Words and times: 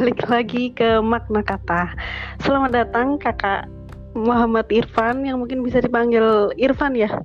balik 0.00 0.24
lagi 0.32 0.72
ke 0.72 0.96
makna 1.04 1.44
kata. 1.44 1.92
Selamat 2.40 2.72
datang 2.72 3.20
kakak 3.20 3.68
Muhammad 4.16 4.64
Irfan 4.72 5.28
yang 5.28 5.44
mungkin 5.44 5.60
bisa 5.60 5.84
dipanggil 5.84 6.56
Irfan 6.56 6.96
ya? 6.96 7.20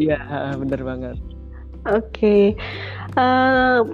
Iya, 0.00 0.16
bener 0.64 0.80
banget. 0.80 1.16
Oke, 1.84 2.00
okay. 2.12 2.44
uh, 3.20 3.84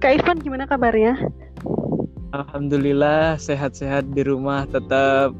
Kak 0.00 0.20
Irfan 0.20 0.40
gimana 0.40 0.64
kabarnya? 0.64 1.16
Alhamdulillah 2.32 3.36
sehat-sehat 3.36 4.08
di 4.16 4.24
rumah, 4.24 4.64
tetap 4.68 5.36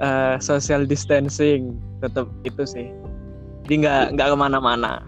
uh, 0.00 0.36
social 0.40 0.88
distancing, 0.88 1.76
tetap 2.00 2.32
itu 2.48 2.64
sih. 2.64 2.88
Jadi 3.68 3.84
nggak 3.84 4.16
nggak 4.16 4.28
ke 4.32 4.36
mana-mana. 4.36 5.04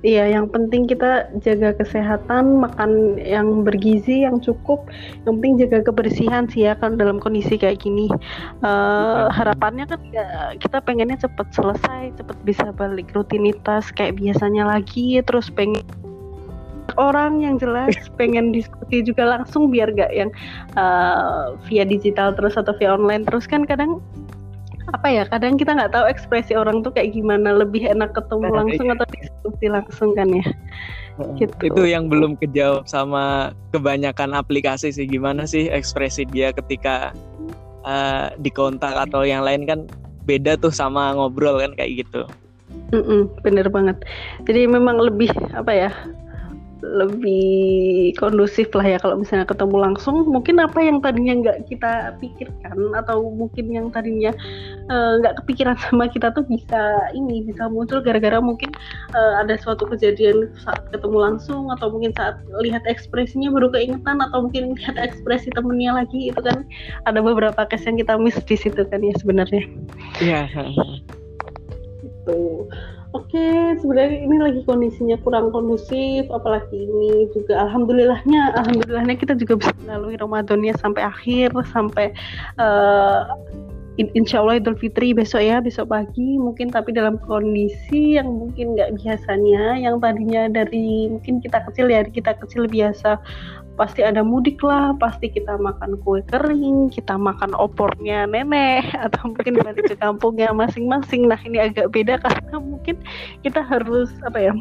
Iya, 0.00 0.32
yang 0.32 0.48
penting 0.48 0.88
kita 0.88 1.28
jaga 1.44 1.76
kesehatan, 1.76 2.64
makan 2.64 3.20
yang 3.20 3.68
bergizi, 3.68 4.24
yang 4.24 4.40
cukup. 4.40 4.88
Yang 5.28 5.34
penting 5.36 5.54
jaga 5.60 5.78
kebersihan 5.92 6.44
sih 6.48 6.64
ya 6.64 6.72
kan 6.72 6.96
dalam 6.96 7.20
kondisi 7.20 7.60
kayak 7.60 7.84
gini. 7.84 8.08
Uh, 8.64 9.28
harapannya 9.28 9.84
kan 9.84 10.00
ya, 10.08 10.56
kita 10.56 10.80
pengennya 10.80 11.20
cepat 11.20 11.52
selesai, 11.52 12.16
cepat 12.16 12.38
bisa 12.48 12.72
balik 12.72 13.12
rutinitas 13.12 13.92
kayak 13.92 14.16
biasanya 14.16 14.72
lagi. 14.72 15.20
Terus 15.20 15.52
pengen 15.52 15.84
orang 16.96 17.44
yang 17.44 17.60
jelas 17.60 17.92
pengen 18.18 18.56
diskusi 18.56 19.04
juga 19.04 19.36
langsung 19.36 19.68
biar 19.68 19.92
gak 19.94 20.10
yang 20.16 20.32
uh, 20.80 21.54
via 21.68 21.84
digital 21.84 22.34
terus 22.34 22.56
atau 22.56 22.74
via 22.80 22.96
online 22.96 23.22
terus 23.28 23.46
kan 23.46 23.62
kadang 23.68 24.00
apa 24.90 25.06
ya 25.06 25.22
kadang 25.26 25.54
kita 25.54 25.74
nggak 25.76 25.92
tahu 25.94 26.04
ekspresi 26.10 26.58
orang 26.58 26.82
tuh 26.82 26.90
kayak 26.90 27.14
gimana 27.14 27.54
lebih 27.54 27.86
enak 27.86 28.10
ketemu 28.14 28.46
nah, 28.50 28.56
langsung 28.62 28.86
iya. 28.90 28.94
atau 28.98 29.06
diskusi 29.14 29.66
langsung 29.70 30.10
kan 30.18 30.28
ya 30.30 30.46
gitu. 31.38 31.62
itu 31.70 31.82
yang 31.86 32.08
belum 32.10 32.34
kejawab 32.40 32.88
sama 32.88 33.54
kebanyakan 33.70 34.34
aplikasi 34.34 34.90
sih 34.90 35.06
gimana 35.06 35.46
sih 35.46 35.70
ekspresi 35.70 36.26
dia 36.28 36.50
ketika 36.50 37.14
uh, 37.86 38.34
di 38.40 38.50
kontak 38.50 38.94
atau 38.96 39.22
yang 39.22 39.46
lain 39.46 39.68
kan 39.68 39.86
beda 40.24 40.58
tuh 40.58 40.72
sama 40.72 41.14
ngobrol 41.14 41.60
kan 41.60 41.72
kayak 41.78 42.06
gitu 42.06 42.26
mm 42.94 43.02
-mm, 43.02 43.22
bener 43.46 43.66
banget 43.70 43.96
jadi 44.46 44.66
memang 44.66 44.98
lebih 44.98 45.30
apa 45.54 45.72
ya 45.72 45.90
lebih 46.82 48.12
kondusif 48.16 48.72
lah 48.76 48.84
ya 48.84 48.98
kalau 48.98 49.20
misalnya 49.20 49.46
ketemu 49.48 49.76
langsung. 49.80 50.26
Mungkin 50.28 50.58
apa 50.60 50.78
yang 50.80 50.98
tadinya 51.00 51.34
nggak 51.40 51.58
kita 51.70 52.16
pikirkan 52.18 52.78
atau 52.96 53.30
mungkin 53.32 53.70
yang 53.70 53.86
tadinya 53.92 54.32
eh, 54.88 55.12
nggak 55.22 55.34
uh, 55.34 55.38
kepikiran 55.44 55.76
sama 55.86 56.08
kita 56.10 56.32
tuh 56.32 56.44
bisa 56.48 57.12
ini 57.12 57.44
bisa 57.44 57.68
muncul 57.68 58.00
gara-gara 58.00 58.40
mungkin 58.40 58.72
uh, 59.14 59.40
ada 59.40 59.56
suatu 59.60 59.86
kejadian 59.88 60.50
saat 60.60 60.80
ketemu 60.92 61.16
langsung 61.20 61.70
atau 61.72 61.92
mungkin 61.92 62.12
saat 62.16 62.40
lihat 62.60 62.82
ekspresinya 62.88 63.52
baru 63.52 63.72
keingetan 63.72 64.20
atau 64.20 64.48
mungkin 64.48 64.74
lihat 64.76 64.96
ekspresi 64.96 65.52
temennya 65.52 66.04
lagi. 66.04 66.32
Itu 66.32 66.40
kan 66.42 66.66
ada 67.04 67.20
beberapa 67.20 67.64
case 67.68 67.86
yang 67.86 68.00
kita 68.00 68.16
miss 68.20 68.40
di 68.44 68.56
situ 68.56 68.82
kan 68.88 69.00
ya 69.00 69.14
sebenarnya. 69.20 69.64
Iya 70.20 70.48
itu 72.30 72.68
Oke, 73.10 73.74
sebenarnya 73.82 74.22
ini 74.22 74.36
lagi 74.38 74.62
kondisinya 74.62 75.18
kurang 75.26 75.50
kondusif, 75.50 76.30
apalagi 76.30 76.86
ini 76.86 77.26
juga 77.34 77.66
alhamdulillahnya, 77.66 78.54
alhamdulillahnya 78.54 79.18
kita 79.18 79.34
juga 79.34 79.58
bisa 79.58 79.74
melalui 79.82 80.14
Ramadannya 80.14 80.70
sampai 80.78 81.02
akhir, 81.02 81.50
sampai 81.74 82.14
uh, 82.62 83.26
insya 83.98 84.40
Allah 84.40 84.62
Idul 84.62 84.78
Fitri 84.78 85.10
besok 85.10 85.42
ya, 85.42 85.58
besok 85.58 85.90
pagi 85.90 86.38
mungkin 86.38 86.70
tapi 86.70 86.94
dalam 86.94 87.18
kondisi 87.26 88.14
yang 88.14 88.30
mungkin 88.30 88.78
nggak 88.78 89.02
biasanya, 89.02 89.74
yang 89.82 89.98
tadinya 89.98 90.46
dari 90.46 91.10
mungkin 91.10 91.42
kita 91.42 91.66
kecil 91.66 91.90
ya, 91.90 92.06
kita 92.06 92.38
kecil 92.38 92.70
biasa 92.70 93.18
pasti 93.80 94.04
ada 94.04 94.20
mudik 94.20 94.60
lah, 94.60 94.92
pasti 95.00 95.32
kita 95.32 95.56
makan 95.56 95.96
kue 96.04 96.20
kering, 96.28 96.92
kita 96.92 97.16
makan 97.16 97.56
opornya 97.56 98.28
nenek, 98.28 98.84
atau 99.08 99.32
mungkin 99.32 99.56
balik 99.64 99.88
ke 99.88 99.96
kampungnya 99.96 100.52
masing-masing. 100.52 101.24
Nah 101.24 101.40
ini 101.48 101.72
agak 101.72 101.88
beda 101.88 102.20
karena 102.20 102.60
mungkin 102.60 103.00
kita 103.40 103.64
harus 103.64 104.12
apa 104.28 104.36
ya 104.36 104.52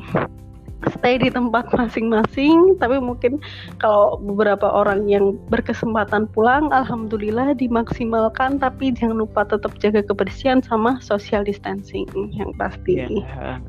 stay 0.95 1.19
di 1.19 1.27
tempat 1.27 1.67
masing-masing 1.75 2.79
tapi 2.79 3.03
mungkin 3.03 3.43
kalau 3.83 4.15
beberapa 4.23 4.63
orang 4.63 5.11
yang 5.11 5.35
berkesempatan 5.51 6.31
pulang 6.31 6.71
alhamdulillah 6.71 7.51
dimaksimalkan 7.59 8.63
tapi 8.63 8.95
jangan 8.95 9.27
lupa 9.27 9.43
tetap 9.43 9.75
jaga 9.83 9.99
kebersihan 9.99 10.63
sama 10.63 10.95
social 11.03 11.43
distancing 11.43 12.07
yang 12.31 12.55
pasti 12.55 13.03
yeah. 13.19 13.59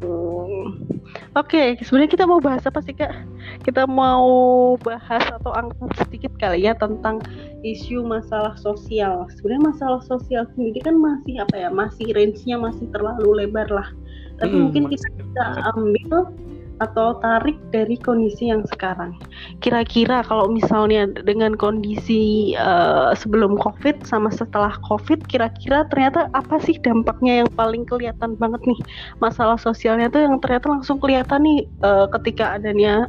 Hmm. 0.00 0.80
Oke, 1.36 1.76
okay, 1.76 1.84
sebenarnya 1.84 2.12
kita 2.16 2.24
mau 2.24 2.40
bahas 2.40 2.64
apa 2.64 2.80
sih 2.80 2.96
kak? 2.96 3.12
Kita 3.60 3.84
mau 3.84 4.24
bahas 4.80 5.20
atau 5.28 5.52
angkat 5.52 5.92
sedikit 6.00 6.32
kali 6.40 6.64
ya 6.64 6.72
tentang 6.72 7.20
isu 7.60 8.00
masalah 8.00 8.56
sosial. 8.56 9.28
Sebenarnya 9.36 9.76
masalah 9.76 10.00
sosial 10.08 10.48
sendiri 10.56 10.80
kan 10.80 10.96
masih 10.96 11.44
apa 11.44 11.56
ya? 11.56 11.68
Masih 11.68 12.08
range-nya 12.16 12.56
masih 12.56 12.88
terlalu 12.88 13.44
lebar 13.44 13.68
lah. 13.68 13.88
Tapi 14.40 14.56
hmm, 14.56 14.62
mungkin 14.68 14.82
kita 14.88 15.08
bisa 15.12 15.42
ambil 15.76 16.32
atau 16.82 17.18
tarik 17.22 17.54
dari 17.70 17.94
kondisi 17.94 18.50
yang 18.50 18.66
sekarang. 18.66 19.14
Kira-kira 19.62 20.26
kalau 20.26 20.50
misalnya 20.50 21.06
dengan 21.22 21.54
kondisi 21.54 22.54
uh, 22.58 23.14
sebelum 23.14 23.54
COVID 23.62 24.02
sama 24.02 24.28
setelah 24.34 24.74
COVID, 24.90 25.30
kira-kira 25.30 25.86
ternyata 25.88 26.26
apa 26.34 26.58
sih 26.58 26.74
dampaknya 26.82 27.46
yang 27.46 27.50
paling 27.54 27.86
kelihatan 27.86 28.34
banget 28.36 28.60
nih 28.66 28.80
masalah 29.22 29.56
sosialnya 29.56 30.10
tuh 30.10 30.26
yang 30.26 30.36
ternyata 30.42 30.66
langsung 30.68 30.98
kelihatan 30.98 31.46
nih 31.46 31.60
uh, 31.86 32.10
ketika 32.18 32.58
adanya 32.58 33.06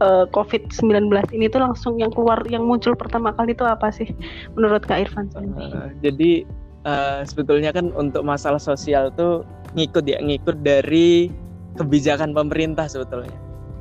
uh, 0.00 0.24
COVID-19 0.30 1.10
ini 1.32 1.46
tuh 1.50 1.60
langsung 1.62 1.98
yang 2.00 2.12
keluar 2.12 2.40
yang 2.48 2.64
muncul 2.64 2.92
pertama 2.96 3.32
kali 3.34 3.52
itu 3.56 3.64
apa 3.64 3.88
sih 3.92 4.08
menurut 4.54 4.84
Kak 4.84 5.08
Irfan? 5.08 5.26
Uh, 5.36 5.92
jadi 6.00 6.44
uh, 6.86 7.20
sebetulnya 7.24 7.72
kan 7.72 7.92
untuk 7.96 8.22
masalah 8.22 8.60
sosial 8.60 9.12
tuh 9.14 9.42
ngikut 9.76 10.04
ya 10.08 10.18
ngikut 10.22 10.64
dari 10.64 11.28
kebijakan 11.76 12.32
pemerintah 12.32 12.88
sebetulnya. 12.88 13.36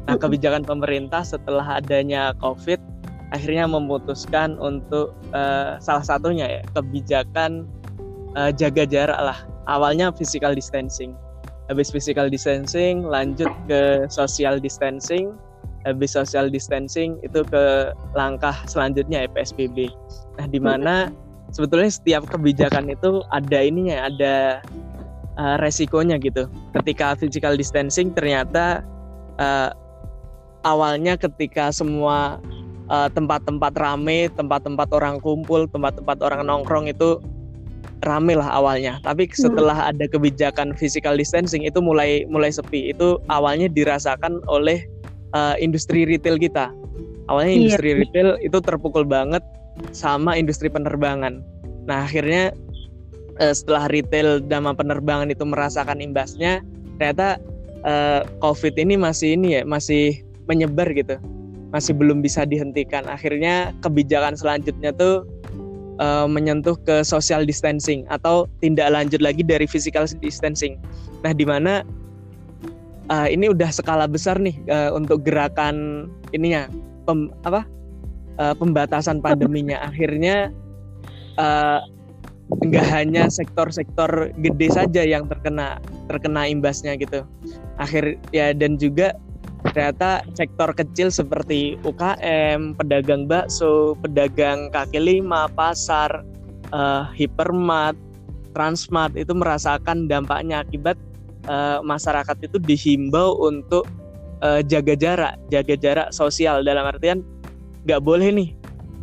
Nah, 0.06 0.20
kebijakan 0.22 0.62
pemerintah 0.62 1.26
setelah 1.26 1.82
adanya 1.82 2.38
COVID 2.38 2.78
akhirnya 3.34 3.66
memutuskan 3.66 4.56
untuk 4.62 5.18
uh, 5.34 5.82
salah 5.82 6.06
satunya 6.06 6.46
ya 6.46 6.62
kebijakan 6.78 7.66
uh, 8.38 8.54
jaga 8.54 8.86
jarak 8.86 9.18
lah. 9.18 9.40
Awalnya 9.66 10.14
physical 10.14 10.54
distancing. 10.54 11.18
Habis 11.66 11.90
physical 11.90 12.30
distancing 12.30 13.02
lanjut 13.02 13.50
ke 13.66 14.06
social 14.14 14.62
distancing. 14.62 15.34
Habis 15.86 16.14
social 16.14 16.50
distancing 16.50 17.18
itu 17.26 17.42
ke 17.46 17.94
langkah 18.14 18.54
selanjutnya 18.70 19.26
ya 19.26 19.30
PSBB. 19.34 19.90
Nah, 20.38 20.46
di 20.50 20.62
mana 20.62 21.10
sebetulnya 21.50 21.90
setiap 21.90 22.30
kebijakan 22.30 22.90
itu 22.90 23.22
ada 23.34 23.60
ininya, 23.62 24.10
ada 24.10 24.62
uh, 25.38 25.58
resikonya 25.62 26.20
gitu. 26.20 26.48
Ketika 26.76 27.16
physical 27.16 27.56
distancing 27.56 28.12
ternyata 28.12 28.84
uh, 29.40 29.72
awalnya 30.66 31.14
ketika 31.16 31.70
semua 31.70 32.42
eh, 32.90 33.10
tempat-tempat 33.14 33.78
rame, 33.78 34.34
tempat-tempat 34.34 34.90
orang 34.98 35.22
kumpul, 35.22 35.70
tempat-tempat 35.70 36.18
orang 36.26 36.50
nongkrong 36.50 36.90
itu 36.90 37.22
rame 38.02 38.34
lah 38.34 38.50
awalnya. 38.50 38.98
Tapi 39.06 39.30
hmm. 39.30 39.38
setelah 39.38 39.94
ada 39.94 40.10
kebijakan 40.10 40.74
physical 40.74 41.16
distancing 41.16 41.64
itu 41.64 41.78
mulai 41.80 42.26
mulai 42.28 42.50
sepi. 42.50 42.92
Itu 42.92 43.22
awalnya 43.30 43.70
dirasakan 43.70 44.42
oleh 44.50 44.84
uh, 45.38 45.54
industri 45.62 46.04
retail 46.10 46.42
kita. 46.42 46.74
Awalnya 47.30 47.54
iya. 47.54 47.58
industri 47.62 47.90
iya. 47.94 47.98
retail 48.02 48.30
itu 48.42 48.58
terpukul 48.62 49.06
banget 49.06 49.46
sama 49.94 50.34
industri 50.34 50.68
penerbangan. 50.68 51.46
Nah 51.86 52.06
akhirnya 52.06 52.54
uh, 53.40 53.54
setelah 53.54 53.88
retail 53.92 54.44
dan 54.44 54.66
penerbangan 54.66 55.32
itu 55.32 55.44
merasakan 55.44 56.00
imbasnya 56.04 56.62
ternyata 56.98 57.40
uh, 57.86 58.24
COVID 58.42 58.76
ini 58.80 58.96
masih 58.96 59.36
ini 59.36 59.60
ya 59.60 59.62
masih 59.64 60.26
menyebar 60.50 60.90
gitu. 60.94 61.18
Masih 61.74 61.92
belum 61.92 62.24
bisa 62.24 62.48
dihentikan. 62.48 63.04
Akhirnya 63.10 63.76
kebijakan 63.84 64.40
selanjutnya 64.40 64.96
tuh 64.96 65.28
uh, 66.00 66.28
menyentuh 66.30 66.76
ke 66.88 67.04
social 67.04 67.44
distancing 67.44 68.08
atau 68.08 68.48
tindak 68.64 68.92
lanjut 68.92 69.20
lagi 69.20 69.44
dari 69.44 69.68
physical 69.68 70.08
distancing. 70.20 70.80
Nah 71.26 71.36
di 71.36 71.44
mana 71.44 71.84
uh, 73.12 73.28
ini 73.28 73.52
udah 73.52 73.70
skala 73.70 74.08
besar 74.08 74.40
nih 74.40 74.56
uh, 74.72 74.96
untuk 74.96 75.26
gerakan 75.28 76.08
ininya 76.32 76.70
pem, 77.04 77.34
apa 77.44 77.68
uh, 78.40 78.56
pembatasan 78.56 79.20
pandeminya. 79.20 79.84
Akhirnya 79.84 80.54
uh, 81.36 81.84
nggak 82.46 82.88
hanya 82.94 83.26
sektor-sektor 83.28 84.30
gede 84.38 84.68
saja 84.70 85.02
yang 85.02 85.26
terkena 85.26 85.82
terkena 86.10 86.46
imbasnya 86.46 86.94
gitu. 86.98 87.26
Akhir 87.82 88.22
ya 88.30 88.54
dan 88.54 88.78
juga 88.78 89.18
ternyata 89.74 90.22
sektor 90.38 90.70
kecil 90.78 91.10
seperti 91.10 91.82
UKM, 91.82 92.78
pedagang 92.78 93.26
bakso, 93.26 93.98
pedagang 94.06 94.70
kaki 94.70 95.02
lima, 95.02 95.50
pasar, 95.58 96.22
uh, 96.70 97.10
hipermart, 97.18 97.98
transmart 98.54 99.18
itu 99.18 99.34
merasakan 99.34 100.06
dampaknya 100.06 100.62
akibat 100.62 100.96
uh, 101.50 101.82
masyarakat 101.82 102.38
itu 102.46 102.62
dihimbau 102.62 103.42
untuk 103.42 103.90
uh, 104.46 104.62
jaga 104.62 104.94
jarak, 104.94 105.34
jaga 105.50 105.76
jarak 105.76 106.08
sosial. 106.14 106.62
Dalam 106.62 106.86
artian 106.86 107.26
nggak 107.90 108.02
boleh 108.06 108.30
nih. 108.30 108.50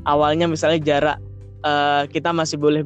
Awalnya 0.03 0.51
misalnya 0.51 0.83
jarak 0.83 1.19
uh, 1.67 2.07
kita 2.11 2.31
masih 2.35 2.59
boleh 2.59 2.83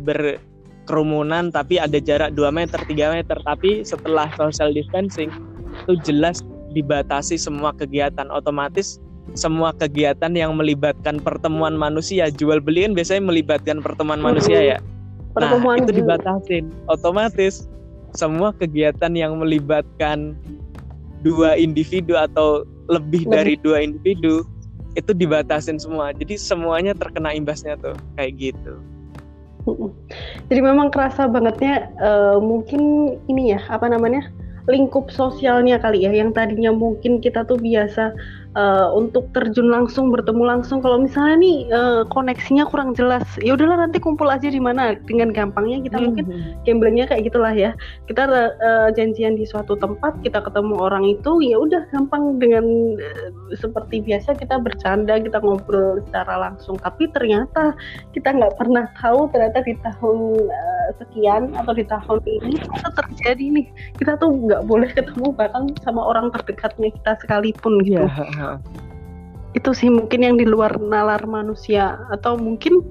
berkerumunan 0.87 1.51
tapi 1.51 1.83
ada 1.83 1.99
jarak 1.99 2.31
2 2.39 2.47
meter 2.55 2.79
3 2.79 3.19
meter. 3.19 3.35
Tapi 3.43 3.83
setelah 3.83 4.31
social 4.39 4.71
distancing 4.71 5.35
itu 5.83 5.99
jelas 6.07 6.47
dibatasi 6.71 7.35
semua 7.35 7.75
kegiatan. 7.75 8.31
Otomatis 8.31 9.03
semua 9.35 9.75
kegiatan 9.75 10.31
yang 10.39 10.55
melibatkan 10.55 11.19
pertemuan 11.19 11.75
manusia 11.75 12.31
jual 12.31 12.63
beliin 12.63 12.95
biasanya 12.95 13.27
melibatkan 13.27 13.83
pertemuan 13.83 14.23
manusia 14.23 14.63
ya. 14.63 14.79
Nah 14.79 15.51
pertemuan 15.51 15.83
itu 15.83 15.99
dibatasin. 15.99 16.71
Otomatis 16.87 17.67
semua 18.15 18.55
kegiatan 18.55 19.11
yang 19.19 19.43
melibatkan 19.43 20.39
dua 21.27 21.59
individu 21.59 22.15
atau 22.15 22.63
lebih. 22.87 23.27
dari 23.27 23.59
dua 23.59 23.83
individu 23.83 24.47
itu 24.95 25.11
dibatasin 25.11 25.83
semua. 25.83 26.15
Jadi 26.15 26.39
semuanya 26.39 26.95
terkena 26.95 27.35
imbasnya 27.35 27.75
tuh 27.83 27.99
kayak 28.15 28.39
gitu 28.39 28.79
jadi 30.47 30.61
memang 30.63 30.95
kerasa 30.95 31.27
bangetnya 31.27 31.91
uh, 31.99 32.39
mungkin 32.39 33.15
ini 33.27 33.57
ya 33.57 33.61
apa 33.67 33.91
namanya 33.91 34.31
lingkup 34.67 35.11
sosialnya 35.15 35.79
kali 35.79 36.07
ya 36.07 36.11
yang 36.11 36.35
tadinya 36.35 36.75
mungkin 36.75 37.23
kita 37.23 37.47
tuh 37.47 37.59
biasa 37.59 38.15
uh, 38.59 38.91
untuk 38.91 39.31
terjun 39.31 39.71
langsung 39.71 40.11
bertemu 40.11 40.43
langsung 40.43 40.83
kalau 40.83 40.99
misalnya 40.99 41.37
nih 41.39 41.59
uh, 41.71 42.03
koneksinya 42.11 42.67
kurang 42.67 42.99
jelas 42.99 43.23
ya 43.39 43.55
udahlah 43.55 43.87
nanti 43.87 44.03
kumpul 44.03 44.27
aja 44.27 44.51
di 44.51 44.59
mana 44.59 44.99
dengan 45.07 45.31
gampangnya 45.31 45.79
kita 45.87 46.03
mungkin 46.03 46.27
mm-hmm. 46.27 46.67
gamblingnya 46.67 47.07
kayak 47.07 47.31
gitulah 47.31 47.55
ya 47.55 47.71
kita 48.11 48.27
uh, 48.27 48.91
janjian 48.99 49.39
di 49.39 49.47
suatu 49.47 49.79
tempat 49.79 50.19
kita 50.27 50.43
ketemu 50.43 50.75
orang 50.83 51.07
itu 51.07 51.31
ya 51.47 51.63
udah 51.63 51.87
gampang 51.95 52.43
dengan 52.43 52.67
uh, 52.99 53.31
seperti 53.55 54.03
biasa 54.03 54.35
kita 54.35 54.59
bercanda 54.59 55.23
kita 55.23 55.39
ngobrol 55.39 56.03
secara 56.11 56.51
langsung 56.51 56.75
tapi 56.83 57.07
ternyata 57.15 57.71
kita 58.11 58.35
nggak 58.35 58.59
pernah 58.59 58.91
tahu 58.99 59.31
ternyata 59.31 59.63
di 59.63 59.79
tahun 59.79 60.17
uh, 60.51 60.89
sekian 60.99 61.55
atau 61.55 61.71
di 61.71 61.87
tahun 61.87 62.19
ini 62.27 62.59
itu 62.59 62.89
terjadi 62.91 63.45
nih 63.63 63.67
kita 64.01 64.19
tuh 64.19 64.35
nggak 64.35 64.57
nggak 64.57 64.73
boleh 64.73 64.89
ketemu 64.97 65.37
bahkan 65.37 65.69
sama 65.85 66.01
orang 66.01 66.33
terdekatnya 66.33 66.89
kita 66.89 67.13
sekalipun 67.21 67.85
gitu. 67.85 68.09
Yeah. 68.09 68.46
Itu 69.57 69.73
sih 69.73 69.89
mungkin 69.89 70.21
yang 70.23 70.37
di 70.37 70.45
luar 70.45 70.77
nalar 70.77 71.25
manusia 71.25 71.97
atau 72.13 72.37
mungkin 72.37 72.85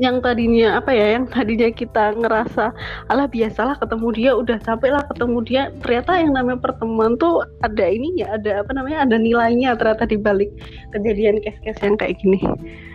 yang 0.00 0.24
tadinya 0.24 0.80
apa 0.80 0.88
ya 0.88 1.20
yang 1.20 1.28
tadinya 1.28 1.68
kita 1.68 2.16
ngerasa 2.16 2.72
alah 3.12 3.28
biasalah 3.28 3.76
ketemu 3.76 4.08
dia 4.16 4.30
udah 4.32 4.56
sampai 4.64 4.88
lah 4.88 5.04
ketemu 5.10 5.38
dia. 5.44 5.62
Ternyata 5.84 6.12
yang 6.16 6.32
namanya 6.32 6.58
pertemuan 6.64 7.18
tuh 7.20 7.44
ada 7.60 7.84
ini 7.84 8.24
ya 8.24 8.38
ada 8.38 8.64
apa 8.64 8.72
namanya 8.72 9.04
ada 9.04 9.16
nilainya 9.20 9.76
ternyata 9.76 10.08
di 10.08 10.16
balik 10.16 10.48
kejadian 10.96 11.44
kes-kes 11.44 11.76
yang 11.84 11.98
kayak 12.00 12.16
gini. 12.22 12.40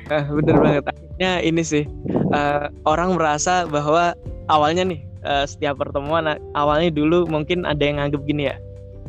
Ah 0.10 0.26
bener 0.26 0.58
banget. 0.58 0.84
Akhirnya 0.90 1.32
ini 1.46 1.62
sih 1.62 1.84
uh, 2.34 2.72
orang 2.88 3.20
merasa 3.20 3.68
bahwa 3.70 4.18
awalnya 4.48 4.88
nih 4.88 5.02
uh, 5.28 5.46
setiap 5.46 5.80
pertemuan 5.80 6.40
awalnya 6.56 6.92
dulu 6.92 7.28
mungkin 7.28 7.68
ada 7.68 7.84
yang 7.84 8.00
nganggep 8.00 8.22
gini 8.26 8.50
ya 8.52 8.56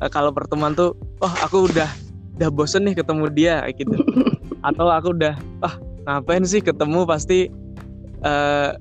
uh, 0.02 0.10
kalau 0.10 0.34
pertemuan 0.34 0.74
tuh 0.74 0.94
oh 1.22 1.32
aku 1.42 1.70
udah 1.70 1.88
udah 2.38 2.50
bosen 2.54 2.86
nih 2.86 2.94
ketemu 2.94 3.26
dia 3.34 3.66
gitu. 3.74 3.98
Atau 4.68 4.86
aku 4.86 5.10
udah 5.18 5.34
ah 5.66 5.74
ngapain 6.06 6.46
sih 6.46 6.62
ketemu? 6.62 7.02
Pasti 7.02 7.50
uh, 8.22 8.78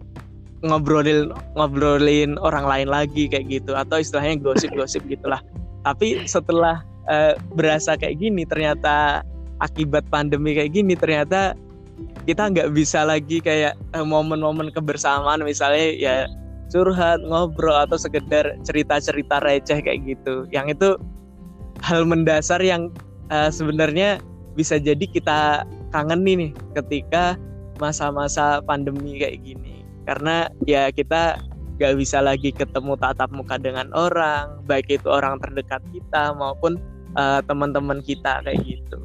ngobrolin 0.62 1.34
ngobrolin 1.58 2.38
orang 2.38 2.70
lain 2.70 2.88
lagi 2.94 3.26
kayak 3.26 3.50
gitu. 3.50 3.74
Atau 3.74 3.98
istilahnya 3.98 4.38
gosip-gosip 4.38 5.02
gitulah. 5.12 5.42
Tapi 5.82 6.22
setelah 6.30 6.86
uh, 7.10 7.34
berasa 7.58 7.98
kayak 7.98 8.22
gini 8.22 8.46
ternyata 8.46 9.26
akibat 9.58 10.06
pandemi 10.14 10.54
kayak 10.54 10.78
gini 10.78 10.94
ternyata 10.94 11.58
kita 12.30 12.54
nggak 12.54 12.70
bisa 12.78 13.02
lagi 13.02 13.42
kayak 13.42 13.74
momen-momen 13.98 14.70
kebersamaan. 14.70 15.42
Misalnya 15.42 15.88
ya 15.98 16.16
curhat 16.70 17.24
ngobrol 17.26 17.74
atau 17.74 17.98
sekedar 17.98 18.54
cerita-cerita 18.62 19.42
receh 19.42 19.82
kayak 19.82 20.06
gitu. 20.06 20.46
Yang 20.54 20.78
itu 20.78 20.90
hal 21.82 22.06
mendasar 22.06 22.62
yang 22.62 22.94
uh, 23.30 23.50
sebenarnya 23.50 24.22
bisa 24.58 24.82
jadi 24.82 25.06
kita 25.06 25.64
kangen 25.94 26.26
nih 26.26 26.52
ketika 26.74 27.38
masa-masa 27.78 28.60
pandemi 28.66 29.22
kayak 29.22 29.42
gini. 29.46 29.86
Karena 30.08 30.48
ya 30.66 30.90
kita 30.90 31.38
gak 31.78 31.94
bisa 31.94 32.24
lagi 32.26 32.50
ketemu 32.50 32.98
tatap 32.98 33.30
muka 33.30 33.62
dengan 33.62 33.94
orang 33.94 34.66
baik 34.66 34.90
itu 34.90 35.06
orang 35.06 35.38
terdekat 35.38 35.84
kita 35.94 36.34
maupun 36.34 36.82
uh, 37.14 37.40
teman-teman 37.46 38.02
kita 38.02 38.42
kayak 38.42 38.58
gitu 38.66 38.98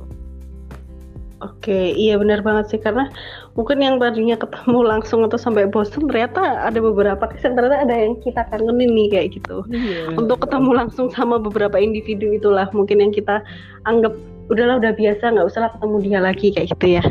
Oke, 1.42 1.90
iya 1.98 2.14
benar 2.22 2.38
banget 2.46 2.70
sih 2.70 2.80
karena 2.80 3.10
mungkin 3.58 3.82
yang 3.82 3.98
tadinya 3.98 4.38
ketemu 4.38 4.78
langsung 4.94 5.26
atau 5.26 5.34
sampai 5.34 5.66
bosan 5.66 6.06
ternyata 6.06 6.62
ada 6.62 6.78
beberapa 6.78 7.26
kesan 7.26 7.58
ternyata 7.58 7.82
ada 7.82 7.94
yang 7.98 8.14
kita 8.22 8.46
kangenin 8.46 8.94
nih 8.94 9.08
kayak 9.10 9.28
gitu. 9.42 9.66
Iya. 9.66 10.14
Untuk 10.14 10.46
ketemu 10.46 10.70
langsung 10.70 11.10
sama 11.10 11.42
beberapa 11.42 11.82
individu 11.82 12.30
itulah 12.30 12.70
mungkin 12.70 13.02
yang 13.02 13.10
kita 13.10 13.42
anggap 13.90 14.14
udahlah 14.50 14.82
udah 14.82 14.92
biasa 14.94 15.34
nggak 15.34 15.48
usah 15.48 15.70
ketemu 15.76 15.96
dia 16.02 16.18
lagi 16.18 16.46
kayak 16.50 16.68
gitu 16.74 16.86
ya. 16.98 17.04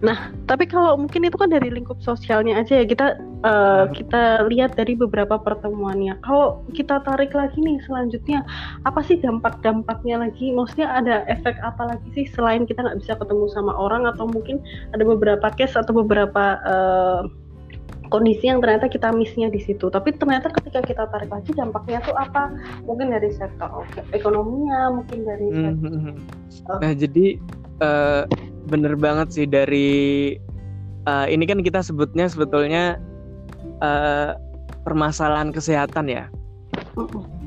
Nah, 0.00 0.32
tapi 0.48 0.64
kalau 0.64 0.96
mungkin 0.96 1.28
itu 1.28 1.36
kan 1.36 1.52
dari 1.52 1.68
lingkup 1.68 2.00
sosialnya 2.00 2.56
aja 2.56 2.80
ya 2.80 2.88
kita 2.88 3.20
uh, 3.44 3.84
kita 3.92 4.48
lihat 4.48 4.72
dari 4.72 4.96
beberapa 4.96 5.36
pertemuannya. 5.36 6.16
Kalau 6.24 6.64
kita 6.72 7.04
tarik 7.04 7.36
lagi 7.36 7.60
nih 7.60 7.76
selanjutnya, 7.84 8.40
apa 8.88 9.04
sih 9.04 9.20
dampak-dampaknya 9.20 10.24
lagi? 10.24 10.56
Maksudnya 10.56 10.88
ada 10.88 11.28
efek 11.28 11.52
apa 11.60 11.92
lagi 11.96 12.08
sih 12.16 12.26
selain 12.32 12.64
kita 12.64 12.80
nggak 12.80 13.04
bisa 13.04 13.12
ketemu 13.20 13.44
sama 13.52 13.76
orang 13.76 14.08
atau 14.08 14.24
mungkin 14.24 14.64
ada 14.96 15.04
beberapa 15.04 15.52
case 15.52 15.76
atau 15.76 15.92
beberapa 15.92 16.56
uh, 16.64 17.28
kondisi 18.10 18.50
yang 18.50 18.58
ternyata 18.64 18.90
kita 18.90 19.14
missnya 19.14 19.48
di 19.48 19.62
situ. 19.62 19.92
Tapi 19.92 20.16
ternyata 20.18 20.50
ketika 20.50 20.82
kita 20.82 21.04
tarik 21.12 21.30
lagi 21.30 21.52
dampaknya 21.54 22.02
tuh 22.02 22.16
apa? 22.18 22.50
Mungkin 22.84 23.14
dari 23.14 23.30
sektor 23.36 23.86
ekonominya, 24.10 24.96
mungkin 24.96 25.28
dari 25.28 25.46
hmm, 25.46 25.56
sektor, 25.60 25.92
mm 25.92 26.00
-hmm. 26.00 26.14
uh, 26.16 26.49
Nah, 26.78 26.92
jadi 26.94 27.40
uh, 27.82 28.22
bener 28.70 28.94
banget 28.94 29.34
sih 29.34 29.46
dari 29.50 30.36
uh, 31.10 31.26
ini 31.26 31.42
kan 31.48 31.64
kita 31.66 31.82
sebutnya 31.82 32.30
sebetulnya 32.30 33.02
uh, 33.82 34.38
permasalahan 34.86 35.50
kesehatan 35.50 36.06
ya. 36.06 36.30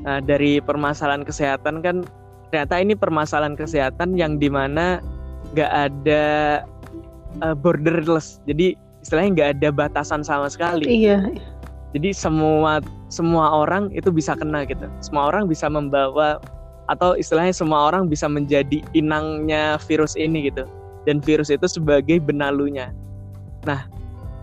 Nah, 0.04 0.20
dari 0.20 0.60
permasalahan 0.60 1.24
kesehatan 1.24 1.80
kan 1.80 2.04
ternyata 2.52 2.74
ini 2.78 2.94
permasalahan 2.94 3.56
kesehatan 3.56 4.14
yang 4.20 4.36
di 4.36 4.52
mana 4.52 5.00
nggak 5.56 5.72
ada 5.72 6.24
uh, 7.40 7.56
borderless. 7.56 8.42
Jadi 8.44 8.76
istilahnya 9.00 9.30
nggak 9.36 9.50
ada 9.60 9.68
batasan 9.72 10.20
sama 10.20 10.52
sekali. 10.52 10.86
Iya. 10.88 11.32
Jadi 11.94 12.10
semua 12.10 12.82
semua 13.06 13.62
orang 13.62 13.94
itu 13.94 14.10
bisa 14.10 14.34
kena 14.34 14.66
gitu. 14.66 14.90
Semua 14.98 15.30
orang 15.30 15.46
bisa 15.46 15.70
membawa 15.70 16.42
atau 16.90 17.16
istilahnya 17.16 17.54
semua 17.56 17.88
orang 17.88 18.08
bisa 18.08 18.28
menjadi 18.28 18.84
inangnya 18.92 19.80
virus 19.88 20.14
ini 20.14 20.52
gitu 20.52 20.68
dan 21.04 21.20
virus 21.20 21.52
itu 21.52 21.64
sebagai 21.68 22.20
benalunya. 22.20 22.92
Nah, 23.64 23.88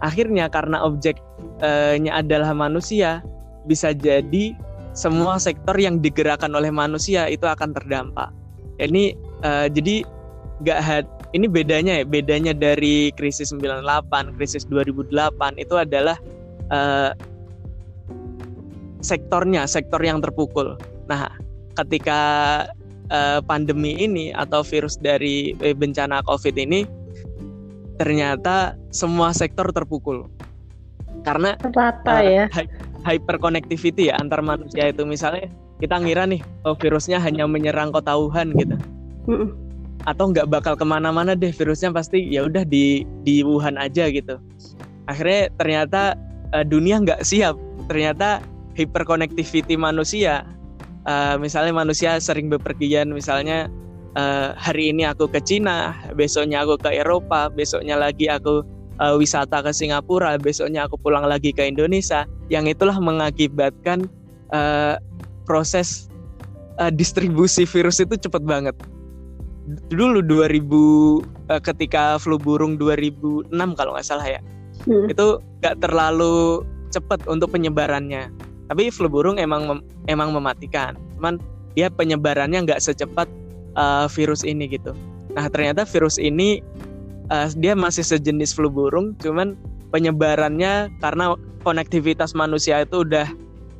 akhirnya 0.01 0.49
karena 0.49 0.81
objeknya 0.81 2.11
adalah 2.13 2.53
manusia, 2.53 3.21
bisa 3.65 3.93
jadi 3.93 4.57
semua 4.97 5.37
sektor 5.39 5.77
yang 5.77 6.01
digerakkan 6.01 6.51
oleh 6.51 6.73
manusia 6.73 7.29
itu 7.29 7.45
akan 7.45 7.71
terdampak. 7.73 8.29
Ini 8.81 9.13
uh, 9.45 9.69
jadi 9.69 10.03
nggak 10.61 10.79
had 10.81 11.05
ini 11.31 11.47
bedanya 11.47 12.01
ya, 12.01 12.05
bedanya 12.05 12.51
dari 12.51 13.13
krisis 13.15 13.55
98, 13.55 14.35
krisis 14.35 14.67
2008 14.67 15.13
itu 15.57 15.75
adalah 15.79 16.19
uh, 16.73 17.15
sektornya, 18.99 19.63
sektor 19.65 20.03
yang 20.03 20.19
terpukul. 20.19 20.75
Nah, 21.07 21.31
ketika 21.85 22.21
uh, 23.11 23.39
pandemi 23.43 23.93
ini 23.99 24.31
atau 24.31 24.63
virus 24.63 24.95
dari 24.97 25.53
eh, 25.59 25.75
bencana 25.75 26.23
COVID 26.25 26.55
ini 26.57 26.87
ternyata 27.99 28.73
semua 28.89 29.35
sektor 29.35 29.69
terpukul. 29.69 30.25
Karena 31.21 31.53
rata 31.59 32.17
uh, 32.17 32.21
ya. 32.23 32.45
hyperconnectivity 33.05 34.09
ya 34.09 34.17
antar 34.17 34.41
manusia 34.41 34.89
itu. 34.89 35.05
Misalnya 35.05 35.51
kita 35.77 36.01
ngira 36.01 36.25
nih 36.25 36.41
oh 36.65 36.73
virusnya 36.73 37.21
hanya 37.21 37.45
menyerang 37.45 37.93
kota 37.93 38.17
Wuhan 38.17 38.57
gitu. 38.57 38.75
Atau 40.09 40.33
nggak 40.33 40.49
bakal 40.49 40.73
ke 40.73 40.85
mana-mana 40.87 41.37
deh 41.37 41.53
virusnya 41.53 41.93
pasti 41.93 42.25
ya 42.25 42.49
udah 42.49 42.65
di 42.65 43.05
di 43.21 43.45
Wuhan 43.45 43.77
aja 43.77 44.09
gitu. 44.09 44.41
Akhirnya 45.05 45.53
ternyata 45.61 46.01
uh, 46.57 46.65
dunia 46.65 46.97
nggak 47.05 47.21
siap. 47.21 47.53
Ternyata 47.85 48.41
hyperconnectivity 48.73 49.77
manusia 49.77 50.47
uh, 51.05 51.35
misalnya 51.37 51.73
manusia 51.73 52.17
sering 52.21 52.49
bepergian 52.51 53.13
misalnya 53.13 53.69
uh, 54.17 54.53
hari 54.57 54.91
ini 54.91 55.07
aku 55.07 55.29
ke 55.29 55.39
Cina 55.41 55.95
besoknya 56.17 56.65
aku 56.65 56.77
ke 56.81 56.89
Eropa 56.91 57.47
besoknya 57.51 57.97
lagi 57.97 58.27
aku 58.27 58.65
uh, 58.99 59.15
wisata 59.17 59.63
ke 59.63 59.71
Singapura 59.71 60.35
besoknya 60.37 60.85
aku 60.85 60.99
pulang 60.99 61.25
lagi 61.25 61.55
ke 61.55 61.65
Indonesia 61.65 62.27
yang 62.51 62.67
itulah 62.67 62.97
mengakibatkan 62.99 64.05
uh, 64.51 64.99
proses 65.47 66.11
uh, 66.77 66.91
distribusi 66.91 67.63
virus 67.65 68.01
itu 68.03 68.17
cepat 68.17 68.43
banget 68.43 68.75
dulu 69.93 70.19
2000 70.25 70.57
uh, 71.53 71.61
ketika 71.61 72.17
flu 72.17 72.35
burung 72.35 72.75
2006 72.75 73.53
kalau 73.77 73.93
nggak 73.95 74.07
salah 74.07 74.25
ya 74.25 74.41
hmm. 74.89 75.11
itu 75.11 75.39
nggak 75.61 75.77
terlalu 75.79 76.65
cepat 76.91 77.23
untuk 77.29 77.55
penyebarannya 77.55 78.27
tapi 78.71 78.87
flu 78.87 79.11
burung 79.11 79.35
emang 79.35 79.67
mem 79.67 79.79
emang 80.07 80.31
mematikan. 80.31 80.95
Cuman 81.19 81.43
dia 81.75 81.91
penyebarannya 81.91 82.63
nggak 82.63 82.79
secepat 82.79 83.27
uh, 83.75 84.07
virus 84.07 84.47
ini 84.47 84.71
gitu. 84.71 84.95
Nah 85.35 85.51
ternyata 85.51 85.83
virus 85.83 86.15
ini 86.15 86.63
uh, 87.31 87.47
dia 87.55 87.73
masih 87.73 88.03
sejenis 88.03 88.51
flu 88.51 88.67
burung 88.67 89.15
cuman 89.23 89.55
penyebarannya 89.95 90.91
karena 90.99 91.35
konektivitas 91.63 92.35
manusia 92.35 92.83
itu 92.83 93.07
udah 93.07 93.27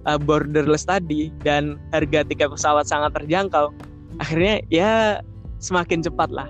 uh, 0.08 0.18
borderless 0.18 0.88
tadi 0.88 1.30
dan 1.44 1.76
harga 1.92 2.24
tiket 2.24 2.48
pesawat 2.48 2.88
sangat 2.88 3.12
terjangkau 3.20 3.76
akhirnya 4.24 4.64
ya 4.72 5.20
semakin 5.60 6.02
cepat 6.02 6.32
lah 6.32 6.48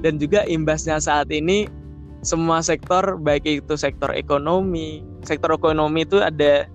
dan 0.00 0.16
juga 0.16 0.46
imbasnya 0.46 1.02
saat 1.02 1.28
ini 1.34 1.66
semua 2.24 2.64
sektor 2.64 3.20
baik 3.20 3.44
itu 3.44 3.74
sektor 3.76 4.08
ekonomi 4.14 5.04
sektor 5.26 5.52
ekonomi 5.52 6.06
itu 6.06 6.22
ada 6.22 6.66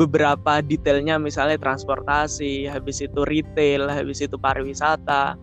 beberapa 0.00 0.64
detailnya 0.64 1.20
misalnya 1.20 1.60
transportasi 1.60 2.64
habis 2.64 3.04
itu 3.04 3.20
retail 3.28 3.84
habis 3.92 4.24
itu 4.24 4.40
pariwisata 4.40 5.36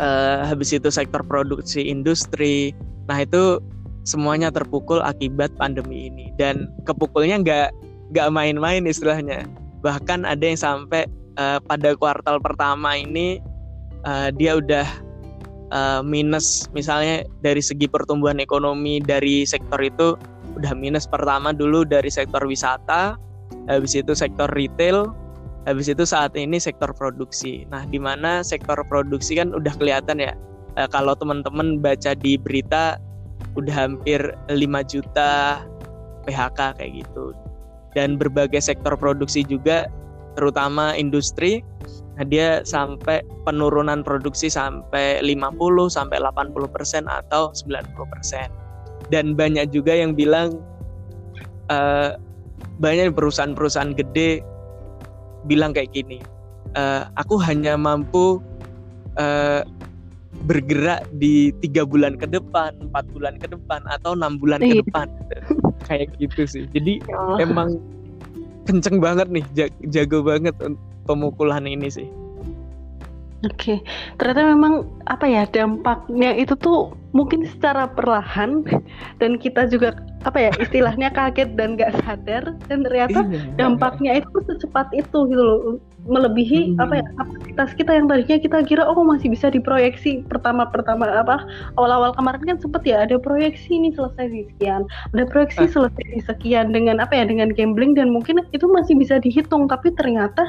uh, 0.00 0.40
habis 0.48 0.72
itu 0.72 0.88
sektor 0.88 1.20
produksi 1.20 1.84
industri. 1.84 2.72
Nah 3.10 3.20
itu 3.24 3.60
semuanya 4.08 4.48
terpukul 4.48 5.04
akibat 5.04 5.52
pandemi 5.60 6.08
ini. 6.08 6.32
Dan 6.40 6.70
kepukulnya 6.88 7.42
nggak 7.42 7.68
nggak 8.14 8.28
main-main 8.32 8.88
istilahnya. 8.88 9.44
Bahkan 9.82 10.24
ada 10.24 10.42
yang 10.42 10.58
sampai 10.58 11.04
uh, 11.36 11.58
pada 11.60 11.92
kuartal 11.98 12.38
pertama 12.40 12.96
ini 12.96 13.42
uh, 14.06 14.32
dia 14.32 14.56
udah 14.58 14.86
uh, 15.74 16.00
minus. 16.00 16.70
Misalnya 16.72 17.26
dari 17.44 17.60
segi 17.60 17.90
pertumbuhan 17.90 18.40
ekonomi 18.40 19.02
dari 19.02 19.44
sektor 19.44 19.82
itu 19.82 20.16
udah 20.52 20.72
minus 20.76 21.08
pertama 21.08 21.56
dulu 21.56 21.82
dari 21.88 22.12
sektor 22.12 22.44
wisata 22.44 23.16
habis 23.70 23.94
itu 23.94 24.12
sektor 24.12 24.50
retail 24.52 25.12
habis 25.66 25.86
itu 25.86 26.02
saat 26.02 26.34
ini 26.34 26.58
sektor 26.58 26.90
produksi. 26.90 27.62
Nah 27.70 27.86
di 27.86 27.98
mana 27.98 28.42
sektor 28.42 28.78
produksi 28.86 29.38
kan 29.38 29.54
udah 29.54 29.74
kelihatan 29.78 30.18
ya. 30.18 30.34
Uh, 30.74 30.88
kalau 30.90 31.14
teman-teman 31.14 31.78
baca 31.78 32.16
di 32.16 32.34
berita 32.40 32.98
udah 33.54 33.74
hampir 33.74 34.20
5 34.50 34.58
juta 34.90 35.62
PHK 36.26 36.60
kayak 36.80 36.92
gitu. 37.04 37.36
Dan 37.92 38.16
berbagai 38.16 38.64
sektor 38.64 38.96
produksi 38.96 39.44
juga 39.44 39.86
terutama 40.32 40.96
industri 40.96 41.60
nah 42.12 42.28
dia 42.28 42.60
sampai 42.60 43.24
penurunan 43.48 44.04
produksi 44.04 44.52
sampai 44.52 45.24
50 45.24 45.56
sampai 45.88 46.20
80 46.20 46.52
persen 46.68 47.04
atau 47.08 47.52
90 47.56 48.12
persen. 48.12 48.48
Dan 49.08 49.32
banyak 49.36 49.72
juga 49.72 49.96
yang 49.96 50.12
bilang 50.16 50.60
uh, 51.72 52.16
banyak 52.82 53.14
perusahaan-perusahaan 53.14 53.94
gede 53.94 54.42
bilang 55.46 55.70
kayak 55.70 55.94
gini 55.94 56.18
uh, 56.74 57.08
aku 57.16 57.38
hanya 57.38 57.78
mampu 57.78 58.42
uh, 59.16 59.62
bergerak 60.48 61.06
di 61.20 61.52
tiga 61.62 61.84
bulan 61.86 62.18
ke 62.18 62.26
depan, 62.26 62.74
empat 62.88 63.04
bulan 63.14 63.38
ke 63.38 63.46
depan, 63.52 63.84
atau 63.86 64.16
enam 64.16 64.40
bulan 64.40 64.58
ke 64.58 64.80
iya. 64.80 64.82
depan, 64.82 65.06
kayak 65.86 66.08
gitu 66.18 66.48
sih. 66.48 66.64
Jadi 66.72 66.98
oh. 67.12 67.38
emang 67.38 67.78
kenceng 68.66 68.98
banget 68.98 69.28
nih, 69.30 69.44
jago 69.92 70.24
banget 70.24 70.56
pemukulan 71.06 71.68
ini 71.68 71.86
sih. 71.92 72.08
Oke, 73.42 73.54
okay. 73.58 73.78
ternyata 74.22 74.54
memang 74.54 74.86
apa 75.10 75.26
ya 75.26 75.42
dampaknya 75.50 76.30
itu 76.38 76.54
tuh 76.54 76.94
mungkin 77.10 77.42
secara 77.42 77.90
perlahan 77.90 78.62
dan 79.18 79.34
kita 79.36 79.66
juga 79.66 79.98
apa 80.22 80.48
ya 80.48 80.50
istilahnya 80.62 81.10
kaget 81.10 81.58
dan 81.58 81.74
gak 81.74 81.92
sadar 82.06 82.54
dan 82.70 82.86
ternyata 82.86 83.26
iya, 83.28 83.42
dampaknya 83.58 84.22
itu 84.22 84.32
secepat 84.46 84.88
itu 84.94 85.28
gitu 85.28 85.42
loh 85.42 85.76
melebihi 86.06 86.74
hmm. 86.74 86.82
apa 86.82 87.02
ya 87.02 87.06
kapasitas 87.18 87.70
kita 87.78 87.92
yang 87.94 88.06
tadinya 88.06 88.38
kita 88.38 88.58
kira 88.66 88.82
oh 88.86 88.98
masih 89.02 89.30
bisa 89.30 89.50
diproyeksi 89.50 90.22
pertama-pertama 90.26 91.06
apa 91.10 91.46
awal-awal 91.78 92.10
kemarin 92.14 92.42
kan 92.42 92.58
sempet 92.58 92.82
ya 92.86 93.06
ada 93.06 93.18
proyeksi 93.18 93.70
ini 93.74 93.90
selesai 93.94 94.26
di 94.30 94.46
sekian 94.54 94.86
ada 95.14 95.24
proyeksi 95.26 95.66
ah. 95.66 95.70
selesai 95.70 96.04
di 96.14 96.20
sekian 96.22 96.74
dengan 96.74 96.98
apa 96.98 97.18
ya 97.18 97.26
dengan 97.26 97.50
gambling 97.54 97.94
dan 97.94 98.10
mungkin 98.10 98.42
itu 98.50 98.66
masih 98.70 98.98
bisa 98.98 99.18
dihitung 99.22 99.66
tapi 99.66 99.94
ternyata 99.94 100.42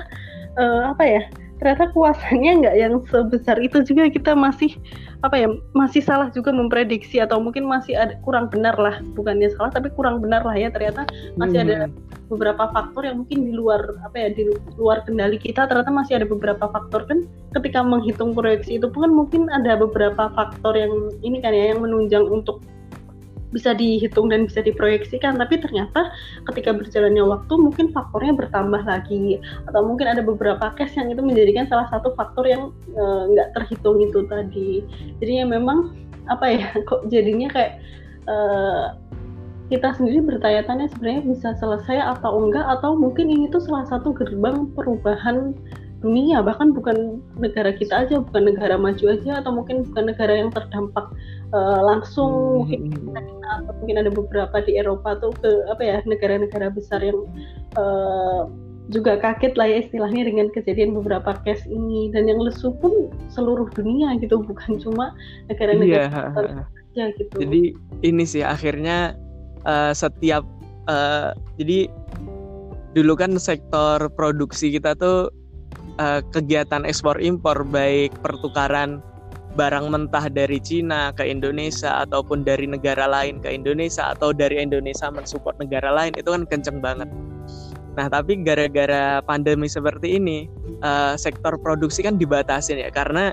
uh, 0.57 0.93
apa 0.93 1.03
ya 1.05 1.23
ternyata 1.63 1.95
kuasanya 1.95 2.51
nggak 2.59 2.75
yang 2.75 2.93
sebesar 3.07 3.55
itu 3.63 3.79
juga. 3.87 4.11
Kita 4.11 4.35
masih 4.35 4.75
apa 5.23 5.39
ya 5.39 5.47
masih 5.71 6.03
salah 6.03 6.27
juga 6.35 6.51
memprediksi 6.51 7.23
atau 7.23 7.39
mungkin 7.39 7.63
masih 7.63 7.95
ada 7.95 8.19
kurang 8.27 8.51
benar 8.51 8.75
lah. 8.75 8.99
Bukannya 9.15 9.47
salah 9.55 9.71
tapi 9.71 9.87
kurang 9.95 10.19
benar 10.19 10.43
lah 10.43 10.59
ya. 10.59 10.67
Ternyata 10.67 11.07
masih 11.39 11.63
hmm. 11.63 11.67
ada 11.71 11.77
beberapa 12.27 12.67
faktor 12.75 13.07
yang 13.07 13.23
mungkin 13.23 13.47
di 13.47 13.55
luar 13.55 13.79
apa 14.03 14.27
ya 14.27 14.29
di 14.35 14.51
luar 14.75 15.07
kendali 15.07 15.39
kita. 15.39 15.63
Ternyata 15.71 15.95
masih 15.95 16.19
ada 16.19 16.27
beberapa 16.27 16.67
faktor 16.67 17.07
kan. 17.07 17.23
Ketika 17.55 17.79
menghitung 17.79 18.35
proyeksi 18.35 18.75
itu 18.83 18.91
pun 18.91 19.07
kan 19.07 19.11
mungkin 19.15 19.47
ada 19.47 19.79
beberapa 19.79 20.27
faktor 20.35 20.75
yang 20.75 20.91
ini 21.23 21.39
kan 21.39 21.55
ya 21.55 21.71
yang 21.71 21.79
menunjang 21.79 22.27
untuk 22.27 22.59
bisa 23.53 23.77
dihitung 23.77 24.33
dan 24.33 24.49
bisa 24.49 24.65
diproyeksikan 24.65 25.37
tapi 25.37 25.61
ternyata 25.61 26.09
ketika 26.49 26.73
berjalannya 26.73 27.23
waktu 27.23 27.53
mungkin 27.55 27.93
faktornya 27.93 28.33
bertambah 28.33 28.81
lagi. 28.83 29.37
Atau 29.69 29.85
mungkin 29.85 30.09
ada 30.09 30.25
beberapa 30.25 30.73
case 30.73 30.97
yang 30.97 31.13
itu 31.13 31.21
menjadikan 31.21 31.69
salah 31.69 31.87
satu 31.93 32.17
faktor 32.17 32.49
yang 32.49 32.73
eh, 32.91 33.23
nggak 33.31 33.53
terhitung 33.53 34.01
itu 34.01 34.25
tadi. 34.25 34.81
Jadinya 35.21 35.61
memang 35.61 35.93
apa 36.27 36.45
ya 36.49 36.67
kok 36.89 37.07
jadinya 37.11 37.51
kayak 37.51 37.79
uh, 38.31 38.95
kita 39.71 39.95
sendiri 39.95 40.21
bertanya-tanya 40.21 40.91
sebenarnya 40.91 41.23
bisa 41.25 41.49
selesai 41.57 42.19
atau 42.19 42.45
enggak 42.45 42.67
atau 42.67 42.93
mungkin 42.93 43.31
ini 43.31 43.49
tuh 43.49 43.63
salah 43.63 43.87
satu 43.89 44.11
gerbang 44.13 44.69
perubahan 44.75 45.55
dunia 46.03 46.43
bahkan 46.43 46.75
bukan 46.75 47.23
negara 47.39 47.71
kita 47.71 48.03
aja 48.03 48.19
bukan 48.19 48.51
negara 48.51 48.75
maju 48.75 49.15
aja 49.15 49.39
atau 49.39 49.55
mungkin 49.55 49.87
bukan 49.87 50.11
negara 50.11 50.35
yang 50.35 50.51
terdampak 50.51 51.07
uh, 51.55 51.79
langsung 51.79 52.67
hmm. 52.67 52.67
mungkin 52.67 52.81
kita, 52.91 53.19
atau 53.63 53.73
mungkin 53.79 53.97
ada 54.03 54.11
beberapa 54.11 54.57
di 54.67 54.75
Eropa 54.75 55.15
tuh 55.23 55.31
ke 55.39 55.49
apa 55.71 55.81
ya 55.81 55.97
negara-negara 56.03 56.75
besar 56.75 56.99
yang 56.99 57.23
uh, 57.79 58.51
juga 58.91 59.15
kaget 59.15 59.55
lah 59.55 59.67
ya 59.71 59.77
istilahnya 59.87 60.27
dengan 60.27 60.51
kejadian 60.51 60.91
beberapa 60.91 61.39
case 61.47 61.63
ini 61.71 62.11
dan 62.11 62.27
yang 62.27 62.43
lesu 62.43 62.75
pun 62.83 63.07
seluruh 63.31 63.71
dunia 63.71 64.19
gitu 64.19 64.43
bukan 64.43 64.75
cuma 64.83 65.15
negara-negara 65.47 66.11
iya, 66.11 66.67
aja 66.67 67.03
gitu. 67.15 67.35
Jadi 67.39 67.79
ini 68.03 68.23
sih 68.27 68.43
akhirnya 68.43 69.15
uh, 69.63 69.95
setiap 69.95 70.43
uh, 70.91 71.31
jadi 71.55 71.87
dulu 72.91 73.15
kan 73.15 73.39
sektor 73.39 74.03
produksi 74.19 74.75
kita 74.75 74.99
tuh 74.99 75.31
uh, 75.99 76.21
kegiatan 76.33 76.85
ekspor 76.87 77.19
impor 77.21 77.65
baik 77.67 78.13
pertukaran 78.21 79.01
barang 79.53 79.85
mentah 79.93 80.25
dari 80.33 80.57
Cina 80.57 81.13
ke 81.13 81.29
Indonesia 81.29 82.01
ataupun 82.01 82.41
dari 82.41 82.65
negara 82.65 83.05
lain 83.05 83.37
ke 83.37 83.53
Indonesia 83.53 84.09
atau 84.17 84.33
dari 84.33 84.57
Indonesia 84.57 85.13
mensupport 85.13 85.53
negara 85.61 85.93
lain 85.93 86.13
itu 86.17 86.29
kan 86.33 86.43
kenceng 86.49 86.81
banget. 86.81 87.05
Nah 87.93 88.09
tapi 88.09 88.41
gara-gara 88.41 89.21
pandemi 89.21 89.69
seperti 89.69 90.17
ini 90.17 90.49
uh, 90.81 91.13
sektor 91.13 91.53
produksi 91.61 92.01
kan 92.01 92.17
dibatasin 92.17 92.81
ya 92.81 92.89
karena 92.89 93.29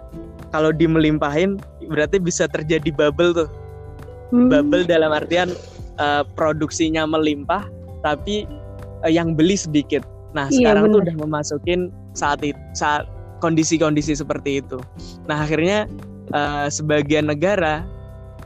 kalau 0.52 0.74
dimelimpahin 0.76 1.56
berarti 1.88 2.20
bisa 2.20 2.44
terjadi 2.44 2.92
bubble 2.92 3.32
tuh. 3.32 3.48
Hmm. 4.30 4.52
Bubble 4.52 4.84
dalam 4.84 5.10
artian 5.16 5.56
uh, 5.96 6.22
produksinya 6.36 7.08
melimpah 7.08 7.64
tapi 8.04 8.44
uh, 9.00 9.10
yang 9.10 9.32
beli 9.32 9.56
sedikit. 9.56 10.04
Nah 10.36 10.52
iya, 10.52 10.68
sekarang 10.68 10.92
bener. 10.92 10.94
tuh 10.94 11.00
udah 11.08 11.16
memasukin 11.16 11.80
saat 12.12 12.42
itu 12.42 12.58
saat 12.74 13.06
kondisi-kondisi 13.40 14.14
seperti 14.14 14.60
itu. 14.60 14.78
Nah 15.26 15.44
akhirnya 15.44 15.88
uh, 16.36 16.68
sebagian 16.68 17.32
negara 17.32 17.82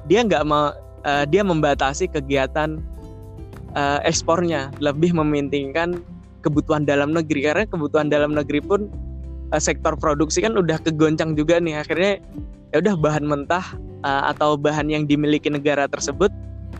dia 0.06 0.23
nggak 0.23 0.44
mau 0.47 0.73
uh, 1.04 1.25
dia 1.28 1.42
membatasi 1.42 2.09
kegiatan 2.09 2.80
uh, 3.75 4.00
ekspornya, 4.06 4.71
lebih 4.78 5.12
mementingkan 5.12 6.00
kebutuhan 6.40 6.87
dalam 6.87 7.12
negeri. 7.12 7.50
Karena 7.50 7.64
kebutuhan 7.68 8.09
dalam 8.09 8.33
negeri 8.33 8.62
pun 8.62 8.88
uh, 9.52 9.61
sektor 9.61 9.99
produksi 9.99 10.40
kan 10.40 10.54
udah 10.56 10.78
kegoncang 10.80 11.35
juga 11.35 11.59
nih. 11.59 11.83
Akhirnya 11.83 12.23
ya 12.73 12.83
udah 12.83 12.94
bahan 12.99 13.25
mentah 13.26 13.66
uh, 14.06 14.30
atau 14.33 14.54
bahan 14.59 14.90
yang 14.90 15.04
dimiliki 15.04 15.50
negara 15.50 15.87
tersebut 15.90 16.30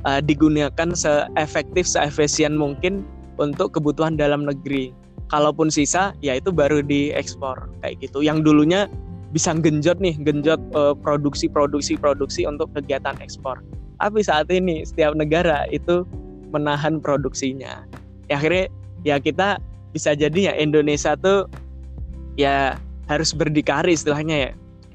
uh, 0.07 0.21
digunakan 0.23 0.95
seefektif 0.95 1.87
seefisien 1.87 2.55
mungkin 2.55 3.03
untuk 3.39 3.75
kebutuhan 3.75 4.15
dalam 4.15 4.47
negeri 4.47 4.95
kalaupun 5.35 5.67
sisa 5.67 6.15
ya 6.23 6.39
itu 6.39 6.55
baru 6.55 6.79
diekspor 6.79 7.67
kayak 7.83 7.99
gitu. 7.99 8.23
Yang 8.23 8.47
dulunya 8.47 8.87
bisa 9.35 9.51
genjot 9.59 9.99
nih 9.99 10.15
genjot 10.23 10.63
uh, 10.79 10.95
produksi 10.95 11.51
produksi 11.51 11.99
produksi 11.99 12.47
untuk 12.47 12.71
kegiatan 12.79 13.19
ekspor. 13.19 13.59
Tapi 13.99 14.23
saat 14.23 14.47
ini 14.55 14.87
setiap 14.87 15.19
negara 15.19 15.67
itu 15.75 16.07
menahan 16.55 17.03
produksinya. 17.03 17.83
Ya, 18.31 18.39
akhirnya 18.39 18.71
ya 19.03 19.19
kita 19.19 19.59
bisa 19.91 20.15
jadi 20.15 20.51
ya 20.51 20.55
Indonesia 20.55 21.19
tuh 21.19 21.51
ya 22.39 22.79
harus 23.11 23.35
berdikari 23.35 23.99
istilahnya 23.99 24.51
ya. 24.51 24.53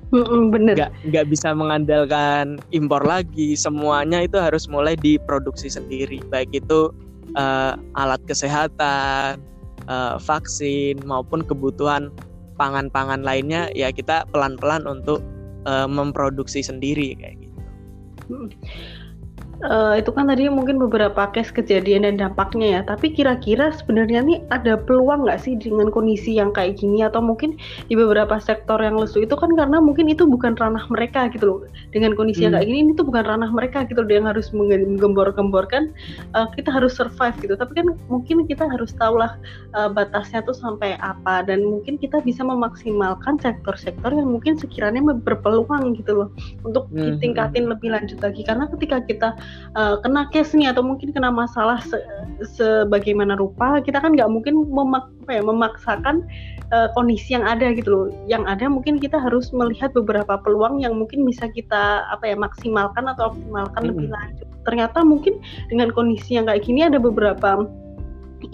Bener. 0.09 0.73
nggak 0.73 0.91
nggak 1.11 1.25
bisa 1.27 1.51
mengandalkan 1.51 2.63
impor 2.71 3.03
lagi. 3.03 3.59
Semuanya 3.59 4.23
itu 4.23 4.39
harus 4.39 4.65
mulai 4.71 4.95
diproduksi 4.95 5.67
sendiri. 5.67 6.23
Baik 6.31 6.63
itu 6.63 6.89
uh, 7.35 7.75
alat 7.99 8.23
kesehatan 8.25 9.43
uh, 9.89 10.15
vaksin 10.21 11.01
maupun 11.03 11.43
kebutuhan 11.43 12.13
pangan-pangan 12.55 13.25
lainnya 13.25 13.67
ya 13.73 13.89
kita 13.89 14.23
pelan-pelan 14.31 14.85
untuk 14.85 15.19
uh, 15.65 15.89
memproduksi 15.89 16.63
sendiri 16.63 17.17
kayak 17.17 17.35
gitu. 17.41 17.57
Uh, 19.59 19.99
itu 19.99 20.15
kan 20.15 20.31
tadi 20.31 20.47
mungkin 20.47 20.79
beberapa 20.79 21.27
case 21.35 21.51
kejadian 21.51 22.07
dan 22.07 22.15
dampaknya 22.15 22.79
ya. 22.79 22.81
Tapi 22.87 23.11
kira-kira 23.11 23.75
sebenarnya 23.75 24.23
nih 24.23 24.39
ada 24.55 24.79
peluang 24.79 25.27
nggak 25.27 25.39
sih 25.43 25.59
dengan 25.59 25.91
kondisi 25.91 26.39
yang 26.39 26.55
kayak 26.55 26.79
gini 26.79 27.03
atau 27.03 27.19
mungkin 27.19 27.59
di 27.91 27.99
beberapa 27.99 28.39
sektor 28.39 28.79
yang 28.79 28.95
lesu 28.95 29.27
itu 29.27 29.35
kan 29.35 29.51
karena 29.59 29.83
mungkin 29.83 30.07
itu 30.07 30.23
bukan 30.23 30.55
ranah 30.55 30.87
mereka 30.87 31.27
gitu 31.35 31.45
loh. 31.45 31.59
Dengan 31.91 32.15
kondisi 32.15 32.43
hmm. 32.43 32.45
yang 32.47 32.53
kayak 32.55 32.67
gini 32.71 32.79
ini 32.87 32.91
tuh 32.95 33.03
bukan 33.03 33.23
ranah 33.27 33.51
mereka 33.51 33.83
gitu 33.83 33.99
loh 33.99 34.13
yang 34.15 34.27
harus 34.31 34.47
menggembor-gemborkan 34.55 35.91
uh, 36.39 36.47
kita 36.55 36.71
harus 36.71 36.95
survive 36.95 37.35
gitu. 37.43 37.59
Tapi 37.59 37.83
kan 37.83 37.99
mungkin 38.07 38.47
kita 38.47 38.63
harus 38.63 38.95
tahu 38.95 39.19
lah 39.19 39.35
uh, 39.75 39.91
batasnya 39.91 40.39
tuh 40.47 40.55
sampai 40.55 40.95
apa 41.03 41.43
dan 41.43 41.67
mungkin 41.67 41.99
kita 41.99 42.23
bisa 42.23 42.47
memaksimalkan 42.47 43.35
sektor-sektor 43.43 44.15
yang 44.15 44.31
mungkin 44.31 44.55
sekiranya 44.55 45.03
berpeluang 45.03 45.99
gitu 45.99 46.23
loh 46.23 46.29
untuk 46.63 46.87
hmm. 46.95 47.19
tingkatin 47.19 47.67
lebih 47.67 47.91
lanjut 47.91 48.19
lagi 48.23 48.41
karena 48.47 48.65
ketika 48.71 49.03
kita 49.03 49.29
uh, 49.75 49.99
kena 50.01 50.27
case 50.33 50.55
nih 50.55 50.69
atau 50.71 50.81
mungkin 50.81 51.13
kena 51.13 51.29
masalah 51.29 51.81
se 51.83 51.97
sebagaimana 52.55 53.35
rupa 53.35 53.83
kita 53.83 53.99
kan 53.99 54.15
nggak 54.15 54.31
mungkin 54.31 54.65
memak 54.69 55.05
apa 55.25 55.31
ya, 55.37 55.43
memaksakan 55.45 56.15
uh, 56.73 56.87
kondisi 56.97 57.37
yang 57.37 57.45
ada 57.45 57.69
gitu 57.75 57.89
loh 57.89 58.07
yang 58.25 58.47
ada 58.49 58.65
mungkin 58.65 58.97
kita 58.97 59.19
harus 59.19 59.51
melihat 59.53 59.93
beberapa 59.93 60.39
peluang 60.41 60.81
yang 60.81 60.97
mungkin 60.97 61.27
bisa 61.27 61.51
kita 61.51 62.07
apa 62.09 62.25
ya 62.25 62.35
maksimalkan 62.39 63.05
atau 63.11 63.35
optimalkan 63.35 63.69
mm 63.69 63.85
-hmm. 63.85 63.89
lebih 63.93 64.07
lanjut 64.09 64.47
ternyata 64.65 64.99
mungkin 65.01 65.37
dengan 65.69 65.89
kondisi 65.93 66.37
yang 66.37 66.49
kayak 66.49 66.65
gini 66.65 66.85
ada 66.85 66.97
beberapa 66.97 67.65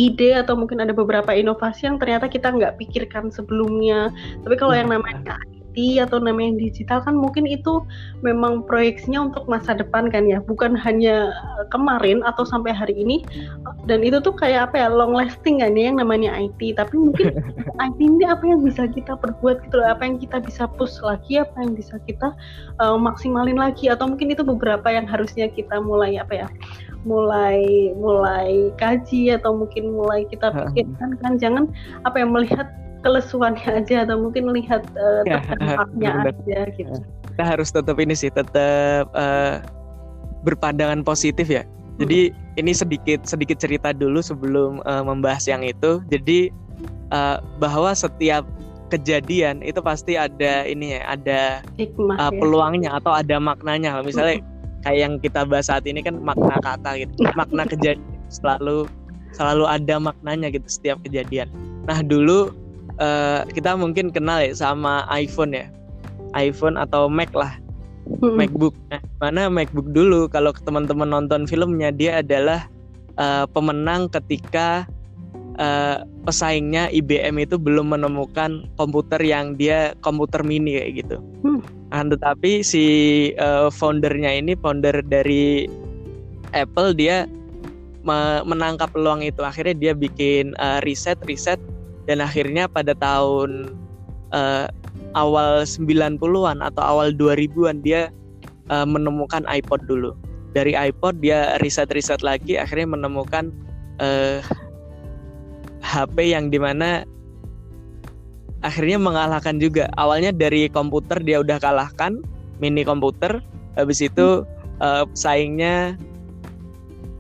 ide 0.02 0.34
atau 0.34 0.58
mungkin 0.58 0.82
ada 0.82 0.92
beberapa 0.92 1.30
inovasi 1.32 1.86
yang 1.86 1.98
ternyata 2.02 2.26
kita 2.26 2.50
nggak 2.50 2.82
pikirkan 2.82 3.30
sebelumnya. 3.30 4.10
Tapi 4.42 4.56
kalau 4.58 4.74
yang 4.74 4.90
namanya 4.90 5.38
atau 5.76 6.24
namanya 6.24 6.56
digital 6.56 7.04
kan 7.04 7.16
mungkin 7.20 7.44
itu 7.44 7.84
memang 8.24 8.64
proyeksinya 8.64 9.32
untuk 9.32 9.44
masa 9.52 9.76
depan 9.76 10.08
kan 10.08 10.24
ya. 10.24 10.40
Bukan 10.44 10.74
hanya 10.80 11.36
eh, 11.36 11.66
kemarin 11.70 12.24
atau 12.24 12.48
sampai 12.48 12.72
hari 12.72 12.96
ini. 12.96 13.22
Dan 13.86 14.02
itu 14.02 14.24
tuh 14.24 14.34
kayak 14.34 14.72
apa 14.72 14.86
ya 14.86 14.88
long 14.88 15.14
lasting 15.14 15.60
kan 15.60 15.76
ya 15.76 15.92
yang 15.92 16.00
namanya 16.00 16.32
IT 16.36 16.80
tapi 16.80 16.96
mungkin 16.96 17.36
IT 17.86 18.00
ini 18.00 18.26
apa 18.26 18.44
yang 18.48 18.64
bisa 18.64 18.88
kita 18.88 19.20
perbuat 19.20 19.68
gitu 19.68 19.76
loh. 19.84 19.92
Apa 19.92 20.08
yang 20.08 20.18
kita 20.18 20.40
bisa 20.40 20.66
push 20.80 20.98
lagi 21.04 21.44
apa 21.44 21.56
yang 21.60 21.76
bisa 21.76 22.00
kita 22.08 22.32
uh, 22.80 22.96
maksimalin 22.96 23.60
lagi. 23.60 23.92
Atau 23.92 24.08
mungkin 24.08 24.32
itu 24.32 24.42
beberapa 24.48 24.88
yang 24.88 25.06
harusnya 25.06 25.52
kita 25.52 25.84
mulai 25.84 26.16
apa 26.16 26.48
ya 26.48 26.48
mulai 27.06 27.94
mulai 27.94 28.74
kaji 28.82 29.38
atau 29.38 29.54
mungkin 29.54 29.94
mulai 29.94 30.26
kita 30.26 30.50
pikirkan 30.50 31.20
kan. 31.22 31.34
Jangan 31.38 31.70
apa 32.08 32.18
yang 32.24 32.34
melihat 32.34 32.66
kelesuannya 33.06 33.86
aja 33.86 34.10
atau 34.10 34.18
mungkin 34.18 34.50
melihat 34.50 34.82
uh, 34.98 35.22
terdampaknya 35.22 36.34
aja 36.34 36.60
gitu. 36.74 36.94
Kita 37.30 37.44
harus 37.46 37.70
tetap 37.70 38.02
ini 38.02 38.18
sih 38.18 38.34
tetap 38.34 39.14
uh, 39.14 39.62
berpandangan 40.42 41.06
positif 41.06 41.46
ya. 41.46 41.62
Jadi 42.02 42.34
hmm. 42.34 42.60
ini 42.60 42.72
sedikit 42.74 43.24
sedikit 43.24 43.62
cerita 43.62 43.94
dulu 43.94 44.20
sebelum 44.26 44.82
uh, 44.90 45.06
membahas 45.06 45.46
yang 45.46 45.62
itu. 45.62 46.02
Jadi 46.10 46.50
uh, 47.14 47.38
bahwa 47.62 47.94
setiap 47.94 48.44
kejadian 48.90 49.62
itu 49.62 49.78
pasti 49.86 50.18
ada 50.18 50.66
ini 50.66 50.98
ya, 50.98 51.02
ada 51.06 51.42
Hikmah, 51.78 52.18
uh, 52.18 52.34
peluangnya 52.34 52.98
ya. 52.98 53.00
atau 53.00 53.14
ada 53.14 53.38
maknanya. 53.38 54.02
Misalnya 54.02 54.42
hmm. 54.42 54.48
kayak 54.84 54.98
yang 54.98 55.14
kita 55.22 55.46
bahas 55.46 55.70
saat 55.70 55.86
ini 55.86 56.02
kan 56.02 56.18
makna 56.18 56.58
kata 56.58 57.06
gitu. 57.06 57.14
Makna 57.38 57.64
kejadian 57.72 58.02
selalu 58.34 58.90
selalu 59.38 59.70
ada 59.70 59.96
maknanya 60.02 60.50
gitu 60.50 60.66
setiap 60.66 60.98
kejadian. 61.06 61.48
Nah, 61.86 62.02
dulu 62.02 62.65
uh, 63.00 63.44
kita 63.52 63.76
mungkin 63.76 64.12
kenal 64.12 64.44
ya 64.44 64.54
sama 64.56 65.08
iPhone 65.12 65.56
ya. 65.56 65.68
iPhone 66.36 66.76
atau 66.76 67.08
Mac 67.08 67.32
lah. 67.32 67.56
Hmm. 68.06 68.38
MacBook. 68.38 68.76
Nah, 68.94 69.02
mana 69.18 69.50
MacBook 69.50 69.90
dulu? 69.90 70.30
Kalau 70.30 70.54
teman-teman 70.54 71.10
nonton 71.10 71.50
filmnya 71.50 71.90
dia 71.90 72.22
adalah 72.22 72.70
uh, 73.18 73.50
pemenang 73.50 74.12
ketika 74.14 74.86
uh, 75.58 76.06
pesaingnya 76.22 76.94
IBM 76.94 77.42
itu 77.42 77.58
belum 77.58 77.98
menemukan 77.98 78.70
komputer 78.78 79.18
yang 79.26 79.58
dia 79.58 79.98
komputer 80.06 80.46
mini 80.46 80.78
kayak 80.78 80.92
gitu. 81.06 81.18
Hmm. 81.42 81.62
nah, 81.90 82.06
tetapi 82.06 82.62
si 82.62 82.86
uh, 83.42 83.74
foundernya 83.74 84.38
ini 84.38 84.54
founder 84.54 85.02
dari 85.02 85.66
Apple 86.54 86.94
dia 86.94 87.26
menangkap 88.46 88.94
peluang 88.94 89.26
itu. 89.26 89.42
Akhirnya 89.42 89.74
dia 89.74 89.94
bikin 89.98 90.54
uh, 90.62 90.78
riset 90.86 91.18
riset 91.26 91.58
dan 92.06 92.22
akhirnya 92.22 92.70
pada 92.70 92.94
tahun 92.98 93.74
uh, 94.34 94.70
awal 95.18 95.64
90-an 95.64 96.62
atau 96.62 96.84
awal 96.84 97.16
2000-an 97.16 97.82
dia 97.82 98.10
uh, 98.70 98.86
menemukan 98.86 99.44
iPod 99.50 99.86
dulu. 99.90 100.14
Dari 100.56 100.72
iPod 100.72 101.20
dia 101.20 101.60
riset-riset 101.60 102.24
lagi 102.24 102.56
akhirnya 102.56 102.96
menemukan 102.96 103.52
uh, 104.00 104.40
eh, 104.40 104.40
HP 105.84 106.32
yang 106.32 106.48
di 106.48 106.60
mana 106.60 107.04
akhirnya 108.64 108.96
mengalahkan 108.96 109.60
juga. 109.60 109.92
Awalnya 110.00 110.32
dari 110.32 110.72
komputer 110.72 111.20
dia 111.22 111.44
udah 111.44 111.60
kalahkan 111.60 112.24
mini 112.64 112.88
komputer, 112.88 113.44
habis 113.76 114.00
itu 114.00 114.48
uh, 114.80 115.04
pesaingnya 115.12 116.00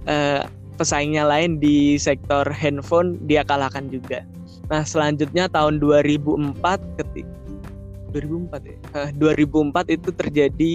uh, 0.08 0.48
pesaingnya 0.80 1.28
lain 1.28 1.60
di 1.60 2.00
sektor 2.00 2.48
handphone 2.48 3.20
dia 3.28 3.44
kalahkan 3.44 3.92
juga. 3.92 4.24
Nah, 4.70 4.82
selanjutnya 4.82 5.46
tahun 5.50 5.78
2004 5.78 6.58
ketika 7.02 7.36
2004 8.16 8.72
ya. 8.72 8.78
Uh, 8.96 9.10
2004 9.20 9.92
itu 10.00 10.10
terjadi 10.16 10.74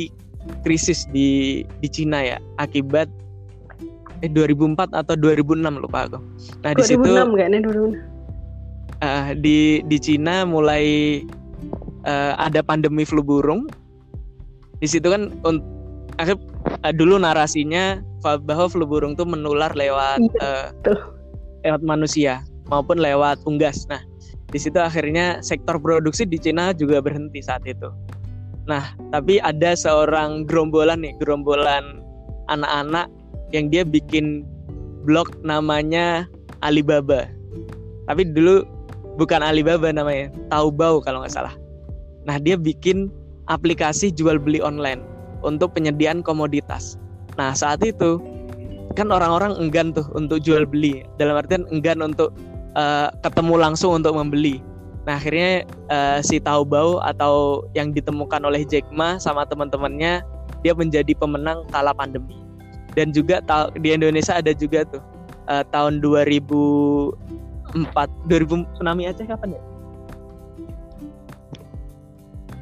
krisis 0.65 1.09
di 1.13 1.63
di 1.81 1.89
Cina 1.89 2.21
ya 2.21 2.39
akibat 2.61 3.09
eh 4.21 4.29
2004 4.29 4.93
atau 4.93 5.15
2006 5.17 5.81
lupa 5.81 6.05
aku. 6.05 6.19
Nah, 6.61 6.73
2006 6.77 6.79
di 6.79 6.85
situ 6.85 7.09
enggak 7.09 7.49
nih 7.49 7.61
dulu. 7.65 7.85
Uh, 9.01 9.33
di 9.41 9.81
di 9.89 9.97
Cina 9.97 10.45
mulai 10.45 10.85
uh, 12.05 12.37
ada 12.37 12.61
pandemi 12.61 13.09
flu 13.09 13.25
burung. 13.25 13.65
Di 14.81 14.89
situ 14.89 15.09
kan 15.09 15.33
akhir 16.21 16.37
uh, 16.85 16.93
dulu 16.93 17.17
narasinya 17.17 18.05
bahwa 18.21 18.69
flu 18.69 18.85
burung 18.85 19.17
tuh 19.17 19.25
menular 19.25 19.73
lewat 19.73 20.21
uh, 20.45 20.69
lewat 21.65 21.81
manusia 21.81 22.45
maupun 22.71 23.03
lewat 23.03 23.43
unggas. 23.45 23.85
Nah, 23.91 24.01
di 24.51 24.59
situ 24.59 24.79
akhirnya 24.79 25.43
sektor 25.43 25.77
produksi 25.77 26.25
di 26.25 26.39
Cina 26.39 26.71
juga 26.73 27.03
berhenti 27.03 27.43
saat 27.43 27.67
itu. 27.67 27.91
Nah, 28.71 28.95
tapi 29.11 29.43
ada 29.43 29.75
seorang 29.75 30.47
gerombolan 30.47 31.03
nih, 31.03 31.15
gerombolan 31.19 32.03
anak-anak 32.51 33.11
yang 33.51 33.71
dia 33.71 33.83
bikin 33.83 34.47
blog 35.03 35.31
namanya 35.43 36.27
Alibaba. 36.63 37.27
Tapi 38.07 38.23
dulu 38.31 38.63
bukan 39.19 39.43
Alibaba 39.43 39.91
namanya, 39.91 40.31
Taobao 40.55 41.03
kalau 41.03 41.23
nggak 41.27 41.35
salah. 41.35 41.55
Nah, 42.27 42.39
dia 42.39 42.55
bikin 42.55 43.11
aplikasi 43.51 44.15
jual 44.15 44.39
beli 44.39 44.63
online 44.63 45.03
untuk 45.43 45.75
penyediaan 45.75 46.23
komoditas. 46.23 46.95
Nah, 47.39 47.57
saat 47.57 47.83
itu 47.83 48.21
kan 48.99 49.15
orang-orang 49.15 49.55
enggan 49.59 49.95
tuh 49.95 50.07
untuk 50.15 50.43
jual 50.43 50.67
beli. 50.67 51.07
Dalam 51.17 51.39
artian 51.39 51.65
enggan 51.71 52.03
untuk 52.03 52.35
uh, 52.77 53.09
ketemu 53.23 53.55
langsung 53.59 53.99
untuk 53.99 54.15
membeli. 54.15 54.63
Nah 55.09 55.17
akhirnya 55.17 55.65
uh, 55.89 56.19
si 56.21 56.39
Taobao 56.39 57.01
atau 57.01 57.65
yang 57.73 57.91
ditemukan 57.97 58.45
oleh 58.45 58.63
Jack 58.69 58.85
Ma 58.93 59.17
sama 59.17 59.49
teman-temannya 59.49 60.21
dia 60.61 60.73
menjadi 60.77 61.17
pemenang 61.17 61.65
kala 61.73 61.97
pandemi. 61.97 62.37
Dan 62.93 63.15
juga 63.15 63.41
di 63.79 63.95
Indonesia 63.95 64.43
ada 64.43 64.53
juga 64.53 64.85
tuh 64.85 65.01
uh, 65.49 65.65
tahun 65.73 66.03
2004 66.03 67.17
2000 68.29 68.75
tsunami 68.77 69.03
Aceh 69.09 69.27
kapan 69.27 69.57
ya? 69.57 69.63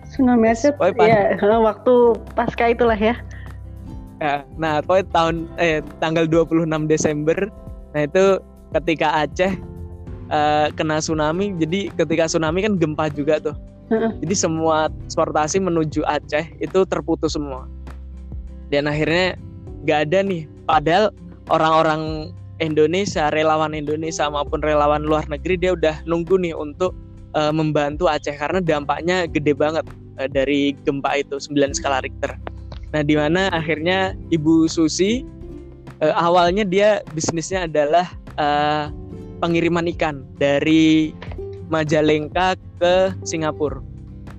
Tsunami 0.08 0.46
Aceh 0.52 0.72
oh, 0.78 0.92
ya 1.00 1.36
waktu 1.40 1.94
pasca 2.36 2.70
itulah 2.70 2.98
ya. 2.98 3.16
ya 4.20 4.44
nah, 4.60 4.84
pokoknya 4.84 5.06
tahun 5.10 5.48
eh 5.58 5.80
tanggal 5.98 6.28
26 6.28 6.68
Desember 6.86 7.38
nah 7.96 8.04
itu 8.04 8.38
ketika 8.76 9.24
Aceh 9.24 9.56
uh, 10.28 10.68
kena 10.72 11.00
tsunami. 11.02 11.56
Jadi 11.58 11.92
ketika 11.92 12.28
tsunami 12.28 12.64
kan 12.64 12.76
gempa 12.76 13.10
juga 13.12 13.40
tuh. 13.42 13.56
Jadi 13.88 14.34
semua 14.36 14.92
transportasi 14.92 15.64
menuju 15.64 16.04
Aceh 16.04 16.44
itu 16.60 16.78
terputus 16.84 17.32
semua. 17.32 17.64
Dan 18.68 18.84
akhirnya 18.84 19.40
nggak 19.84 19.98
ada 20.08 20.18
nih. 20.20 20.42
Padahal 20.68 21.04
orang-orang 21.48 22.32
Indonesia 22.60 23.32
relawan 23.32 23.72
Indonesia 23.72 24.28
maupun 24.28 24.60
relawan 24.60 25.08
luar 25.08 25.24
negeri 25.32 25.56
dia 25.56 25.72
udah 25.72 26.04
nunggu 26.04 26.36
nih 26.36 26.52
untuk 26.52 26.92
uh, 27.32 27.48
membantu 27.48 28.12
Aceh. 28.12 28.36
Karena 28.36 28.60
dampaknya 28.60 29.24
gede 29.24 29.56
banget 29.56 29.88
uh, 30.20 30.28
dari 30.28 30.76
gempa 30.84 31.24
itu 31.24 31.40
9 31.40 31.72
skala 31.72 32.04
Richter. 32.04 32.36
Nah, 32.92 33.00
di 33.04 33.16
mana 33.16 33.48
akhirnya 33.52 34.12
Ibu 34.28 34.68
Susi 34.68 35.24
uh, 36.04 36.14
awalnya 36.16 36.64
dia 36.68 37.00
bisnisnya 37.16 37.64
adalah 37.64 38.06
uh, 38.36 38.92
pengiriman 39.38 39.86
ikan 39.96 40.26
dari 40.36 41.14
Majalengka 41.68 42.56
ke 42.80 43.12
Singapura. 43.28 43.84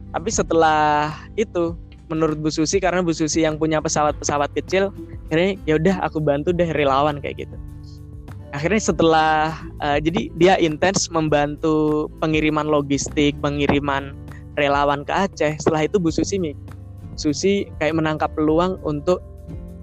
Tapi 0.09 0.29
setelah 0.33 1.13
itu 1.37 1.77
menurut 2.09 2.41
Bu 2.41 2.49
Susi 2.49 2.81
karena 2.81 3.05
Bu 3.05 3.13
Susi 3.13 3.45
yang 3.45 3.61
punya 3.61 3.77
pesawat-pesawat 3.77 4.49
kecil, 4.57 4.89
akhirnya 5.29 5.51
ya 5.69 5.73
udah 5.77 5.95
aku 6.01 6.17
bantu 6.17 6.49
deh 6.49 6.73
relawan 6.73 7.21
kayak 7.21 7.45
gitu. 7.45 7.55
Akhirnya 8.49 8.81
setelah 8.81 9.53
uh, 9.77 10.01
jadi 10.01 10.33
dia 10.41 10.57
intens 10.57 11.05
membantu 11.13 12.09
pengiriman 12.17 12.65
logistik, 12.65 13.37
pengiriman 13.45 14.17
relawan 14.57 15.05
ke 15.05 15.13
Aceh. 15.13 15.61
Setelah 15.61 15.85
itu 15.85 16.01
Bu 16.01 16.09
Susi 16.09 16.41
Susi 17.13 17.69
kayak 17.77 17.93
menangkap 17.93 18.33
peluang 18.33 18.81
untuk 18.81 19.21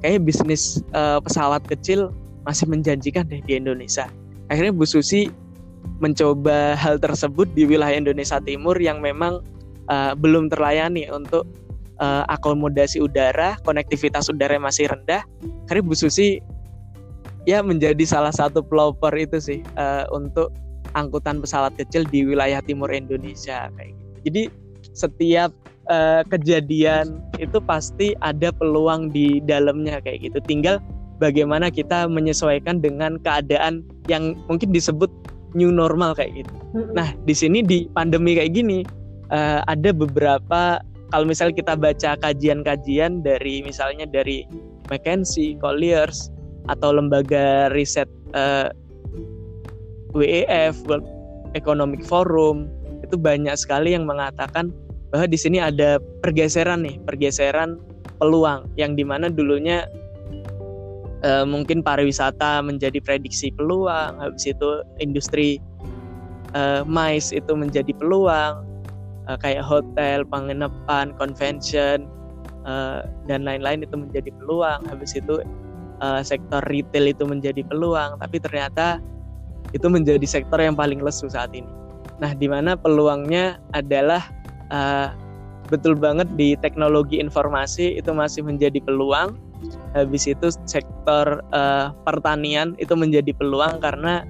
kayak 0.03 0.27
bisnis 0.27 0.83
uh, 0.99 1.23
pesawat 1.23 1.63
kecil 1.71 2.11
masih 2.43 2.67
menjanjikan 2.67 3.23
deh 3.31 3.39
di 3.47 3.55
Indonesia. 3.55 4.11
Akhirnya 4.49 4.73
Bu 4.75 4.87
Susi 4.87 5.29
mencoba 5.99 6.77
hal 6.77 7.01
tersebut 7.01 7.49
di 7.57 7.65
wilayah 7.65 7.97
Indonesia 7.97 8.39
Timur 8.43 8.77
yang 8.77 9.01
memang 9.01 9.41
uh, 9.89 10.13
belum 10.19 10.53
terlayani 10.53 11.09
untuk 11.11 11.49
uh, 11.99 12.27
akomodasi 12.29 13.01
udara, 13.01 13.57
konektivitas 13.65 14.29
udara 14.29 14.59
masih 14.61 14.91
rendah. 14.91 15.25
Karena 15.71 15.83
Bu 15.83 15.95
Susi 15.97 16.39
ya 17.47 17.63
menjadi 17.63 18.03
salah 18.03 18.35
satu 18.35 18.61
pelopor 18.61 19.15
itu 19.15 19.39
sih 19.39 19.61
uh, 19.79 20.05
untuk 20.11 20.51
angkutan 20.99 21.39
pesawat 21.39 21.75
kecil 21.79 22.03
di 22.09 22.27
wilayah 22.27 22.59
timur 22.65 22.91
Indonesia 22.91 23.71
kayak 23.75 23.95
gitu. 23.95 24.15
Jadi 24.27 24.43
setiap 24.97 25.51
uh, 25.93 26.23
kejadian 26.27 27.23
itu 27.39 27.59
pasti 27.63 28.17
ada 28.25 28.51
peluang 28.51 29.11
di 29.11 29.39
dalamnya 29.45 30.03
kayak 30.03 30.31
gitu. 30.31 30.39
Tinggal 30.45 30.83
bagaimana 31.19 31.73
kita 31.73 32.07
menyesuaikan 32.09 32.81
dengan 32.81 33.17
keadaan 33.21 33.85
yang 34.07 34.37
mungkin 34.49 34.71
disebut 34.73 35.09
new 35.57 35.73
normal 35.73 36.13
kayak 36.13 36.45
gitu. 36.45 36.53
Nah, 36.93 37.17
di 37.25 37.33
sini 37.33 37.65
di 37.65 37.89
pandemi 37.97 38.37
kayak 38.37 38.53
gini 38.53 38.85
uh, 39.33 39.65
ada 39.65 39.91
beberapa 39.97 40.81
kalau 41.15 41.25
misalnya 41.25 41.57
kita 41.57 41.75
baca 41.79 42.11
kajian-kajian 42.19 43.23
dari 43.23 43.63
misalnya 43.63 44.05
dari 44.05 44.45
McKinsey, 44.91 45.57
Colliers 45.63 46.29
atau 46.67 46.99
lembaga 46.99 47.71
riset 47.71 48.11
uh, 48.35 48.69
eh, 48.69 50.45
WEF 50.47 50.83
World 50.91 51.07
Economic 51.55 52.03
Forum 52.03 52.67
itu 53.07 53.15
banyak 53.15 53.55
sekali 53.55 53.95
yang 53.95 54.05
mengatakan 54.05 54.75
bahwa 55.15 55.31
di 55.31 55.39
sini 55.39 55.63
ada 55.63 56.03
pergeseran 56.21 56.83
nih, 56.83 56.99
pergeseran 57.07 57.79
peluang 58.19 58.67
yang 58.75 58.99
di 58.99 59.07
mana 59.07 59.31
dulunya 59.31 59.87
uh, 61.27 61.43
mungkin 61.43 61.83
pariwisata 61.83 62.63
menjadi 62.63 63.03
prediksi 63.03 63.51
peluang, 63.59 64.23
habis 64.23 64.47
itu 64.47 64.87
industri 65.03 65.59
uh, 66.55 66.87
mais 66.87 67.35
itu 67.35 67.53
menjadi 67.59 67.91
peluang, 67.99 68.63
uh, 69.27 69.39
kayak 69.43 69.67
hotel, 69.67 70.23
penginapan, 70.31 71.11
convention 71.19 72.07
uh, 72.63 73.03
dan 73.27 73.43
lain-lain 73.43 73.83
itu 73.83 73.99
menjadi 73.99 74.31
peluang. 74.39 74.87
Habis 74.87 75.19
itu 75.19 75.43
uh, 76.01 76.23
sektor 76.23 76.63
retail 76.71 77.11
itu 77.11 77.27
menjadi 77.27 77.67
peluang, 77.67 78.23
tapi 78.23 78.39
ternyata 78.39 79.03
itu 79.75 79.91
menjadi 79.91 80.25
sektor 80.25 80.63
yang 80.63 80.79
paling 80.79 81.03
lesu 81.03 81.27
saat 81.27 81.51
ini. 81.53 81.69
Nah, 82.23 82.33
di 82.33 82.49
mana 82.49 82.79
peluangnya 82.79 83.61
adalah 83.77 84.25
uh, 84.73 85.13
betul 85.69 85.99
banget 85.99 86.31
di 86.39 86.55
teknologi 86.63 87.19
informasi 87.19 87.99
itu 87.99 88.15
masih 88.15 88.47
menjadi 88.47 88.79
peluang. 88.81 89.37
Habis 89.97 90.29
itu 90.29 90.53
sektor 90.69 91.41
uh, 91.57 91.93
pertanian 92.05 92.77
itu 92.77 92.93
menjadi 92.93 93.33
peluang 93.33 93.81
karena 93.81 94.23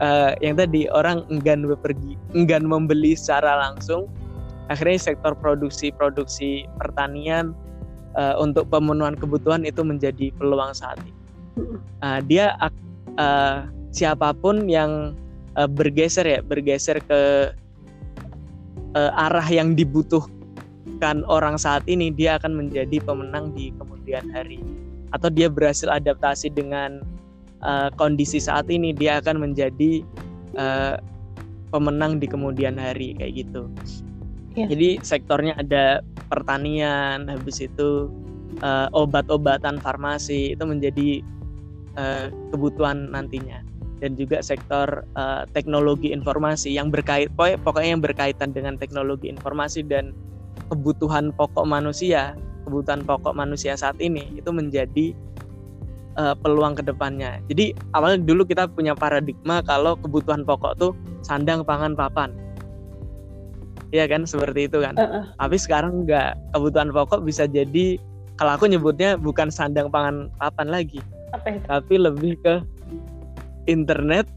uh, 0.00 0.32
yang 0.40 0.56
tadi 0.56 0.88
orang 0.90 1.22
enggan 1.28 1.68
bepergi, 1.68 2.16
enggan 2.32 2.64
membeli 2.64 3.14
secara 3.14 3.68
langsung. 3.68 4.08
Akhirnya 4.68 5.00
sektor 5.00 5.32
produksi-produksi 5.32 6.68
pertanian 6.76 7.56
uh, 8.16 8.36
untuk 8.36 8.68
pemenuhan 8.68 9.16
kebutuhan 9.16 9.64
itu 9.64 9.80
menjadi 9.80 10.28
peluang 10.36 10.76
saat 10.76 11.00
ini. 11.04 11.16
Uh, 12.04 12.20
dia 12.24 12.52
uh, 13.16 13.64
siapa 13.92 14.36
pun 14.36 14.68
yang 14.68 15.16
uh, 15.56 15.68
bergeser 15.68 16.24
ya, 16.28 16.40
bergeser 16.44 17.00
ke 17.00 17.52
uh, 18.92 19.10
arah 19.28 19.48
yang 19.48 19.72
dibutuhkan 19.72 21.24
orang 21.26 21.56
saat 21.56 21.82
ini, 21.88 22.12
dia 22.12 22.36
akan 22.36 22.68
menjadi 22.68 23.00
pemenang 23.00 23.56
di 23.56 23.72
kemudian 23.72 23.97
hari. 24.16 24.60
Atau 25.12 25.32
dia 25.32 25.48
berhasil 25.48 25.88
adaptasi 25.88 26.52
dengan 26.52 27.04
uh, 27.64 27.88
kondisi 27.96 28.40
saat 28.40 28.68
ini 28.68 28.92
dia 28.92 29.20
akan 29.20 29.40
menjadi 29.40 30.04
uh, 30.56 31.00
pemenang 31.68 32.20
di 32.20 32.26
kemudian 32.28 32.76
hari 32.80 33.16
kayak 33.16 33.44
gitu. 33.44 33.68
Yeah. 34.56 34.68
Jadi 34.72 34.88
sektornya 35.04 35.54
ada 35.60 36.00
pertanian, 36.32 37.28
habis 37.28 37.60
itu 37.60 38.08
uh, 38.64 38.88
obat-obatan 38.96 39.80
farmasi 39.80 40.56
itu 40.56 40.64
menjadi 40.64 41.20
uh, 41.96 42.32
kebutuhan 42.52 43.12
nantinya 43.12 43.64
dan 43.98 44.14
juga 44.14 44.38
sektor 44.40 45.02
uh, 45.18 45.42
teknologi 45.52 46.14
informasi 46.14 46.70
yang 46.70 46.88
berkait 46.88 47.30
pokoknya 47.34 47.98
yang 47.98 48.02
berkaitan 48.02 48.54
dengan 48.54 48.78
teknologi 48.78 49.26
informasi 49.26 49.82
dan 49.82 50.14
kebutuhan 50.70 51.34
pokok 51.34 51.66
manusia 51.66 52.38
kebutuhan 52.68 53.00
pokok 53.08 53.32
manusia 53.32 53.72
saat 53.80 53.96
ini 53.96 54.28
itu 54.36 54.52
menjadi 54.52 55.16
uh, 56.20 56.36
peluang 56.36 56.76
ke 56.76 56.84
depannya. 56.84 57.40
Jadi 57.48 57.72
awalnya 57.96 58.20
dulu 58.28 58.44
kita 58.44 58.68
punya 58.68 58.92
paradigma 58.92 59.64
kalau 59.64 59.96
kebutuhan 59.96 60.44
pokok 60.44 60.76
tuh 60.76 60.92
sandang, 61.24 61.64
pangan, 61.64 61.96
papan. 61.96 62.36
Iya 63.88 64.04
kan 64.04 64.28
seperti 64.28 64.68
itu 64.68 64.84
kan. 64.84 65.00
Uh 65.00 65.02
-uh. 65.02 65.24
Tapi 65.40 65.56
sekarang 65.56 66.04
enggak. 66.04 66.36
Kebutuhan 66.52 66.92
pokok 66.92 67.24
bisa 67.24 67.48
jadi 67.48 67.96
kalau 68.36 68.60
aku 68.60 68.68
nyebutnya 68.68 69.16
bukan 69.16 69.48
sandang, 69.48 69.88
pangan, 69.88 70.28
papan 70.36 70.68
lagi. 70.68 71.00
Apa 71.32 71.56
itu? 71.56 71.64
Tapi 71.64 71.94
lebih 71.96 72.32
ke 72.44 72.60
internet, 73.64 74.28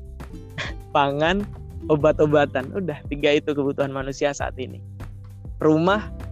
pangan, 0.95 1.43
obat-obatan. 1.91 2.71
Udah 2.71 2.97
tiga 3.11 3.35
itu 3.35 3.51
kebutuhan 3.51 3.91
manusia 3.91 4.31
saat 4.31 4.55
ini. 4.55 4.79
Rumah 5.61 6.30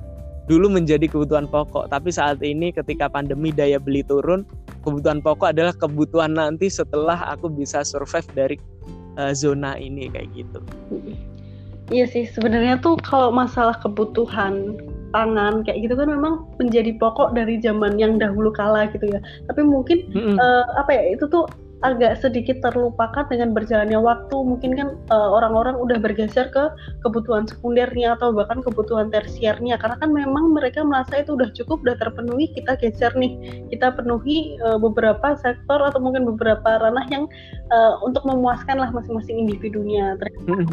dulu 0.49 0.65
menjadi 0.73 1.05
kebutuhan 1.05 1.45
pokok, 1.45 1.93
tapi 1.93 2.09
saat 2.09 2.41
ini 2.41 2.73
ketika 2.73 3.05
pandemi 3.05 3.53
daya 3.53 3.77
beli 3.77 4.01
turun, 4.01 4.43
kebutuhan 4.81 5.21
pokok 5.21 5.53
adalah 5.53 5.71
kebutuhan 5.77 6.33
nanti 6.33 6.67
setelah 6.67 7.15
aku 7.29 7.53
bisa 7.53 7.85
survive 7.85 8.25
dari 8.33 8.57
uh, 9.21 9.29
zona 9.29 9.77
ini 9.77 10.09
kayak 10.09 10.33
gitu. 10.33 10.59
Iya 11.93 12.05
sih 12.09 12.25
sebenarnya 12.25 12.81
tuh 12.81 12.97
kalau 13.01 13.29
masalah 13.29 13.77
kebutuhan 13.77 14.77
pangan 15.09 15.65
kayak 15.65 15.89
gitu 15.89 15.93
kan 15.97 16.09
memang 16.09 16.45
menjadi 16.61 16.93
pokok 17.01 17.33
dari 17.33 17.57
zaman 17.61 17.97
yang 17.97 18.17
dahulu 18.17 18.49
kala 18.49 18.89
gitu 18.89 19.05
ya. 19.09 19.21
Tapi 19.49 19.61
mungkin 19.61 20.05
mm 20.09 20.17
-hmm. 20.17 20.35
uh, 20.37 20.65
apa 20.81 20.97
ya 20.97 21.03
itu 21.13 21.25
tuh 21.29 21.45
agak 21.79 22.19
sedikit 22.19 22.59
terlupakan 22.59 23.23
dengan 23.31 23.55
berjalannya 23.55 23.99
waktu. 23.99 24.35
Mungkin 24.35 24.71
kan 24.75 24.87
uh, 25.11 25.29
orang-orang 25.31 25.79
udah 25.79 25.97
bergeser 25.99 26.51
ke 26.51 26.63
kebutuhan 27.07 27.47
sekundernya 27.47 28.19
atau 28.19 28.35
bahkan 28.35 28.59
kebutuhan 28.59 29.07
tersiernya 29.07 29.79
karena 29.79 29.95
kan 29.99 30.11
memang 30.11 30.51
mereka 30.51 30.83
merasa 30.83 31.23
itu 31.23 31.39
udah 31.39 31.47
cukup 31.55 31.79
udah 31.87 31.95
terpenuhi 31.95 32.51
kita 32.51 32.75
geser 32.79 33.15
nih. 33.15 33.63
Kita 33.71 33.95
penuhi 33.95 34.59
uh, 34.59 34.75
beberapa 34.75 35.39
sektor 35.39 35.79
atau 35.79 35.99
mungkin 36.03 36.27
beberapa 36.35 36.83
ranah 36.83 37.07
yang 37.07 37.25
uh, 37.71 37.95
untuk 38.03 38.27
memuaskan 38.27 38.79
lah 38.79 38.91
masing-masing 38.91 39.47
individunya. 39.47 40.19
Hmm. 40.49 40.65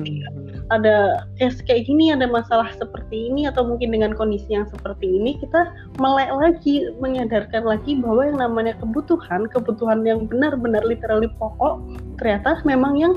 ada 0.73 1.27
case 1.37 1.61
kayak 1.63 1.87
gini 1.87 2.11
ada 2.11 2.25
masalah 2.27 2.73
seperti 2.75 3.29
ini 3.29 3.47
atau 3.47 3.63
mungkin 3.63 3.93
dengan 3.93 4.17
kondisi 4.17 4.57
yang 4.57 4.65
seperti 4.67 5.05
ini 5.05 5.37
kita 5.39 5.69
melek 6.01 6.33
lagi 6.33 6.91
menyadarkan 6.99 7.63
lagi 7.63 8.01
bahwa 8.01 8.23
yang 8.27 8.39
namanya 8.41 8.75
kebutuhan 8.81 9.47
kebutuhan 9.53 10.03
yang 10.03 10.25
benar-benar 10.27 10.83
literally 10.97 11.29
pokok 11.37 11.85
ternyata 12.17 12.65
memang 12.65 12.97
yang 12.97 13.15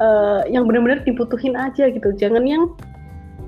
uh, 0.00 0.42
yang 0.48 0.68
benar-benar 0.68 1.04
dibutuhin 1.04 1.54
aja 1.54 1.88
gitu. 1.88 2.12
Jangan 2.16 2.44
yang 2.48 2.72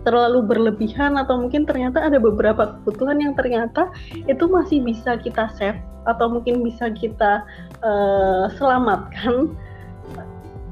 terlalu 0.03 0.43
berlebihan 0.43 1.15
atau 1.15 1.39
mungkin 1.39 1.63
ternyata 1.65 2.03
ada 2.03 2.19
beberapa 2.19 2.79
kebutuhan 2.79 3.23
yang 3.23 3.33
ternyata 3.39 3.91
itu 4.27 4.45
masih 4.51 4.83
bisa 4.83 5.15
kita 5.19 5.47
save 5.55 5.79
atau 6.11 6.27
mungkin 6.27 6.63
bisa 6.63 6.91
kita 6.93 7.43
uh, 7.83 8.51
selamatkan. 8.59 9.55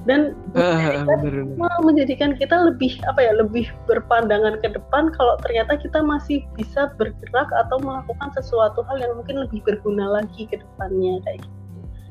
Dan 0.08 0.32
uh, 0.56 1.80
menjadikan 1.84 2.32
kita 2.32 2.56
lebih 2.72 2.96
apa 3.04 3.20
ya 3.20 3.36
lebih 3.36 3.68
berpandangan 3.84 4.56
ke 4.64 4.72
depan 4.72 5.12
kalau 5.12 5.36
ternyata 5.44 5.76
kita 5.76 6.00
masih 6.00 6.40
bisa 6.56 6.88
bergerak 6.96 7.48
atau 7.52 7.76
melakukan 7.84 8.32
sesuatu 8.32 8.80
hal 8.88 8.96
yang 8.96 9.12
mungkin 9.20 9.44
lebih 9.44 9.60
berguna 9.60 10.08
lagi 10.08 10.48
ke 10.48 10.56
depannya 10.56 11.20
kayak 11.28 11.44
gitu. 11.44 11.59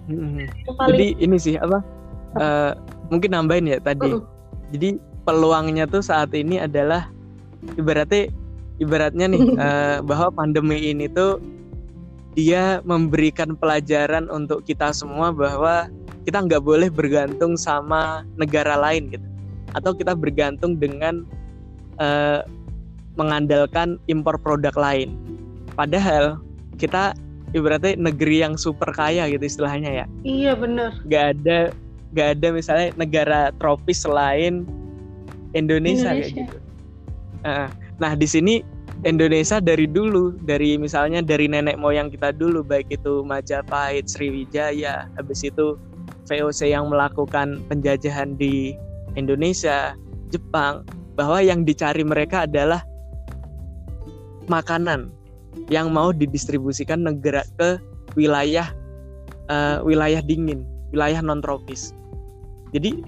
Hmm. 0.09 0.49
Paling... 0.73 0.89
Jadi 0.89 1.07
ini 1.21 1.37
sih 1.37 1.55
apa? 1.61 1.79
Uh, 2.37 2.71
mungkin 3.13 3.37
nambahin 3.37 3.69
ya 3.69 3.77
tadi. 3.77 4.09
Uh 4.09 4.19
-uh. 4.19 4.23
Jadi 4.73 4.97
peluangnya 5.29 5.85
tuh 5.85 6.01
saat 6.01 6.33
ini 6.33 6.57
adalah 6.57 7.09
ibaratnya 7.77 8.33
ibaratnya 8.81 9.29
nih 9.29 9.43
uh, 9.59 9.97
bahwa 10.01 10.33
pandemi 10.33 10.89
ini 10.89 11.05
tuh 11.11 11.37
dia 12.33 12.79
memberikan 12.87 13.53
pelajaran 13.57 14.31
untuk 14.31 14.63
kita 14.63 14.95
semua 14.95 15.29
bahwa 15.33 15.91
kita 16.23 16.45
nggak 16.45 16.63
boleh 16.63 16.89
bergantung 16.89 17.59
sama 17.59 18.23
negara 18.39 18.79
lain 18.79 19.11
gitu 19.11 19.27
atau 19.77 19.91
kita 19.93 20.17
bergantung 20.17 20.77
dengan 20.79 21.25
uh, 22.01 22.41
mengandalkan 23.19 23.99
impor 24.07 24.39
produk 24.39 24.73
lain 24.73 25.13
padahal 25.75 26.39
kita 26.79 27.11
ibaratnya 27.55 27.97
negeri 27.97 28.45
yang 28.45 28.55
super 28.55 28.89
kaya 28.93 29.29
gitu 29.29 29.45
istilahnya 29.45 30.03
ya. 30.03 30.05
Iya 30.25 30.53
benar 30.57 30.91
nggak 31.05 31.25
ada 31.37 31.59
nggak 32.13 32.29
ada 32.37 32.47
misalnya 32.49 32.87
negara 32.97 33.39
tropis 33.61 34.01
selain 34.05 34.65
Indonesia, 35.53 36.13
Indonesia. 36.13 36.33
kayak 36.33 36.49
gitu. 36.49 36.57
Uh, 37.45 37.67
nah 37.97 38.13
di 38.17 38.27
sini 38.27 38.61
Indonesia 39.07 39.63
dari 39.63 39.87
dulu 39.87 40.35
dari 40.43 40.75
misalnya 40.75 41.23
dari 41.23 41.47
nenek 41.47 41.79
moyang 41.79 42.11
kita 42.11 42.35
dulu 42.35 42.65
baik 42.67 42.91
itu 42.91 43.23
Majapahit, 43.23 44.11
Sriwijaya, 44.11 45.07
habis 45.15 45.47
itu 45.47 45.79
VOC 46.27 46.75
yang 46.75 46.91
melakukan 46.91 47.63
penjajahan 47.71 48.35
di 48.35 48.75
Indonesia, 49.15 49.95
Jepang, 50.29 50.83
bahwa 51.15 51.39
yang 51.39 51.63
dicari 51.63 52.03
mereka 52.03 52.43
adalah 52.43 52.83
makanan 54.51 55.09
yang 55.69 55.93
mau 55.93 56.13
didistribusikan 56.13 57.05
negara 57.05 57.45
ke 57.57 57.81
wilayah 58.17 58.69
uh, 59.49 59.81
wilayah 59.85 60.21
dingin, 60.23 60.65
wilayah 60.93 61.21
non 61.21 61.41
tropis. 61.41 61.93
Jadi 62.73 63.01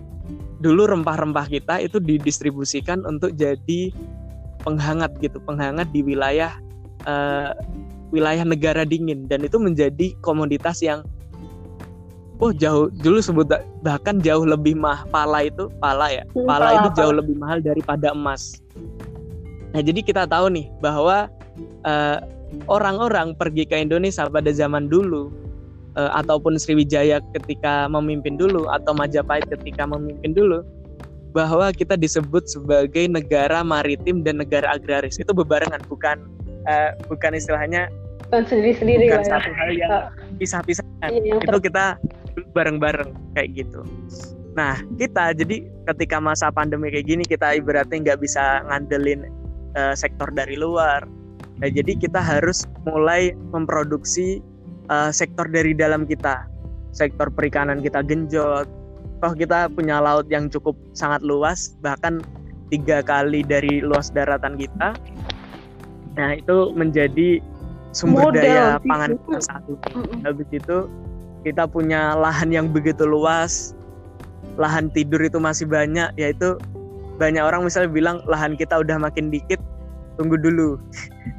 dulu 0.62 0.90
rempah-rempah 0.90 1.50
kita 1.50 1.82
itu 1.82 1.98
didistribusikan 2.02 3.06
untuk 3.06 3.34
jadi 3.38 3.94
penghangat 4.62 5.14
gitu, 5.22 5.38
penghangat 5.42 5.90
di 5.94 6.02
wilayah 6.06 6.54
uh, 7.06 7.54
wilayah 8.10 8.46
negara 8.46 8.86
dingin. 8.86 9.26
Dan 9.30 9.46
itu 9.46 9.58
menjadi 9.62 10.14
komoditas 10.22 10.82
yang 10.82 11.06
oh 12.42 12.50
jauh 12.50 12.90
dulu 13.06 13.22
sebut 13.22 13.46
bahkan 13.86 14.18
jauh 14.18 14.42
lebih 14.42 14.74
mah 14.74 15.06
pala 15.14 15.46
itu 15.46 15.70
pala 15.78 16.10
ya 16.10 16.26
hmm, 16.34 16.50
pala 16.50 16.82
itu 16.82 16.90
jauh 16.98 17.14
lebih 17.14 17.38
mahal 17.38 17.62
daripada 17.62 18.18
emas. 18.18 18.58
Nah 19.72 19.80
jadi 19.86 20.02
kita 20.02 20.26
tahu 20.26 20.50
nih 20.50 20.68
bahwa 20.82 21.30
eh, 21.86 22.20
orang-orang 22.68 23.34
pergi 23.36 23.64
ke 23.64 23.80
Indonesia 23.80 24.28
pada 24.28 24.52
zaman 24.52 24.92
dulu 24.92 25.32
uh, 25.96 26.12
ataupun 26.20 26.60
Sriwijaya 26.60 27.24
ketika 27.36 27.88
memimpin 27.88 28.36
dulu 28.36 28.68
atau 28.72 28.92
Majapahit 28.96 29.48
ketika 29.48 29.88
memimpin 29.88 30.36
dulu 30.36 30.64
bahwa 31.32 31.72
kita 31.72 31.96
disebut 31.96 32.44
sebagai 32.52 33.08
negara 33.08 33.64
maritim 33.64 34.20
dan 34.24 34.44
negara 34.44 34.76
agraris. 34.76 35.16
Itu 35.16 35.32
bebarengan 35.32 35.80
bukan 35.88 36.28
uh, 36.68 36.92
bukan 37.08 37.40
istilahnya 37.40 37.88
bukan 38.28 38.44
sendiri-sendiri 38.48 39.12
bukan 39.12 39.24
ya. 39.24 39.32
satu 39.32 39.52
hal 39.56 39.70
yang 39.72 39.94
pisah-pisah. 40.40 40.86
Iya, 41.08 41.40
itu 41.40 41.60
kita 41.64 42.00
bareng-bareng 42.52 43.16
kayak 43.36 43.50
gitu. 43.56 43.84
Nah 44.56 44.80
kita 45.00 45.32
jadi 45.32 45.64
ketika 45.88 46.20
masa 46.20 46.52
pandemi 46.52 46.92
kayak 46.92 47.08
gini 47.08 47.24
kita 47.24 47.56
ibaratnya 47.56 48.12
nggak 48.12 48.20
bisa 48.20 48.64
ngandelin 48.68 49.28
uh, 49.80 49.96
sektor 49.96 50.28
dari 50.36 50.60
luar 50.60 51.08
nah, 51.62 51.70
jadi 51.70 51.94
kita 51.96 52.20
harus 52.20 52.66
mulai 52.84 53.38
memproduksi 53.54 54.42
uh, 54.90 55.14
sektor 55.14 55.48
dari 55.48 55.72
dalam 55.72 56.04
kita. 56.04 56.50
Sektor 56.92 57.32
perikanan 57.32 57.80
kita 57.80 58.04
genjot. 58.04 58.68
Toh 59.22 59.34
kita 59.38 59.70
punya 59.70 60.02
laut 60.02 60.26
yang 60.28 60.50
cukup 60.50 60.74
sangat 60.98 61.22
luas 61.22 61.78
bahkan 61.86 62.20
tiga 62.74 63.06
kali 63.06 63.46
dari 63.46 63.80
luas 63.80 64.10
daratan 64.10 64.58
kita. 64.58 64.98
Nah 66.18 66.30
itu 66.36 66.74
menjadi 66.74 67.40
sumber 67.94 68.34
Model, 68.34 68.44
daya 68.44 68.66
pangan 68.82 69.16
kita 69.16 69.40
satu 69.46 69.74
habis 70.26 70.50
itu 70.52 70.78
kita 71.46 71.68
punya 71.70 72.18
lahan 72.18 72.50
yang 72.50 72.68
begitu 72.74 73.06
luas. 73.06 73.78
Lahan 74.58 74.92
tidur 74.92 75.22
itu 75.22 75.38
masih 75.38 75.70
banyak 75.70 76.12
yaitu 76.18 76.58
banyak 77.22 77.46
orang 77.46 77.62
misalnya 77.62 77.94
bilang 77.94 78.18
lahan 78.26 78.58
kita 78.58 78.82
udah 78.82 78.98
makin 78.98 79.30
dikit 79.30 79.62
tunggu 80.16 80.36
dulu. 80.40 80.80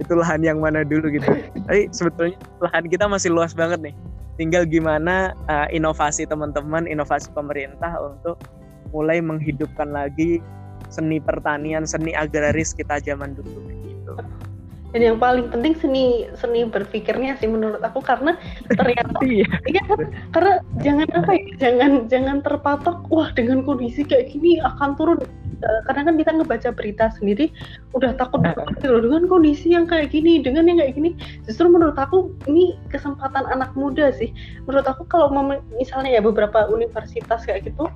Itu 0.01 0.17
lahan 0.17 0.45
yang 0.45 0.63
mana 0.63 0.87
dulu 0.87 1.13
gitu. 1.13 1.27
Tapi 1.69 1.91
sebetulnya 1.93 2.37
lahan 2.63 2.85
kita 2.89 3.05
masih 3.09 3.33
luas 3.33 3.53
banget 3.53 3.93
nih. 3.93 3.95
Tinggal 4.41 4.65
gimana 4.65 5.37
uh, 5.53 5.69
inovasi 5.69 6.25
teman-teman, 6.25 6.89
inovasi 6.89 7.29
pemerintah 7.37 7.93
untuk 8.01 8.41
mulai 8.93 9.21
menghidupkan 9.21 9.93
lagi 9.93 10.41
seni 10.89 11.21
pertanian, 11.21 11.85
seni 11.85 12.17
agraris 12.17 12.73
kita 12.73 13.01
zaman 13.01 13.37
dulu. 13.37 13.92
Dan 14.93 15.01
yang 15.01 15.19
paling 15.19 15.49
penting 15.49 15.73
seni 15.81 16.29
seni 16.37 16.69
berpikirnya 16.69 17.41
sih 17.41 17.49
menurut 17.49 17.81
aku 17.81 18.05
karena 18.05 18.37
ternyata 18.69 19.17
iya. 19.27 19.49
iya 19.65 19.83
karena 20.37 20.61
jangan 20.85 21.09
apa 21.17 21.33
ya, 21.33 21.45
jangan 21.59 21.91
jangan 22.13 22.37
terpatok 22.45 23.09
wah 23.09 23.29
dengan 23.33 23.65
kondisi 23.65 24.05
kayak 24.05 24.33
gini 24.33 24.61
akan 24.61 24.95
turun. 24.97 25.19
Eh, 25.63 25.81
karena 25.87 26.11
kan 26.11 26.15
kita 26.19 26.31
ngebaca 26.35 26.69
berita 26.75 27.07
sendiri 27.17 27.55
udah 27.95 28.19
takut 28.19 28.43
banget 28.43 28.83
loh 28.83 28.99
dengan 28.99 29.31
kondisi 29.31 29.71
yang 29.71 29.87
kayak 29.87 30.11
gini 30.11 30.43
dengan 30.43 30.67
yang 30.67 30.83
kayak 30.83 30.95
gini. 30.99 31.11
Justru 31.47 31.71
menurut 31.71 31.95
aku 31.95 32.35
ini 32.51 32.75
kesempatan 32.91 33.47
anak 33.49 33.71
muda 33.79 34.11
sih. 34.13 34.35
Menurut 34.67 34.85
aku 34.91 35.07
kalau 35.07 35.31
misalnya 35.73 36.19
ya 36.19 36.23
beberapa 36.23 36.67
universitas 36.69 37.47
kayak 37.47 37.71
gitu 37.71 37.87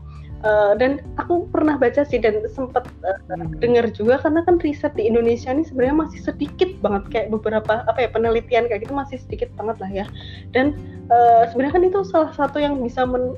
Uh, 0.44 0.77
dan 0.77 1.01
aku 1.16 1.49
pernah 1.49 1.81
baca 1.81 2.05
sih 2.05 2.20
dan 2.20 2.44
sempat 2.53 2.85
uh, 3.09 3.16
hmm. 3.33 3.57
dengar 3.57 3.88
juga 3.88 4.20
karena 4.20 4.44
kan 4.44 4.61
riset 4.61 4.92
di 4.92 5.09
Indonesia 5.09 5.49
ini 5.49 5.64
sebenarnya 5.64 5.96
masih 5.96 6.20
sedikit 6.20 6.70
banget 6.85 7.03
kayak 7.09 7.29
beberapa 7.33 7.81
apa 7.88 8.05
ya 8.05 8.09
penelitian 8.12 8.68
kayak 8.68 8.85
gitu 8.85 8.92
masih 8.92 9.16
sedikit 9.16 9.49
banget 9.57 9.81
lah 9.81 9.90
ya 9.90 10.07
dan 10.53 10.77
uh, 11.09 11.49
sebenarnya 11.49 11.75
kan 11.81 11.85
itu 11.88 12.01
salah 12.05 12.33
satu 12.37 12.61
yang 12.61 12.77
bisa 12.85 13.09
men, 13.09 13.33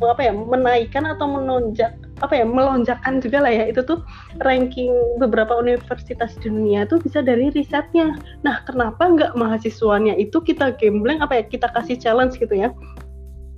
apa 0.00 0.24
ya 0.24 0.32
menaikkan 0.32 1.04
atau 1.04 1.28
menonjak 1.28 1.92
apa 2.22 2.34
ya 2.34 2.46
melonjakkan 2.46 3.22
juga 3.22 3.46
lah 3.46 3.52
ya 3.52 3.64
itu 3.70 3.82
tuh 3.86 4.02
ranking 4.42 4.90
beberapa 5.22 5.54
universitas 5.54 6.34
di 6.42 6.50
dunia 6.50 6.86
tuh 6.86 6.98
bisa 6.98 7.22
dari 7.22 7.50
risetnya. 7.54 8.18
Nah 8.42 8.62
kenapa 8.66 9.06
nggak 9.06 9.38
mahasiswanya 9.38 10.18
itu 10.18 10.42
kita 10.42 10.74
gambling 10.78 11.22
apa 11.22 11.42
ya 11.42 11.44
kita 11.46 11.70
kasih 11.70 11.94
challenge 11.98 12.38
gitu 12.38 12.54
ya 12.54 12.74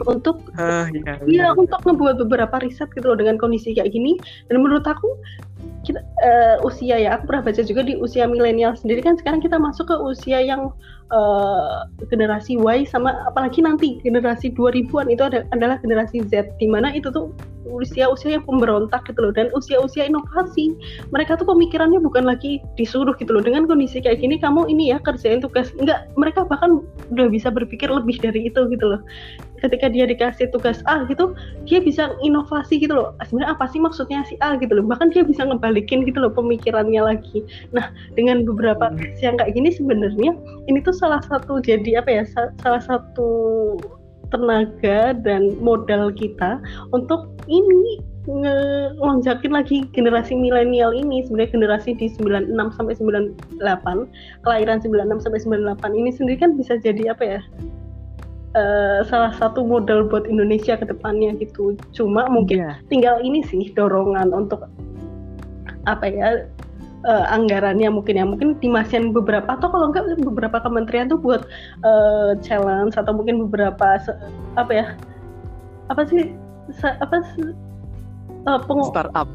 untuk 0.06 0.40
uh, 0.56 0.88
ya, 0.92 1.20
ya, 1.28 1.46
untuk 1.52 1.80
ngebuat 1.84 2.22
beberapa 2.26 2.62
riset 2.62 2.88
gitu 2.96 3.12
loh 3.12 3.18
dengan 3.18 3.36
kondisi 3.36 3.76
kayak 3.76 3.92
gini. 3.92 4.16
Dan 4.48 4.64
menurut 4.64 4.86
aku 4.86 5.08
kita 5.84 6.00
uh, 6.00 6.56
usia 6.64 7.00
ya 7.00 7.16
aku 7.16 7.32
pernah 7.32 7.44
baca 7.48 7.62
juga 7.64 7.82
di 7.84 7.96
usia 7.96 8.28
milenial 8.28 8.76
sendiri 8.76 9.00
kan 9.00 9.16
sekarang 9.16 9.40
kita 9.40 9.56
masuk 9.56 9.88
ke 9.88 9.96
usia 9.96 10.40
yang 10.44 10.72
uh, 11.10 11.86
generasi 12.10 12.58
Y 12.58 12.86
sama 12.86 13.14
apalagi 13.26 13.62
nanti 13.62 13.98
generasi 14.02 14.54
2000-an 14.54 15.10
itu 15.10 15.22
ada, 15.26 15.46
adalah 15.54 15.76
generasi 15.82 16.24
Z 16.26 16.56
di 16.58 16.66
mana 16.70 16.94
itu 16.94 17.10
tuh 17.10 17.34
usia-usia 17.68 18.40
yang 18.40 18.44
pemberontak 18.48 19.04
gitu 19.06 19.20
loh 19.20 19.32
dan 19.34 19.52
usia-usia 19.52 20.08
inovasi. 20.08 20.74
Mereka 21.12 21.36
tuh 21.36 21.46
pemikirannya 21.46 22.00
bukan 22.00 22.24
lagi 22.24 22.58
disuruh 22.80 23.12
gitu 23.20 23.36
loh 23.36 23.44
dengan 23.44 23.68
kondisi 23.68 24.00
kayak 24.00 24.24
gini 24.24 24.40
kamu 24.40 24.66
ini 24.72 24.90
ya 24.94 24.98
kerjain 25.02 25.44
tugas. 25.44 25.70
Enggak 25.76 26.08
mereka 26.16 26.48
bahkan 26.48 26.80
udah 27.12 27.26
bisa 27.28 27.52
berpikir 27.52 27.92
lebih 27.92 28.16
dari 28.18 28.48
itu 28.48 28.66
gitu 28.72 28.86
loh. 28.96 29.00
Ketika 29.60 29.92
dia 29.92 30.08
dikasih 30.08 30.48
tugas 30.56 30.80
A 30.88 31.04
gitu 31.04 31.36
dia 31.68 31.84
bisa 31.84 32.16
inovasi 32.24 32.80
gitu 32.80 32.96
loh. 32.96 33.12
Sebenarnya 33.28 33.52
apa 33.52 33.68
sih 33.68 33.80
maksudnya 33.80 34.24
si 34.24 34.40
A 34.40 34.56
gitu 34.56 34.72
loh? 34.72 34.84
Bahkan 34.88 35.12
dia 35.12 35.22
bisa 35.22 35.44
ngebalikin 35.44 36.08
gitu 36.08 36.24
loh 36.24 36.32
pemikirannya 36.32 37.00
lagi. 37.04 37.44
Nah 37.76 37.92
dengan 38.16 38.48
beberapa 38.48 38.88
hmm. 38.88 39.20
yang 39.20 39.36
kayak 39.36 39.52
gini 39.52 39.68
sebenarnya 39.68 40.32
ini 40.66 40.78
tuh 40.80 40.96
salah 41.00 41.24
satu 41.24 41.64
jadi 41.64 42.04
apa 42.04 42.10
ya 42.12 42.24
salah 42.60 42.82
satu 42.84 43.30
tenaga 44.30 45.16
dan 45.26 45.58
modal 45.58 46.12
kita 46.14 46.62
untuk 46.94 47.34
ini 47.50 47.98
ngelonjakin 48.28 49.50
lagi 49.50 49.88
generasi 49.96 50.36
milenial 50.36 50.92
ini 50.92 51.24
sebenarnya 51.24 51.56
generasi 51.56 51.90
di 51.96 52.12
96 52.20 52.52
sampai 52.76 52.94
98 53.00 54.44
kelahiran 54.44 54.78
96 54.84 55.24
sampai 55.24 55.40
98 55.40 55.98
ini 55.98 56.10
sendiri 56.12 56.36
kan 56.38 56.52
bisa 56.54 56.76
jadi 56.78 57.16
apa 57.16 57.24
ya 57.24 57.40
uh, 58.54 59.00
salah 59.08 59.32
satu 59.34 59.64
modal 59.64 60.06
buat 60.06 60.28
Indonesia 60.28 60.76
ke 60.76 60.84
depannya 60.84 61.32
gitu 61.40 61.74
cuma 61.96 62.28
mungkin 62.28 62.60
yeah. 62.60 62.76
tinggal 62.92 63.18
ini 63.24 63.40
sih 63.48 63.72
dorongan 63.72 64.30
untuk 64.36 64.68
apa 65.88 66.06
ya 66.06 66.44
uh, 67.06 67.24
anggarannya 67.32 67.88
mungkin 67.88 68.20
ya. 68.20 68.24
Mungkin 68.26 68.58
dimasian 68.60 69.12
beberapa 69.14 69.46
atau 69.56 69.68
kalau 69.70 69.92
enggak 69.92 70.08
beberapa 70.20 70.60
kementerian 70.60 71.08
tuh 71.08 71.20
buat 71.20 71.46
uh, 71.84 72.36
challenge 72.44 72.96
atau 72.96 73.12
mungkin 73.14 73.48
beberapa 73.48 74.00
apa 74.56 74.72
ya 74.72 74.86
apa 75.90 76.06
sih 76.06 76.30
apa 76.86 77.16
uh, 78.46 78.60
peng 78.62 78.82
startup. 78.86 79.28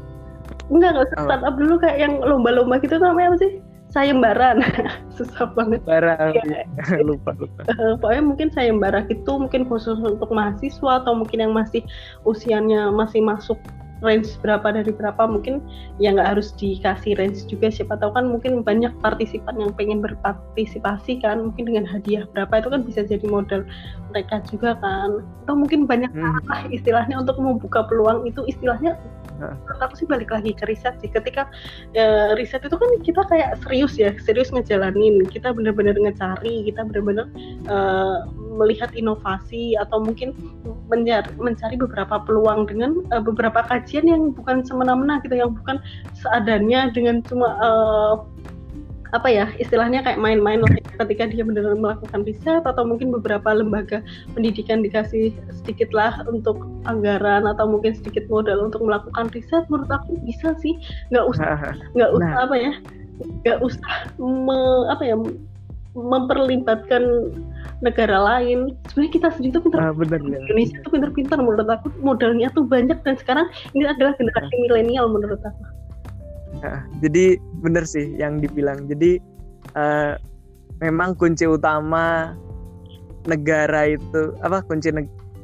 enggak 0.72 0.90
enggak 0.98 1.08
startup 1.14 1.54
oh. 1.54 1.58
dulu 1.58 1.74
kayak 1.78 1.98
yang 2.00 2.14
lomba-lomba 2.22 2.80
gitu 2.82 2.96
namanya 2.98 3.34
apa 3.34 3.38
sih? 3.42 3.52
Sayembaran 3.94 4.60
susah 5.16 5.46
banget. 5.54 5.78
Barang 5.86 6.34
ya. 6.34 6.66
lupa 7.06 7.32
lupa. 7.38 7.62
Uh, 7.70 7.94
pokoknya 8.02 8.22
mungkin 8.24 8.48
sayembara 8.50 9.06
gitu 9.06 9.38
mungkin 9.38 9.62
khusus 9.70 9.96
untuk 10.02 10.28
mahasiswa 10.34 11.06
atau 11.06 11.14
mungkin 11.14 11.38
yang 11.46 11.54
masih 11.54 11.86
usianya 12.26 12.90
masih 12.90 13.22
masuk 13.22 13.56
range 14.04 14.36
berapa 14.44 14.64
dari 14.76 14.92
berapa 14.92 15.24
mungkin 15.24 15.64
ya 15.96 16.12
nggak 16.12 16.36
harus 16.36 16.52
dikasih 16.56 17.16
range 17.16 17.48
juga. 17.48 17.72
Siapa 17.72 17.96
tahu 17.96 18.12
kan 18.12 18.28
mungkin 18.28 18.60
banyak 18.60 18.92
partisipan 19.00 19.56
yang 19.56 19.72
pengen 19.72 20.04
berpartisipasi 20.04 21.24
kan 21.24 21.48
mungkin 21.48 21.70
dengan 21.70 21.84
hadiah 21.88 22.28
berapa 22.36 22.60
itu 22.60 22.68
kan 22.68 22.80
bisa 22.84 23.00
jadi 23.06 23.24
modal 23.28 23.64
mereka 24.12 24.44
juga 24.48 24.76
kan. 24.80 25.24
Atau 25.46 25.54
mungkin 25.56 25.88
banyak 25.88 26.12
hmm. 26.12 26.44
lah 26.48 26.62
istilahnya 26.68 27.20
untuk 27.20 27.40
membuka 27.40 27.86
peluang 27.88 28.28
itu. 28.28 28.44
Istilahnya 28.44 28.98
menurut 29.36 29.80
aku 29.84 29.94
sih 30.00 30.08
balik 30.08 30.32
lagi 30.32 30.56
ke 30.56 30.64
riset 30.64 30.96
sih. 31.04 31.12
Ketika 31.12 31.48
ya, 31.92 32.32
riset 32.40 32.64
itu 32.64 32.76
kan 32.76 32.90
kita 33.04 33.22
kayak 33.28 33.60
serius 33.64 33.96
ya 34.00 34.12
serius 34.24 34.48
ngejalanin. 34.52 35.24
Kita 35.28 35.52
benar-benar 35.52 35.96
ngecari 35.96 36.64
kita 36.68 36.84
benar-benar 36.88 37.26
uh, 37.68 38.24
melihat 38.56 38.88
inovasi 38.96 39.76
atau 39.76 40.00
mungkin 40.00 40.32
mencari, 40.88 41.28
mencari 41.36 41.76
beberapa 41.76 42.16
peluang 42.24 42.64
dengan 42.64 43.04
uh, 43.12 43.20
beberapa 43.20 43.60
kajian 43.68 43.85
yang 43.92 44.34
bukan 44.34 44.64
semena-mena 44.66 45.22
gitu 45.22 45.38
yang 45.38 45.54
bukan 45.54 45.78
seadanya 46.16 46.90
dengan 46.90 47.22
cuma 47.26 47.54
uh, 47.60 48.14
apa 49.14 49.28
ya 49.30 49.46
istilahnya 49.62 50.02
kayak 50.02 50.18
main-main 50.18 50.60
ketika 50.98 51.30
dia 51.30 51.46
benar-benar 51.46 51.78
melakukan 51.78 52.26
riset 52.26 52.62
atau 52.66 52.82
mungkin 52.82 53.14
beberapa 53.14 53.54
lembaga 53.54 54.02
pendidikan 54.34 54.82
dikasih 54.82 55.30
sedikit 55.62 55.94
lah 55.94 56.26
untuk 56.26 56.66
anggaran 56.90 57.46
atau 57.46 57.70
mungkin 57.70 57.94
sedikit 57.94 58.26
modal 58.26 58.66
untuk 58.66 58.82
melakukan 58.82 59.30
riset 59.30 59.62
menurut 59.70 59.88
aku 59.88 60.18
bisa 60.26 60.58
sih 60.58 60.74
nggak 61.14 61.22
usah 61.22 61.78
nggak 61.94 62.10
usah 62.18 62.32
nah. 62.34 62.44
apa 62.44 62.56
ya 62.58 62.72
nggak 63.46 63.58
usah 63.62 63.94
me, 64.18 64.58
apa 64.90 65.02
ya 65.06 65.14
memperlibatkan 65.96 67.32
negara 67.80 68.16
lain 68.20 68.76
sebenarnya 68.88 69.12
kita 69.16 69.28
sendiri 69.36 69.52
tuh 69.56 69.62
pintar 69.68 69.80
ah, 69.80 69.92
bener, 69.96 70.20
Indonesia 70.20 70.76
tuh 70.84 70.92
pintar-pintar 70.92 71.38
menurut 71.40 71.68
aku 71.68 71.88
modalnya 72.00 72.48
tuh 72.52 72.64
banyak 72.68 72.96
dan 73.04 73.16
sekarang 73.16 73.46
ini 73.72 73.88
adalah 73.88 74.12
generasi 74.20 74.52
ah. 74.52 74.60
milenial 74.64 75.06
menurut 75.08 75.40
aku 75.40 75.62
nah, 76.60 76.80
jadi 77.00 77.40
bener 77.64 77.84
sih 77.88 78.16
yang 78.16 78.40
dibilang 78.40 78.84
jadi 78.88 79.20
uh, 79.76 80.20
memang 80.84 81.16
kunci 81.16 81.48
utama 81.48 82.36
negara 83.26 83.96
itu 83.96 84.36
apa 84.44 84.62
kunci 84.64 84.92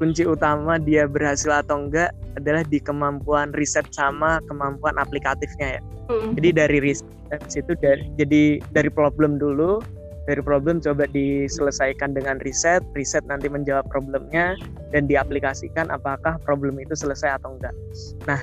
kunci 0.00 0.26
utama 0.26 0.82
dia 0.82 1.06
berhasil 1.06 1.62
atau 1.62 1.86
enggak 1.86 2.10
adalah 2.34 2.64
di 2.66 2.80
kemampuan 2.80 3.52
riset 3.54 3.86
sama 3.92 4.40
kemampuan 4.48 4.96
aplikatifnya 4.96 5.78
ya. 5.78 5.80
Mm. 6.10 6.30
Jadi 6.38 6.48
dari 6.50 6.78
riset 6.82 7.06
itu 7.54 7.72
dari 7.78 8.02
jadi 8.18 8.42
dari 8.72 8.90
problem 8.90 9.38
dulu 9.38 9.78
dari 10.22 10.38
problem 10.38 10.78
coba 10.78 11.10
diselesaikan 11.10 12.14
dengan 12.14 12.38
riset, 12.46 12.82
riset 12.94 13.26
nanti 13.26 13.50
menjawab 13.50 13.86
problemnya 13.90 14.54
dan 14.94 15.10
diaplikasikan 15.10 15.90
apakah 15.90 16.38
problem 16.46 16.78
itu 16.78 16.94
selesai 16.94 17.42
atau 17.42 17.58
enggak. 17.58 17.74
Nah, 18.30 18.38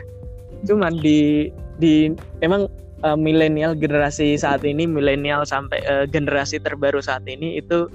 cuman 0.67 0.99
di 0.99 1.47
di 1.79 2.11
emang 2.43 2.67
uh, 3.07 3.15
milenial 3.15 3.75
generasi 3.79 4.35
saat 4.35 4.67
ini, 4.67 4.83
milenial 4.83 5.47
sampai 5.47 5.79
uh, 5.87 6.03
generasi 6.03 6.59
terbaru 6.59 6.99
saat 6.99 7.23
ini 7.31 7.63
itu 7.63 7.87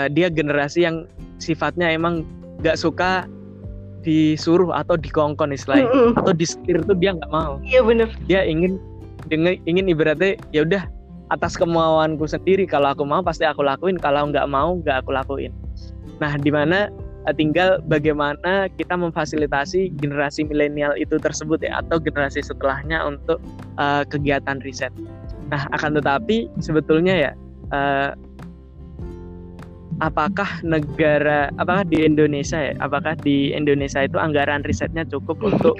uh, 0.00 0.08
dia 0.08 0.32
generasi 0.32 0.88
yang 0.88 1.04
sifatnya 1.36 1.92
emang 1.92 2.24
nggak 2.64 2.80
suka 2.80 3.28
disuruh 4.00 4.72
atau 4.72 4.96
dikongkon 4.96 5.52
istilahnya 5.52 5.84
mm 5.84 5.92
-hmm. 5.92 6.18
atau 6.24 6.32
disetir 6.32 6.80
tuh 6.88 6.96
dia 6.96 7.12
nggak 7.12 7.32
mau. 7.32 7.60
Iya 7.60 7.84
benar. 7.84 8.08
Dia 8.24 8.48
ingin 8.48 8.80
dengan 9.28 9.60
ingin 9.68 9.92
ibaratnya 9.92 10.40
ya 10.56 10.64
udah 10.64 10.88
atas 11.30 11.54
kemauanku 11.56 12.26
sendiri. 12.26 12.66
Kalau 12.66 12.92
aku 12.92 13.06
mau 13.06 13.22
pasti 13.22 13.46
aku 13.46 13.62
lakuin. 13.62 13.96
Kalau 13.96 14.28
nggak 14.28 14.46
mau 14.50 14.76
nggak 14.82 15.06
aku 15.06 15.10
lakuin. 15.14 15.54
Nah 16.18 16.36
di 16.36 16.50
mana 16.50 16.90
eh, 17.24 17.34
tinggal 17.34 17.80
bagaimana 17.86 18.68
kita 18.74 18.98
memfasilitasi 18.98 19.94
generasi 20.02 20.44
milenial 20.44 20.92
itu 20.98 21.16
tersebut 21.16 21.62
ya 21.62 21.80
atau 21.80 22.02
generasi 22.02 22.42
setelahnya 22.44 23.00
untuk 23.06 23.38
uh, 23.78 24.02
kegiatan 24.04 24.58
riset. 24.60 24.92
Nah 25.48 25.64
akan 25.72 25.96
tetapi 26.02 26.50
sebetulnya 26.58 27.30
ya 27.30 27.32
uh, 27.72 28.12
apakah 30.02 30.48
negara 30.66 31.52
apakah 31.60 31.84
di 31.86 32.02
Indonesia 32.02 32.72
ya 32.72 32.74
apakah 32.80 33.14
di 33.20 33.52
Indonesia 33.52 34.02
itu 34.04 34.16
anggaran 34.16 34.64
risetnya 34.66 35.06
cukup 35.06 35.38
untuk 35.44 35.78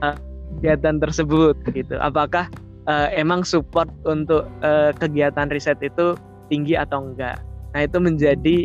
uh, 0.00 0.16
kegiatan 0.58 0.96
tersebut 1.02 1.58
gitu. 1.76 2.00
Apakah 2.00 2.48
uh, 2.88 3.08
emang 3.12 3.42
support 3.44 3.88
untuk 4.04 4.48
uh, 4.64 4.90
kegiatan 4.96 5.48
riset 5.50 5.78
itu 5.80 6.16
tinggi 6.48 6.76
atau 6.76 7.10
enggak. 7.10 7.40
Nah, 7.74 7.80
itu 7.84 7.98
menjadi 7.98 8.56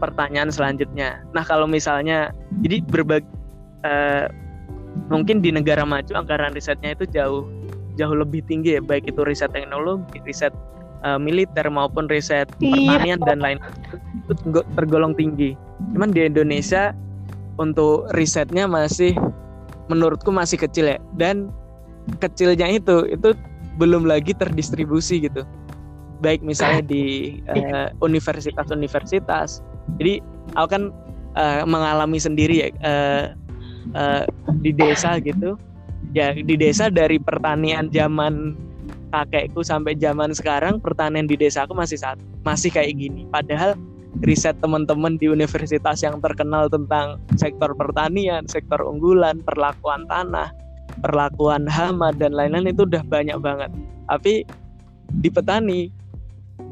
pertanyaan 0.00 0.48
selanjutnya. 0.50 1.20
Nah, 1.36 1.44
kalau 1.44 1.68
misalnya 1.68 2.32
jadi 2.64 2.82
berbagai 2.88 3.28
uh, 3.84 4.26
mungkin 5.12 5.38
di 5.44 5.54
negara 5.54 5.86
maju 5.86 6.10
anggaran 6.16 6.56
risetnya 6.56 6.96
itu 6.96 7.06
jauh 7.12 7.46
jauh 7.94 8.16
lebih 8.16 8.40
tinggi 8.48 8.80
ya, 8.80 8.82
baik 8.82 9.12
itu 9.12 9.22
riset 9.22 9.52
teknologi, 9.52 10.18
riset 10.24 10.54
uh, 11.04 11.20
militer 11.20 11.68
maupun 11.68 12.08
riset 12.08 12.48
iya. 12.58 12.96
pertanian 12.96 13.20
dan 13.28 13.38
lain 13.44 13.58
itu 14.24 14.34
tergolong 14.74 15.12
tinggi. 15.12 15.54
Cuman 15.92 16.10
di 16.16 16.24
Indonesia 16.24 16.96
untuk 17.60 18.08
risetnya 18.16 18.64
masih 18.64 19.12
menurutku 19.92 20.32
masih 20.32 20.56
kecil 20.56 20.96
ya 20.96 20.98
dan 21.18 21.50
kecilnya 22.22 22.70
itu 22.72 23.10
itu 23.10 23.36
belum 23.80 24.04
lagi 24.04 24.36
terdistribusi 24.36 25.24
gitu. 25.24 25.48
Baik 26.20 26.44
misalnya 26.44 26.84
di 26.84 27.04
eh, 27.56 27.88
universitas-universitas. 28.04 29.64
Uh, 29.64 29.96
jadi 29.96 30.14
aku 30.60 30.68
kan 30.68 30.82
uh, 31.40 31.64
mengalami 31.64 32.20
sendiri 32.20 32.54
ya 32.60 32.68
uh, 32.84 33.24
uh, 33.96 34.24
di 34.60 34.76
desa 34.76 35.16
gitu. 35.24 35.56
Ya 36.12 36.36
di 36.36 36.60
desa 36.60 36.92
dari 36.92 37.16
pertanian 37.16 37.88
zaman 37.88 38.52
kakekku 39.10 39.64
sampai 39.64 39.98
zaman 39.98 40.30
sekarang 40.30 40.78
pertanian 40.78 41.26
di 41.26 41.34
desa 41.34 41.66
aku 41.66 41.74
masih 41.74 41.96
saat 41.96 42.20
masih 42.44 42.68
kayak 42.68 43.00
gini. 43.00 43.24
Padahal 43.32 43.74
riset 44.26 44.58
teman-teman 44.58 45.16
di 45.16 45.30
universitas 45.30 46.02
yang 46.02 46.18
terkenal 46.18 46.66
tentang 46.66 47.22
sektor 47.38 47.72
pertanian, 47.78 48.42
sektor 48.50 48.82
unggulan, 48.82 49.38
perlakuan 49.46 50.04
tanah, 50.10 50.50
perlakuan 51.00 51.66
hama 51.66 52.12
dan 52.14 52.36
lain-lain 52.36 52.72
itu 52.72 52.84
udah 52.86 53.02
banyak 53.04 53.36
banget. 53.40 53.70
Tapi 54.06 54.44
di 55.20 55.28
petani 55.28 55.90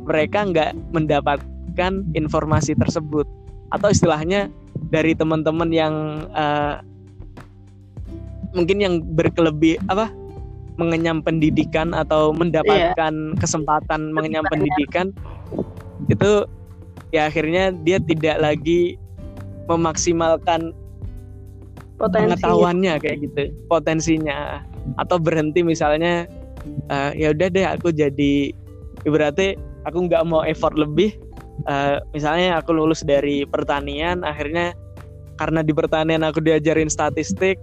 mereka 0.04 0.46
nggak 0.46 0.94
mendapatkan 0.94 1.92
informasi 2.14 2.76
tersebut. 2.76 3.26
Atau 3.72 3.92
istilahnya 3.92 4.48
dari 4.88 5.12
teman-teman 5.12 5.68
yang 5.74 5.94
uh, 6.32 6.80
mungkin 8.56 8.80
yang 8.80 8.94
berkelebih 9.04 9.76
apa 9.92 10.08
mengenyam 10.78 11.20
pendidikan 11.20 11.90
atau 11.92 12.30
mendapatkan 12.30 13.12
iya. 13.12 13.36
kesempatan 13.36 14.14
mengenyam 14.14 14.46
pendidikan 14.46 15.10
itu 16.06 16.46
ya 17.10 17.26
akhirnya 17.26 17.74
dia 17.82 17.98
tidak 17.98 18.38
lagi 18.38 18.96
memaksimalkan 19.66 20.72
Potensi. 21.98 22.38
pengetahuannya 22.38 22.94
kayak 23.02 23.18
gitu 23.26 23.42
potensinya 23.66 24.62
atau 25.02 25.18
berhenti 25.18 25.66
misalnya 25.66 26.30
uh, 26.94 27.11
ya 27.11 27.34
udah 27.34 27.50
deh 27.50 27.66
aku 27.66 27.90
jadi 27.90 28.54
berarti 29.02 29.58
aku 29.82 30.06
nggak 30.06 30.22
mau 30.30 30.46
effort 30.46 30.78
lebih 30.78 31.18
uh, 31.66 31.98
misalnya 32.14 32.62
aku 32.62 32.70
lulus 32.70 33.02
dari 33.02 33.42
pertanian 33.42 34.22
akhirnya 34.22 34.78
karena 35.42 35.62
di 35.62 35.74
pertanian 35.74 36.22
aku 36.22 36.38
diajarin 36.38 36.90
statistik 36.90 37.58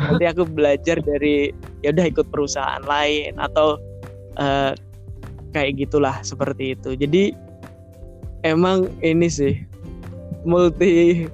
nanti 0.00 0.24
aku 0.26 0.48
belajar 0.48 0.98
dari 1.04 1.52
ya 1.84 1.92
udah 1.92 2.06
ikut 2.08 2.26
perusahaan 2.32 2.82
lain 2.88 3.36
atau 3.36 3.76
uh, 4.40 4.72
kayak 5.52 5.76
gitulah 5.78 6.18
seperti 6.24 6.74
itu 6.74 6.96
jadi 6.98 7.36
emang 8.48 8.90
ini 9.00 9.28
sih 9.30 9.54
multi 10.44 11.24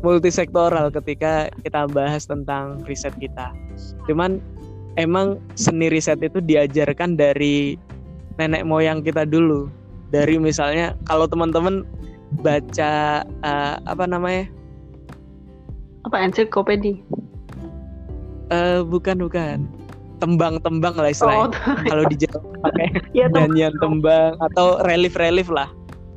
multisektoral 0.00 0.88
ketika 0.92 1.52
kita 1.60 1.84
bahas 1.92 2.24
tentang 2.24 2.80
riset 2.88 3.12
kita. 3.20 3.52
Cuman 4.08 4.40
emang 4.96 5.38
seni 5.54 5.92
riset 5.92 6.20
itu 6.24 6.40
diajarkan 6.40 7.20
dari 7.20 7.76
nenek 8.40 8.64
moyang 8.64 9.04
kita 9.04 9.28
dulu. 9.28 9.68
Dari 10.10 10.40
misalnya 10.40 10.96
kalau 11.06 11.28
teman-teman 11.28 11.86
baca 12.42 13.22
uh, 13.44 13.76
apa 13.84 14.04
namanya? 14.08 14.48
Apa 16.08 16.16
ensiklopedia? 16.24 16.96
Uh, 18.50 18.82
bukan 18.82 19.20
bukan. 19.20 19.68
Tembang-tembang 20.20 20.96
lah 21.00 21.12
istilahnya. 21.12 21.48
Oh, 21.48 21.50
kalau 21.92 22.04
di 22.08 22.16
Jawa 22.20 22.40
pakai 22.60 22.88
ya, 23.16 23.28
nyanyian 23.32 23.72
tembang 23.80 24.36
atau 24.52 24.80
relief-relief 24.84 25.48
lah. 25.48 25.68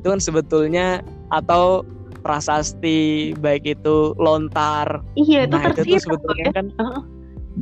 Itu 0.01 0.11
kan 0.11 0.19
sebetulnya 0.19 0.99
atau 1.31 1.87
prasasti 2.23 3.31
baik 3.37 3.77
itu 3.77 4.15
lontar 4.17 5.03
iya 5.19 5.45
itu 5.45 5.53
nah 5.53 5.69
itu 5.69 5.81
tuh 5.83 6.01
sebetulnya 6.01 6.47
kan 6.55 6.67
uh 6.79 7.03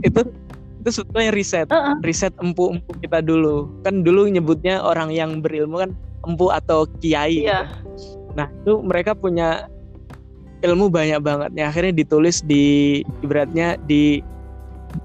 itu 0.07 0.23
itu 0.81 0.89
sebetulnya 0.89 1.35
riset 1.35 1.67
uh-uh. 1.67 1.99
riset 2.01 2.31
empu-empu 2.39 2.95
kita 3.03 3.19
dulu 3.19 3.67
kan 3.83 4.07
dulu 4.07 4.25
nyebutnya 4.31 4.79
orang 4.79 5.11
yang 5.11 5.43
berilmu 5.43 5.83
kan 5.83 5.91
empu 6.23 6.47
atau 6.47 6.87
kiai 7.03 7.43
iya. 7.43 7.67
nah 8.39 8.47
itu 8.63 8.79
mereka 8.79 9.11
punya 9.11 9.67
ilmu 10.63 10.87
banyak 10.87 11.19
banget 11.19 11.51
ya 11.59 11.67
akhirnya 11.67 11.91
ditulis 11.91 12.39
di 12.47 13.01
ibaratnya 13.19 13.75
di 13.83 14.23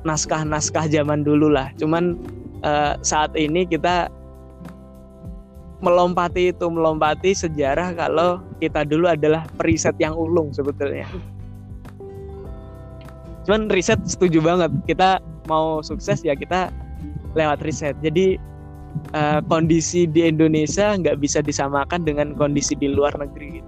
naskah-naskah 0.03 0.91
zaman 0.91 1.23
dulu 1.23 1.51
lah. 1.51 1.71
Cuman 1.79 2.19
uh, 2.67 2.99
saat 3.03 3.33
ini 3.39 3.67
kita 3.67 4.11
melompati 5.85 6.57
itu 6.57 6.67
melompati 6.73 7.37
sejarah 7.37 7.93
kalau 7.93 8.41
kita 8.63 8.85
dulu 8.89 9.13
adalah 9.13 9.45
periset 9.61 9.97
yang 10.01 10.17
ulung 10.17 10.53
sebetulnya. 10.53 11.05
Cuman 13.45 13.71
riset 13.71 14.01
setuju 14.09 14.43
banget 14.43 14.73
kita 14.89 15.23
mau 15.47 15.85
sukses 15.85 16.25
ya 16.25 16.35
kita 16.35 16.73
lewat 17.39 17.63
riset. 17.63 17.95
Jadi 18.01 18.41
uh, 19.15 19.45
kondisi 19.47 20.09
di 20.09 20.27
Indonesia 20.27 20.97
nggak 20.97 21.21
bisa 21.21 21.45
disamakan 21.45 22.03
dengan 22.03 22.35
kondisi 22.35 22.75
di 22.75 22.91
luar 22.91 23.15
negeri. 23.15 23.61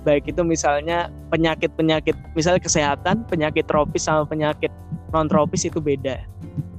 Baik 0.00 0.32
itu 0.32 0.40
misalnya 0.40 1.12
penyakit-penyakit, 1.28 2.16
misalnya 2.32 2.64
kesehatan, 2.64 3.28
penyakit 3.28 3.68
tropis 3.68 4.08
sama 4.08 4.24
penyakit 4.24 4.72
non 5.12 5.28
tropis 5.28 5.68
itu 5.68 5.82
beda 5.82 6.22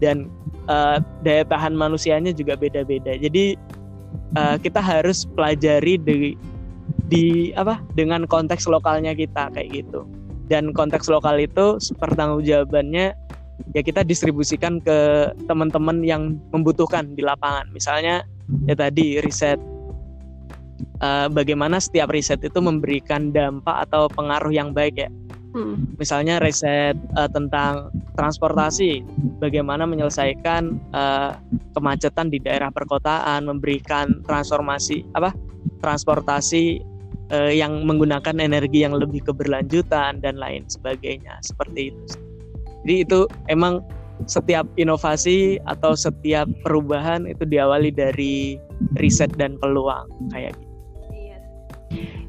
dan 0.02 0.32
uh, 0.72 0.98
daya 1.22 1.46
tahan 1.46 1.78
manusianya 1.78 2.34
juga 2.34 2.58
beda-beda. 2.58 3.14
Jadi 3.16 3.56
uh, 4.38 4.58
kita 4.60 4.80
harus 4.80 5.28
pelajari 5.36 6.00
di 6.00 6.36
di 7.12 7.52
apa 7.56 7.84
dengan 7.96 8.24
konteks 8.24 8.68
lokalnya 8.68 9.12
kita 9.16 9.52
kayak 9.52 9.84
gitu. 9.84 10.08
Dan 10.48 10.76
konteks 10.76 11.08
lokal 11.08 11.40
itu 11.40 11.80
pertanggungjawabannya 11.96 13.16
ya 13.72 13.82
kita 13.84 14.04
distribusikan 14.04 14.84
ke 14.84 15.32
teman-teman 15.48 16.04
yang 16.04 16.36
membutuhkan 16.52 17.16
di 17.16 17.24
lapangan. 17.24 17.68
Misalnya 17.72 18.24
ya 18.68 18.76
tadi 18.76 19.20
riset. 19.20 19.60
Uh, 21.02 21.30
bagaimana 21.30 21.78
setiap 21.78 22.14
riset 22.14 22.42
itu 22.42 22.58
memberikan 22.58 23.34
dampak 23.34 23.90
atau 23.90 24.06
pengaruh 24.10 24.54
yang 24.54 24.74
baik 24.74 24.98
ya 24.98 25.10
hmm. 25.56 26.00
misalnya 26.00 26.40
riset 26.40 26.98
uh, 27.16 27.30
tentang 27.32 27.92
transportasi 28.16 29.04
bagaimana 29.40 29.88
menyelesaikan 29.88 30.80
uh, 30.96 31.38
kemacetan 31.76 32.32
di 32.32 32.40
daerah 32.42 32.72
perkotaan 32.72 33.48
memberikan 33.48 34.24
transformasi 34.26 35.04
apa 35.16 35.36
transportasi 35.84 36.82
uh, 37.32 37.52
yang 37.52 37.84
menggunakan 37.84 38.40
energi 38.40 38.84
yang 38.84 38.96
lebih 38.96 39.24
keberlanjutan 39.28 40.20
dan 40.24 40.36
lain 40.40 40.68
sebagainya 40.68 41.40
seperti 41.44 41.94
itu 41.94 42.04
jadi 42.84 42.96
itu 43.06 43.20
emang 43.48 43.86
setiap 44.30 44.70
inovasi 44.78 45.58
atau 45.66 45.98
setiap 45.98 46.46
perubahan 46.62 47.26
itu 47.26 47.42
diawali 47.42 47.90
dari 47.90 48.62
riset 49.02 49.34
dan 49.34 49.58
peluang 49.58 50.06
kayak 50.30 50.54
gitu 50.54 50.71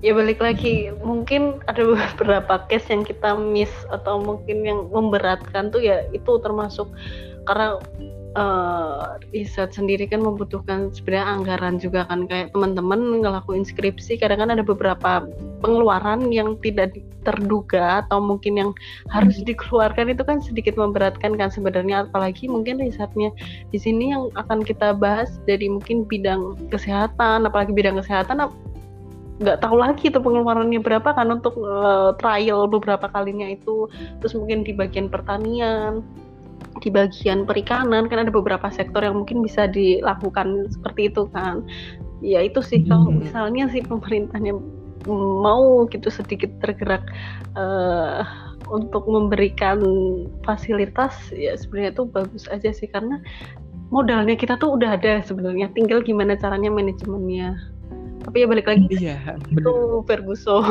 ya 0.02 0.12
balik 0.12 0.42
lagi. 0.42 0.90
Mungkin 1.00 1.62
ada 1.70 1.82
beberapa 1.86 2.66
case 2.68 2.90
yang 2.90 3.06
kita 3.06 3.38
miss 3.38 3.72
atau 3.88 4.18
mungkin 4.20 4.66
yang 4.66 4.90
memberatkan 4.90 5.70
tuh 5.70 5.80
ya 5.80 6.04
itu 6.10 6.38
termasuk 6.42 6.90
karena 7.46 7.78
uh, 8.36 9.18
riset 9.32 9.72
sendiri 9.74 10.08
kan 10.08 10.22
membutuhkan 10.22 10.90
sebenarnya 10.92 11.26
anggaran 11.26 11.74
juga 11.78 12.04
kan. 12.08 12.26
Kayak 12.26 12.52
teman-teman 12.52 13.22
ngelakuin 13.22 13.64
skripsi 13.64 14.20
kadang 14.20 14.44
kan 14.44 14.50
ada 14.52 14.64
beberapa 14.64 15.26
pengeluaran 15.62 16.34
yang 16.34 16.58
tidak 16.58 16.98
terduga 17.22 18.02
atau 18.02 18.18
mungkin 18.18 18.58
yang 18.58 18.70
harus 19.14 19.38
dikeluarkan 19.46 20.10
itu 20.10 20.26
kan 20.26 20.42
sedikit 20.42 20.74
memberatkan 20.74 21.38
kan 21.38 21.50
sebenarnya. 21.52 22.10
Apalagi 22.10 22.50
mungkin 22.50 22.82
risetnya 22.82 23.30
di 23.70 23.78
sini 23.78 24.10
yang 24.10 24.30
akan 24.34 24.66
kita 24.66 24.96
bahas 24.96 25.38
dari 25.46 25.70
mungkin 25.70 26.04
bidang 26.06 26.58
kesehatan 26.74 27.46
apalagi 27.46 27.70
bidang 27.70 27.98
kesehatan 28.02 28.50
nggak 29.42 29.60
tahu 29.60 29.76
lagi 29.76 30.08
itu 30.08 30.22
pengeluarannya 30.22 30.80
berapa 30.80 31.10
kan 31.12 31.28
untuk 31.34 31.58
uh, 31.58 32.14
trial 32.16 32.70
beberapa 32.70 33.10
kalinya 33.10 33.50
itu. 33.50 33.90
Terus 34.22 34.38
mungkin 34.38 34.62
di 34.62 34.72
bagian 34.72 35.10
pertanian 35.10 36.06
di 36.80 36.88
bagian 36.88 37.44
perikanan 37.44 38.10
kan 38.10 38.26
ada 38.26 38.32
beberapa 38.32 38.66
sektor 38.72 39.04
yang 39.04 39.22
mungkin 39.22 39.44
bisa 39.44 39.68
dilakukan 39.68 40.70
seperti 40.72 41.10
itu 41.10 41.28
kan. 41.30 41.66
Ya 42.22 42.42
itu 42.42 42.62
sih 42.62 42.82
hmm. 42.82 42.88
kalau 42.88 43.10
misalnya 43.10 43.66
sih 43.70 43.82
pemerintahnya 43.82 44.54
mau 45.42 45.84
gitu 45.90 46.08
sedikit 46.08 46.48
tergerak 46.62 47.02
uh, 47.58 48.22
untuk 48.70 49.04
memberikan 49.10 49.82
fasilitas 50.46 51.34
ya 51.34 51.58
sebenarnya 51.58 51.98
itu 51.98 52.04
bagus 52.06 52.44
aja 52.50 52.70
sih. 52.70 52.86
Karena 52.86 53.18
modalnya 53.90 54.38
kita 54.38 54.56
tuh 54.56 54.78
udah 54.78 54.96
ada 54.96 55.20
sebenarnya. 55.22 55.70
Tinggal 55.74 56.02
gimana 56.06 56.38
caranya 56.38 56.70
manajemennya 56.70 57.58
tapi 58.22 58.36
ya 58.42 58.46
balik 58.46 58.66
lagi. 58.70 58.86
Iya, 58.90 59.16
itu 59.50 59.72
Ferguson. 60.06 60.62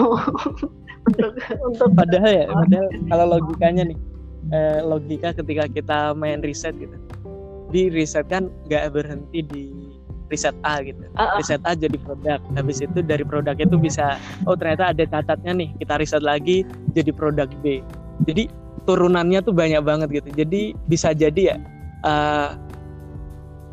Untuk 1.01 1.33
untuk 1.65 1.97
padahal 1.97 2.29
ya 2.29 2.45
padahal 2.45 2.87
kalau 3.09 3.25
logikanya 3.33 3.89
nih 3.89 3.97
eh, 4.53 4.85
logika 4.85 5.33
ketika 5.33 5.65
kita 5.65 6.13
main 6.13 6.45
riset 6.45 6.77
gitu. 6.77 6.93
Di 7.73 7.89
riset 7.89 8.29
kan 8.29 8.53
nggak 8.69 8.93
berhenti 8.93 9.41
di 9.49 9.65
riset 10.29 10.53
A 10.61 10.85
gitu. 10.85 11.01
Uh, 11.17 11.25
uh. 11.25 11.41
riset 11.41 11.57
A 11.65 11.73
jadi 11.73 11.97
produk. 11.97 12.37
Habis 12.53 12.85
itu 12.85 13.01
dari 13.01 13.25
produk 13.25 13.57
itu 13.57 13.81
bisa 13.81 14.21
oh 14.45 14.53
ternyata 14.53 14.93
ada 14.93 15.03
catatnya 15.09 15.65
nih 15.65 15.69
kita 15.81 15.97
riset 15.97 16.21
lagi 16.21 16.61
jadi 16.93 17.09
produk 17.09 17.49
B. 17.65 17.81
Jadi 18.29 18.45
turunannya 18.85 19.41
tuh 19.41 19.57
banyak 19.57 19.81
banget 19.81 20.21
gitu. 20.21 20.29
Jadi 20.37 20.77
bisa 20.85 21.17
jadi 21.17 21.41
ya 21.53 21.57
uh, 22.05 22.53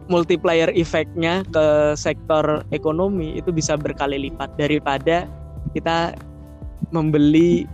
multiplier 0.08 0.72
efeknya 0.72 1.44
ke 1.52 1.94
sektor 1.94 2.64
ekonomi 2.72 3.36
itu 3.36 3.52
bisa 3.52 3.76
berkali 3.76 4.28
lipat 4.28 4.48
daripada 4.56 5.28
kita 5.76 6.16
membeli 6.90 7.68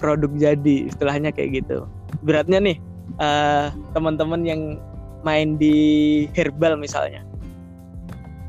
produk 0.00 0.32
jadi 0.36 0.88
istilahnya 0.88 1.30
kayak 1.30 1.62
gitu. 1.64 1.84
Beratnya 2.24 2.58
nih 2.58 2.76
uh, 3.20 3.68
teman-teman 3.92 4.42
yang 4.48 4.80
main 5.20 5.60
di 5.60 6.24
herbal 6.32 6.80
misalnya. 6.80 7.20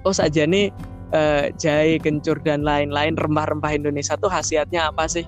Oh 0.07 0.15
saja 0.15 0.47
nih 0.47 0.71
uh, 1.11 1.51
jahe 1.59 1.99
kencur 1.99 2.39
dan 2.41 2.63
lain-lain 2.63 3.19
rempah-rempah 3.19 3.75
Indonesia 3.75 4.15
tuh 4.17 4.31
khasiatnya 4.31 4.89
apa 4.89 5.05
sih? 5.11 5.27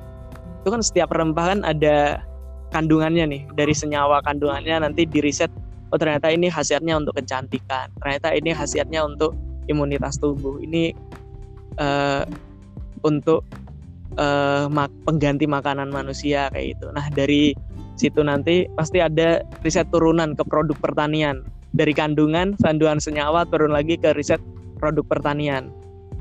Itu 0.63 0.71
kan 0.71 0.79
setiap 0.79 1.11
rempah 1.11 1.45
kan 1.53 1.59
ada 1.67 2.23
kandungannya 2.71 3.25
nih. 3.27 3.41
Dari 3.53 3.75
senyawa 3.75 4.23
kandungannya 4.23 4.87
nanti 4.87 5.03
di 5.03 5.19
riset 5.19 5.51
oh 5.93 5.97
ternyata 6.01 6.33
ini 6.33 6.49
khasiatnya 6.49 6.97
untuk 6.97 7.21
kecantikan. 7.21 7.93
Ternyata 8.01 8.33
ini 8.33 8.49
khasiatnya 8.49 9.05
untuk 9.05 9.37
imunitas 9.69 10.17
tubuh. 10.17 10.57
Ini 10.57 10.89
uh, 11.77 12.25
untuk 13.05 13.45
uh, 14.17 14.65
mak 14.73 14.89
pengganti 15.05 15.45
makanan 15.45 15.93
manusia 15.93 16.49
kayak 16.49 16.73
gitu. 16.73 16.89
Nah 16.97 17.05
dari 17.13 17.53
situ 17.93 18.25
nanti 18.25 18.65
pasti 18.73 18.97
ada 18.97 19.45
riset 19.61 19.85
turunan 19.93 20.33
ke 20.33 20.41
produk 20.49 20.75
pertanian. 20.81 21.45
Dari 21.77 21.93
kandungan 21.93 22.57
kandungan 22.57 22.97
senyawa 22.97 23.45
turun 23.49 23.73
lagi 23.73 23.93
ke 24.01 24.17
riset 24.17 24.41
produk 24.81 25.05
pertanian 25.05 25.69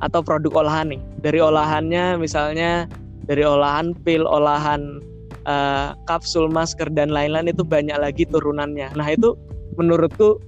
atau 0.05 0.21
produk 0.21 0.65
olahan 0.65 0.93
nih. 0.93 1.01
Dari 1.25 1.41
olahannya 1.41 2.21
misalnya 2.21 2.85
dari 3.25 3.41
olahan 3.41 3.97
pil 4.05 4.29
olahan 4.29 5.01
uh, 5.49 5.97
kapsul 6.09 6.49
masker 6.51 6.91
dan 6.93 7.09
lain-lain 7.13 7.49
itu 7.53 7.65
banyak 7.65 7.97
lagi 7.97 8.29
turunannya. 8.29 8.93
Nah 8.97 9.09
itu 9.09 9.33
menurutku 9.79 10.39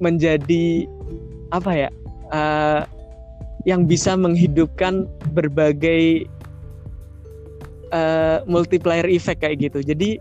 menjadi 0.00 0.88
apa 1.52 1.70
ya 1.70 1.90
uh, 2.32 2.82
yang 3.62 3.86
bisa 3.86 4.18
menghidupkan 4.18 5.06
berbagai 5.36 6.26
uh, 7.94 8.42
multiplier 8.48 9.06
effect 9.06 9.44
kayak 9.44 9.62
gitu. 9.62 9.84
Jadi 9.84 10.18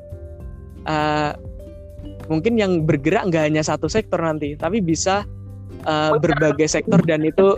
uh, 0.86 1.34
mungkin 2.30 2.60
yang 2.60 2.86
bergerak 2.86 3.28
nggak 3.32 3.50
hanya 3.50 3.64
satu 3.66 3.90
sektor 3.90 4.22
nanti, 4.22 4.54
tapi 4.54 4.84
bisa 4.84 5.26
uh, 5.90 6.14
berbagai 6.22 6.70
sektor 6.70 7.02
dan 7.02 7.26
itu 7.26 7.58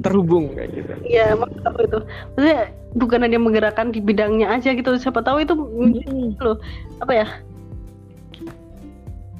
terhubung 0.00 0.54
kayak 0.54 0.70
gitu. 0.78 0.92
Iya, 1.04 1.34
apa 1.66 1.80
itu. 1.82 1.98
Maksudnya 2.38 2.60
bukan 2.94 3.20
hanya 3.26 3.38
menggerakkan 3.42 3.90
di 3.90 4.00
bidangnya 4.00 4.48
aja 4.48 4.72
gitu. 4.72 4.94
Siapa 4.96 5.20
tahu 5.20 5.42
itu 5.42 5.54
hmm. 5.58 6.38
loh 6.38 6.56
apa 7.02 7.12
ya? 7.12 7.26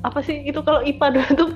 Apa 0.05 0.18
sih? 0.22 0.42
Itu 0.46 0.62
kalau 0.62 0.84
IPA 0.84 1.07
dulu 1.18 1.30
tuh 1.34 1.51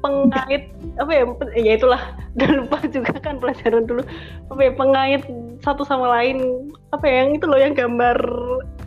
pengait 0.00 0.72
apa 0.96 1.10
ya 1.12 1.22
ya 1.58 1.72
itulah. 1.76 2.02
Udah 2.38 2.50
lupa 2.62 2.78
juga 2.88 3.14
kan 3.20 3.42
pelajaran 3.42 3.84
dulu. 3.84 4.02
Apa 4.50 4.60
ya 4.62 4.72
pengait 4.74 5.22
satu 5.60 5.82
sama 5.84 6.08
lain. 6.10 6.70
Apa 6.94 7.04
ya 7.06 7.26
yang 7.26 7.30
itu 7.36 7.44
loh 7.46 7.60
yang 7.60 7.74
gambar 7.74 8.18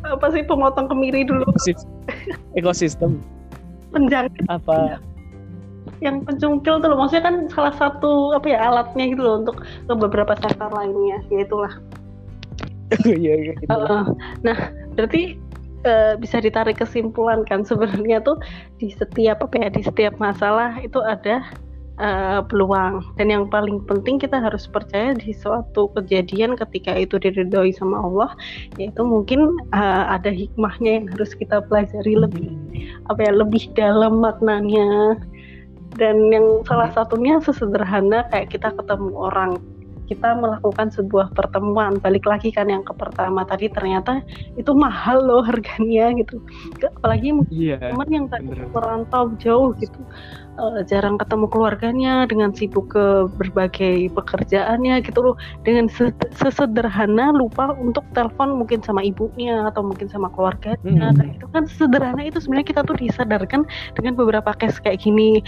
apa 0.03 0.25
sih 0.35 0.43
pemotong 0.43 0.91
kemiri 0.91 1.23
dulu. 1.23 1.47
Ekosistem. 2.55 3.19
Penjangkit 3.93 4.47
apa? 4.49 4.99
Yang 6.03 6.27
pencungkil 6.27 6.83
tuh 6.83 6.87
loh 6.91 6.99
maksudnya 6.99 7.23
kan 7.23 7.35
salah 7.51 7.73
satu 7.75 8.35
apa 8.35 8.47
ya 8.51 8.59
alatnya 8.59 9.15
gitu 9.15 9.21
loh 9.23 9.35
untuk 9.43 9.63
ke 9.63 9.93
beberapa 9.95 10.35
sektor 10.39 10.71
lainnya 10.71 11.23
ya 11.31 11.45
itulah. 11.47 11.73
Iya, 13.09 13.33
iya, 13.41 13.53
gitu. 13.57 13.73
uh, 13.73 14.05
nah 14.45 14.69
berarti 14.93 15.41
uh, 15.85 16.13
bisa 16.19 16.39
ditarik 16.39 16.79
kesimpulan 16.79 17.43
kan. 17.47 17.63
Sebenarnya 17.63 18.23
tuh 18.23 18.39
di 18.79 18.91
setiap 18.91 19.43
apa 19.43 19.55
ya 19.59 19.69
di 19.69 19.81
setiap 19.83 20.17
masalah 20.19 20.79
itu 20.81 20.99
ada 21.03 21.43
uh, 21.99 22.41
peluang. 22.47 23.03
Dan 23.19 23.29
yang 23.31 23.45
paling 23.51 23.83
penting 23.85 24.17
kita 24.19 24.39
harus 24.39 24.65
percaya 24.65 25.13
di 25.13 25.31
suatu 25.35 25.91
kejadian 25.93 26.55
ketika 26.57 26.95
itu 26.95 27.19
diridhoi 27.19 27.73
sama 27.75 28.01
Allah 28.01 28.31
yaitu 28.79 29.03
mungkin 29.03 29.53
uh, 29.75 30.09
ada 30.09 30.31
hikmahnya 30.31 31.03
yang 31.03 31.07
harus 31.13 31.35
kita 31.37 31.61
pelajari 31.67 32.17
lebih 32.17 32.51
apa 33.11 33.19
ya 33.23 33.31
lebih 33.35 33.69
dalam 33.77 34.23
maknanya. 34.23 35.19
Dan 35.93 36.33
yang 36.33 36.65
salah 36.65 36.89
satunya 36.89 37.37
sesederhana 37.37 38.25
kayak 38.33 38.49
kita 38.49 38.73
ketemu 38.73 39.13
orang 39.13 39.61
kita 40.13 40.37
melakukan 40.37 40.93
sebuah 40.93 41.33
pertemuan 41.33 41.97
balik 41.97 42.29
lagi 42.29 42.53
kan 42.53 42.69
yang 42.69 42.85
ke 42.85 42.93
pertama 42.93 43.41
tadi 43.49 43.65
ternyata 43.73 44.21
itu 44.53 44.69
mahal 44.77 45.25
loh 45.25 45.41
harganya 45.41 46.13
gitu. 46.13 46.37
Apalagi 47.01 47.33
yeah, 47.49 47.81
teman 47.81 48.09
yang 48.13 48.25
tadi 48.29 48.53
merantau 48.69 49.33
jauh 49.41 49.73
gitu 49.81 50.05
uh, 50.57 50.81
jarang 50.85 51.17
ketemu 51.17 51.45
keluarganya 51.49 52.25
dengan 52.29 52.53
sibuk 52.53 52.93
ke 52.93 53.29
berbagai 53.37 54.11
pekerjaannya 54.13 55.01
gitu 55.05 55.19
loh. 55.21 55.35
Dengan 55.65 55.89
sesederhana 56.33 57.33
lupa 57.33 57.73
untuk 57.77 58.05
telepon 58.13 58.57
mungkin 58.57 58.81
sama 58.85 59.01
ibunya 59.01 59.65
atau 59.69 59.85
mungkin 59.85 60.09
sama 60.09 60.29
keluarganya. 60.33 60.75
Hmm. 60.83 61.15
dan 61.15 61.27
itu 61.35 61.45
kan 61.51 61.63
sederhana 61.67 62.23
itu 62.23 62.39
sebenarnya 62.39 62.67
kita 62.75 62.81
tuh 62.85 62.95
disadarkan 62.97 63.61
dengan 63.97 64.13
beberapa 64.17 64.51
case 64.57 64.79
kayak 64.81 65.01
gini. 65.03 65.41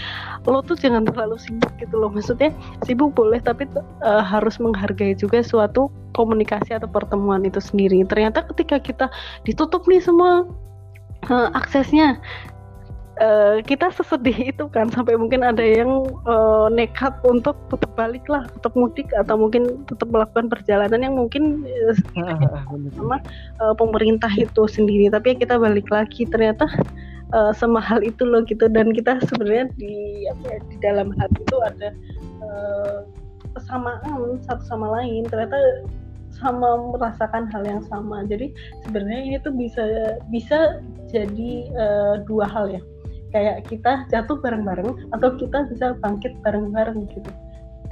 Lo 0.46 0.62
tuh 0.62 0.78
jangan 0.78 1.06
terlalu 1.06 1.38
sibuk 1.38 1.72
gitu 1.78 1.94
loh. 1.96 2.10
Maksudnya 2.10 2.50
sibuk 2.84 3.14
boleh 3.14 3.38
tapi 3.42 3.68
uh, 4.02 4.22
harus 4.22 4.58
menghargai 4.58 5.14
juga 5.16 5.42
suatu 5.42 5.88
komunikasi 6.16 6.72
atau 6.76 6.88
pertemuan 6.88 7.44
itu 7.44 7.60
sendiri. 7.60 8.00
Ternyata 8.08 8.48
ketika 8.54 8.80
kita 8.80 9.06
ditutup 9.44 9.84
nih 9.84 10.00
semua 10.00 10.48
uh, 11.28 11.48
aksesnya 11.52 12.16
uh, 13.20 13.56
kita 13.64 13.88
sesedih 13.92 14.52
itu 14.52 14.64
kan 14.68 14.88
sampai 14.92 15.16
mungkin 15.16 15.44
ada 15.44 15.62
yang 15.62 16.04
uh, 16.28 16.68
nekat 16.68 17.16
untuk 17.24 17.56
tetap 17.72 17.92
balik 17.96 18.24
lah 18.28 18.44
tetap 18.52 18.72
mudik 18.76 19.08
atau 19.16 19.36
mungkin 19.40 19.84
tetap 19.88 20.08
melakukan 20.12 20.52
perjalanan 20.52 21.00
yang 21.00 21.14
mungkin 21.16 21.64
uh, 21.64 21.96
sama 22.96 23.16
uh, 23.60 23.74
pemerintah 23.76 24.30
itu 24.36 24.68
sendiri. 24.68 25.08
Tapi 25.08 25.36
kita 25.40 25.56
balik 25.56 25.88
lagi 25.88 26.28
ternyata 26.28 26.68
uh, 27.32 27.52
semahal 27.56 28.04
itu 28.04 28.24
loh 28.24 28.44
gitu. 28.44 28.68
Dan 28.68 28.92
kita 28.92 29.20
sebenarnya 29.24 29.72
di 29.76 30.26
apa 30.28 30.44
ya, 30.52 30.58
di 30.68 30.76
dalam 30.84 31.08
hati 31.16 31.40
itu 31.40 31.56
ada 31.64 31.88
uh, 32.44 32.98
kesamaan 33.56 34.40
satu 34.44 34.64
sama 34.68 34.92
lain. 35.00 35.24
Ternyata 35.24 35.88
sama 36.36 36.92
merasakan 36.92 37.48
hal 37.48 37.64
yang 37.64 37.80
sama. 37.88 38.20
Jadi 38.28 38.52
sebenarnya 38.84 39.20
ini 39.24 39.36
tuh 39.40 39.56
bisa 39.56 39.84
bisa 40.28 40.84
jadi 41.08 41.70
uh, 41.72 42.14
dua 42.28 42.44
hal 42.44 42.68
ya 42.76 42.82
kayak 43.36 43.68
kita 43.68 44.08
jatuh 44.08 44.40
bareng-bareng 44.40 45.12
atau 45.12 45.28
kita 45.36 45.68
bisa 45.68 45.92
bangkit 46.00 46.32
bareng-bareng 46.40 47.04
gitu. 47.12 47.28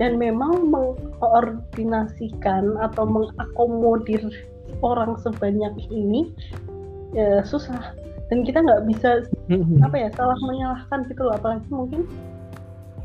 Dan 0.01 0.17
memang 0.17 0.73
mengkoordinasikan 0.73 2.81
atau 2.81 3.05
mengakomodir 3.05 4.25
orang 4.81 5.21
sebanyak 5.21 5.77
ini 5.93 6.33
ya, 7.13 7.45
susah. 7.45 7.93
Dan 8.33 8.49
kita 8.49 8.65
nggak 8.65 8.89
bisa 8.89 9.29
mm-hmm. 9.53 9.85
apa 9.85 9.97
ya 10.01 10.09
salah 10.17 10.41
menyalahkan 10.41 11.05
gitu 11.13 11.29
loh. 11.29 11.37
Apalagi 11.37 11.69
mungkin 11.69 12.09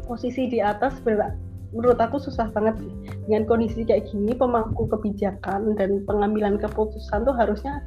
posisi 0.08 0.48
di 0.48 0.64
atas 0.64 0.96
berat 1.04 1.36
menurut 1.76 2.00
aku 2.00 2.18
susah 2.18 2.50
banget 2.56 2.80
sih. 2.82 2.94
Dengan 3.28 3.46
kondisi 3.46 3.84
kayak 3.84 4.10
gini 4.10 4.34
pemangku 4.34 4.90
kebijakan 4.90 5.76
dan 5.76 6.02
pengambilan 6.08 6.58
keputusan 6.58 7.28
tuh 7.28 7.36
harusnya 7.36 7.84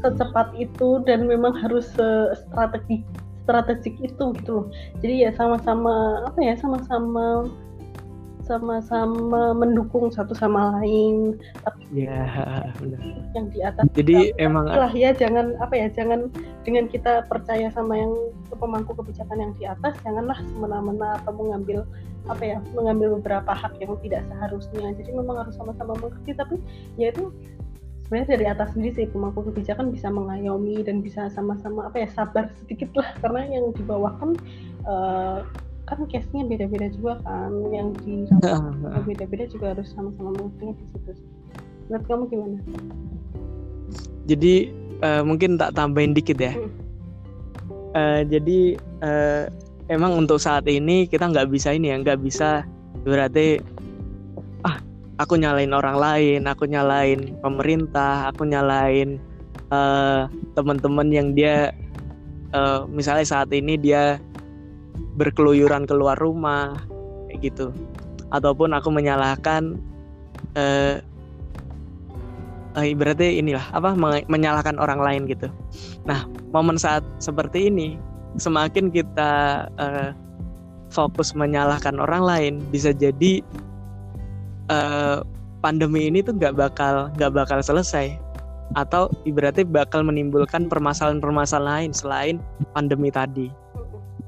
secepat 0.00 0.54
itu 0.56 1.04
dan 1.04 1.28
memang 1.28 1.52
harus 1.52 1.90
strategi 2.32 3.04
strategik 3.46 3.94
itu 4.02 4.24
gitu 4.42 4.50
loh 4.50 4.66
jadi 4.98 5.14
ya 5.28 5.30
sama-sama 5.38 6.26
apa 6.26 6.38
ya 6.42 6.58
sama-sama 6.58 7.46
sama-sama 8.46 9.50
mendukung 9.52 10.06
satu 10.08 10.30
sama 10.32 10.78
lain. 10.78 11.34
Tapi 11.66 12.06
ya, 12.06 12.70
benar. 12.78 13.00
Yang 13.34 13.46
di 13.50 13.60
atas. 13.60 13.84
Jadi 13.98 14.16
emang 14.38 14.70
lah 14.70 14.94
ya 14.94 15.10
jangan 15.10 15.58
apa 15.58 15.74
ya 15.74 15.90
jangan 15.90 16.30
dengan 16.62 16.86
kita 16.86 17.26
percaya 17.26 17.68
sama 17.74 17.98
yang 17.98 18.14
pemangku 18.54 18.94
kebijakan 18.94 19.42
yang 19.42 19.52
di 19.58 19.66
atas, 19.66 19.98
janganlah 20.06 20.38
semena-mena 20.54 21.18
atau 21.22 21.34
mengambil 21.34 21.82
apa 22.26 22.42
ya 22.42 22.58
mengambil 22.74 23.18
beberapa 23.18 23.50
hak 23.50 23.82
yang 23.82 23.98
tidak 24.06 24.22
seharusnya. 24.30 24.94
Jadi 24.94 25.10
memang 25.10 25.42
harus 25.42 25.58
sama-sama 25.58 25.98
mengerti. 25.98 26.30
Tapi 26.38 26.62
ya 26.94 27.10
itu 27.10 27.34
sebenarnya 28.06 28.38
dari 28.38 28.46
atas 28.46 28.70
sendiri 28.70 28.94
sih 28.94 29.06
pemangku 29.10 29.42
kebijakan 29.50 29.90
bisa 29.90 30.06
mengayomi 30.06 30.78
dan 30.86 31.02
bisa 31.02 31.26
sama-sama 31.34 31.90
apa 31.90 32.06
ya 32.06 32.08
sabar 32.14 32.46
sedikit 32.62 32.94
lah 32.94 33.10
karena 33.18 33.42
yang 33.50 33.74
di 33.74 33.82
bawah 33.82 34.14
kan 34.22 34.30
uh, 34.86 35.42
kan 35.90 36.06
case-nya 36.06 36.46
beda-beda 36.46 36.86
juga 36.94 37.18
kan 37.26 37.50
yang 37.74 37.90
di 38.06 38.26
beda-beda 39.10 39.50
juga 39.50 39.74
harus 39.74 39.90
sama-sama 39.90 40.34
mengerti 40.38 40.78
di 40.78 40.86
situ. 40.94 41.12
Menurut 41.90 42.04
kamu 42.06 42.22
gimana? 42.30 42.58
Jadi 44.26 44.54
uh, 45.02 45.22
mungkin 45.26 45.58
tak 45.58 45.74
tambahin 45.74 46.14
dikit 46.14 46.38
ya. 46.38 46.54
Hmm. 46.54 46.70
Uh, 47.94 48.20
jadi 48.26 48.78
uh, 49.02 49.50
emang 49.90 50.14
untuk 50.14 50.38
saat 50.38 50.66
ini 50.66 51.06
kita 51.06 51.26
nggak 51.26 51.50
bisa 51.50 51.74
ini 51.74 51.90
ya 51.90 51.96
nggak 52.02 52.22
bisa 52.22 52.66
berarti 53.06 53.62
aku 55.16 55.40
nyalain 55.40 55.72
orang 55.72 55.96
lain, 55.96 56.40
aku 56.44 56.68
nyalain 56.68 57.36
pemerintah, 57.40 58.28
aku 58.30 58.44
nyalain 58.44 59.16
uh, 59.72 60.28
teman-teman 60.52 61.08
yang 61.08 61.32
dia 61.32 61.72
uh, 62.52 62.84
misalnya 62.88 63.24
saat 63.24 63.48
ini 63.52 63.80
dia 63.80 64.20
berkeluyuran 65.16 65.88
keluar 65.88 66.16
rumah 66.20 66.76
kayak 67.28 67.52
gitu. 67.52 67.66
Ataupun 68.28 68.76
aku 68.76 68.92
menyalahkan 68.92 69.80
uh, 70.58 71.00
uh, 72.76 72.84
berarti 72.92 73.40
inilah 73.40 73.64
apa 73.72 73.96
menyalahkan 74.28 74.76
orang 74.76 75.00
lain 75.00 75.22
gitu. 75.24 75.48
Nah, 76.04 76.28
momen 76.52 76.76
saat 76.76 77.02
seperti 77.18 77.72
ini 77.72 77.96
semakin 78.36 78.92
kita 78.92 79.64
uh, 79.80 80.12
fokus 80.92 81.32
menyalahkan 81.32 81.96
orang 81.96 82.22
lain 82.22 82.54
bisa 82.68 82.92
jadi 82.92 83.40
uh, 84.70 85.22
pandemi 85.62 86.06
ini 86.06 86.22
tuh 86.22 86.36
nggak 86.36 86.54
bakal 86.54 87.10
nggak 87.18 87.32
bakal 87.34 87.58
selesai 87.58 88.14
atau 88.74 89.06
ibaratnya 89.22 89.62
bakal 89.62 90.02
menimbulkan 90.02 90.66
permasalahan-permasalahan 90.66 91.90
lain 91.90 91.92
selain 91.94 92.36
pandemi 92.74 93.14
tadi. 93.14 93.46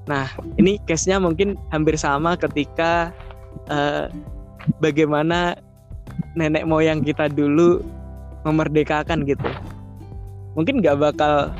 Nah, 0.07 0.31
ini 0.57 0.79
case-nya 0.87 1.19
mungkin 1.19 1.59
hampir 1.75 1.99
sama 1.99 2.39
ketika 2.39 3.11
uh, 3.69 4.07
bagaimana 4.79 5.59
nenek 6.39 6.65
moyang 6.65 7.03
kita 7.03 7.27
dulu 7.29 7.83
memerdekakan 8.47 9.27
gitu. 9.27 9.43
Mungkin 10.55 10.81
nggak 10.81 10.97
bakal 10.97 11.53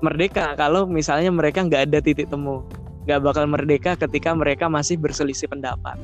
merdeka 0.00 0.54
kalau 0.54 0.86
misalnya 0.86 1.28
mereka 1.34 1.66
nggak 1.66 1.90
ada 1.90 1.98
titik 1.98 2.30
temu. 2.30 2.62
Nggak 3.04 3.20
bakal 3.22 3.44
merdeka 3.50 3.98
ketika 3.98 4.30
mereka 4.30 4.70
masih 4.70 4.94
berselisih 4.94 5.50
pendapat 5.50 5.98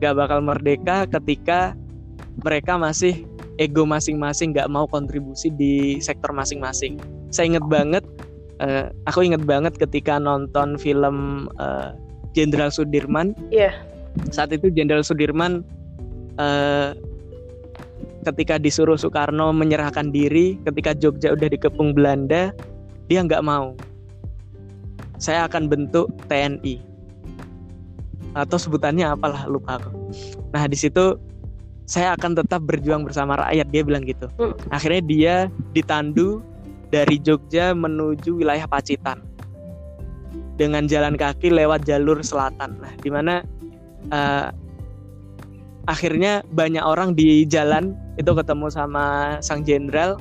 gak 0.00 0.16
bakal 0.16 0.40
merdeka 0.40 1.04
ketika 1.06 1.76
mereka 2.42 2.80
masih 2.80 3.22
ego 3.60 3.84
masing-masing 3.84 4.56
gak 4.56 4.72
mau 4.72 4.88
kontribusi 4.88 5.52
di 5.52 6.00
sektor 6.00 6.32
masing-masing. 6.32 6.96
Saya 7.28 7.54
inget 7.54 7.66
banget, 7.68 8.04
uh, 8.64 8.88
aku 9.04 9.22
inget 9.22 9.44
banget 9.44 9.76
ketika 9.76 10.16
nonton 10.16 10.80
film 10.80 11.46
uh, 11.60 11.92
Jenderal 12.32 12.72
Sudirman. 12.72 13.36
Iya. 13.52 13.70
Yeah. 13.70 13.74
Saat 14.32 14.56
itu 14.56 14.72
Jenderal 14.72 15.04
Sudirman 15.04 15.62
uh, 16.40 16.96
ketika 18.24 18.56
disuruh 18.56 18.96
Soekarno 18.96 19.52
menyerahkan 19.52 20.10
diri, 20.10 20.56
ketika 20.64 20.96
Jogja 20.96 21.36
udah 21.36 21.48
dikepung 21.52 21.92
Belanda, 21.92 22.50
dia 23.06 23.20
nggak 23.20 23.44
mau. 23.44 23.76
Saya 25.20 25.44
akan 25.44 25.68
bentuk 25.68 26.08
TNI 26.32 26.89
atau 28.34 28.56
sebutannya 28.56 29.06
apalah 29.06 29.46
lupa 29.50 29.78
aku. 29.78 29.90
Nah 30.54 30.64
di 30.66 30.76
situ 30.78 31.18
saya 31.90 32.14
akan 32.14 32.38
tetap 32.38 32.62
berjuang 32.62 33.02
bersama 33.02 33.34
rakyat 33.34 33.66
dia 33.74 33.82
bilang 33.82 34.06
gitu. 34.06 34.30
Hmm. 34.38 34.54
Akhirnya 34.70 35.02
dia 35.02 35.34
ditandu 35.74 36.38
dari 36.90 37.18
Jogja 37.18 37.74
menuju 37.74 38.38
wilayah 38.38 38.66
Pacitan 38.70 39.22
dengan 40.54 40.86
jalan 40.86 41.18
kaki 41.18 41.50
lewat 41.50 41.82
jalur 41.86 42.22
selatan. 42.22 42.78
Nah 42.78 42.92
di 43.02 43.10
mana 43.10 43.42
uh, 44.14 44.54
akhirnya 45.90 46.46
banyak 46.54 46.82
orang 46.82 47.18
di 47.18 47.42
jalan 47.48 47.98
itu 48.20 48.30
ketemu 48.30 48.70
sama 48.70 49.38
sang 49.42 49.66
jenderal 49.66 50.20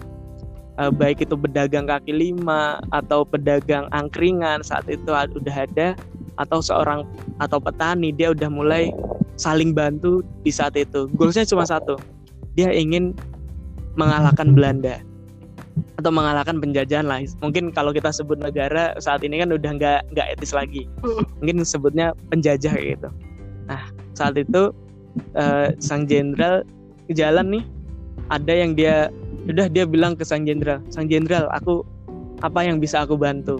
uh, 0.80 0.90
baik 0.90 1.22
itu 1.22 1.36
pedagang 1.36 1.86
kaki 1.86 2.16
lima 2.16 2.80
atau 2.96 3.28
pedagang 3.28 3.92
angkringan 3.92 4.64
saat 4.64 4.88
itu 4.88 5.12
udah 5.12 5.56
ada 5.68 5.94
atau 6.40 6.64
seorang 6.64 7.04
atau 7.44 7.60
petani 7.60 8.16
dia 8.16 8.32
udah 8.32 8.48
mulai 8.48 8.96
saling 9.36 9.76
bantu 9.76 10.24
di 10.44 10.52
saat 10.52 10.76
itu. 10.76 11.08
Goalsnya 11.16 11.48
cuma 11.48 11.68
satu, 11.68 12.00
dia 12.56 12.72
ingin 12.72 13.16
mengalahkan 13.96 14.56
Belanda. 14.56 15.04
atau 15.96 16.12
mengalahkan 16.12 16.60
penjajahan 16.60 17.08
lah. 17.08 17.24
Mungkin 17.40 17.72
kalau 17.72 17.96
kita 17.96 18.12
sebut 18.12 18.36
negara 18.36 18.96
saat 19.00 19.24
ini 19.24 19.40
kan 19.40 19.52
udah 19.52 19.72
nggak 19.80 20.12
nggak 20.12 20.28
etis 20.36 20.52
lagi. 20.52 20.88
Mungkin 21.40 21.64
sebutnya 21.64 22.12
penjajah 22.28 22.76
gitu. 22.76 23.08
Nah 23.68 23.88
saat 24.12 24.36
itu 24.36 24.76
uh, 25.40 25.72
sang 25.80 26.04
jenderal 26.04 26.68
jalan 27.16 27.60
nih. 27.60 27.64
Ada 28.28 28.54
yang 28.60 28.76
dia 28.76 29.08
udah 29.48 29.66
dia 29.72 29.86
bilang 29.88 30.14
ke 30.14 30.22
sang 30.28 30.46
jenderal 30.46 30.84
sang 30.94 31.10
jenderal 31.10 31.50
aku 31.50 31.82
apa 32.46 32.62
yang 32.62 32.78
bisa 32.78 33.02
aku 33.02 33.18
bantu 33.18 33.58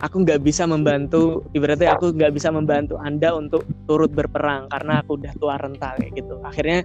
aku 0.00 0.22
nggak 0.22 0.40
bisa 0.44 0.68
membantu 0.68 1.42
ibaratnya 1.56 1.96
aku 1.96 2.12
nggak 2.14 2.32
bisa 2.34 2.52
membantu 2.52 3.00
anda 3.00 3.34
untuk 3.34 3.64
turut 3.90 4.12
berperang 4.12 4.68
karena 4.70 5.00
aku 5.02 5.18
udah 5.18 5.32
tua 5.40 5.56
renta 5.58 5.96
kayak 5.98 6.12
gitu 6.18 6.38
akhirnya 6.44 6.84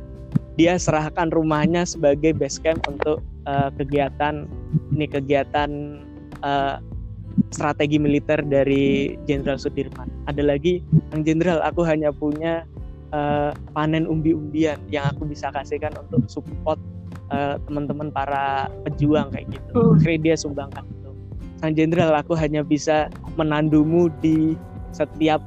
dia 0.53 0.77
serahkan 0.77 1.33
rumahnya 1.33 1.83
sebagai 1.83 2.33
base 2.37 2.61
camp 2.61 2.85
untuk 2.85 3.25
uh, 3.49 3.73
kegiatan 3.73 4.45
ini 4.93 5.09
kegiatan 5.09 6.01
uh, 6.45 6.77
strategi 7.49 7.97
militer 7.97 8.37
dari 8.45 9.17
Jenderal 9.25 9.57
Sudirman. 9.57 10.05
Ada 10.29 10.45
lagi, 10.45 10.85
Kang 11.09 11.25
Jenderal, 11.25 11.57
aku 11.65 11.81
hanya 11.81 12.13
punya 12.13 12.61
uh, 13.09 13.49
panen 13.73 14.05
umbi-umbian 14.05 14.77
yang 14.93 15.09
aku 15.09 15.25
bisa 15.25 15.49
kasihkan 15.49 15.93
untuk 15.97 16.29
support 16.29 16.77
uh, 17.33 17.57
teman-teman 17.65 18.13
para 18.13 18.69
pejuang 18.85 19.33
kayak 19.33 19.49
gitu. 19.49 19.73
Hmm. 19.73 19.97
Akhirnya 19.97 20.19
dia 20.21 20.35
sumbangkan. 20.37 20.85
Kang 21.63 21.79
Jenderal, 21.79 22.11
aku 22.11 22.35
hanya 22.35 22.59
bisa 22.59 23.07
menandumu 23.39 24.11
di 24.19 24.59
setiap 24.91 25.39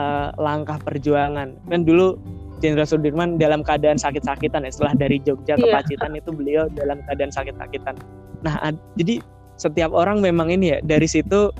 uh, 0.00 0.32
langkah 0.40 0.80
perjuangan. 0.80 1.60
Kan 1.68 1.84
dulu 1.84 2.16
Jenderal 2.64 2.88
Sudirman 2.88 3.36
dalam 3.36 3.60
keadaan 3.60 4.00
sakit-sakitan 4.00 4.64
ya 4.64 4.72
setelah 4.72 4.96
dari 4.96 5.20
Jogja 5.20 5.60
ke 5.60 5.68
yeah. 5.68 5.76
Pacitan 5.76 6.16
itu 6.16 6.32
beliau 6.32 6.72
dalam 6.72 7.04
keadaan 7.04 7.28
sakit-sakitan. 7.28 8.00
Nah, 8.40 8.72
jadi 8.96 9.20
setiap 9.60 9.92
orang 9.92 10.24
memang 10.24 10.48
ini 10.48 10.72
ya 10.72 10.78
dari 10.80 11.04
situ 11.04 11.52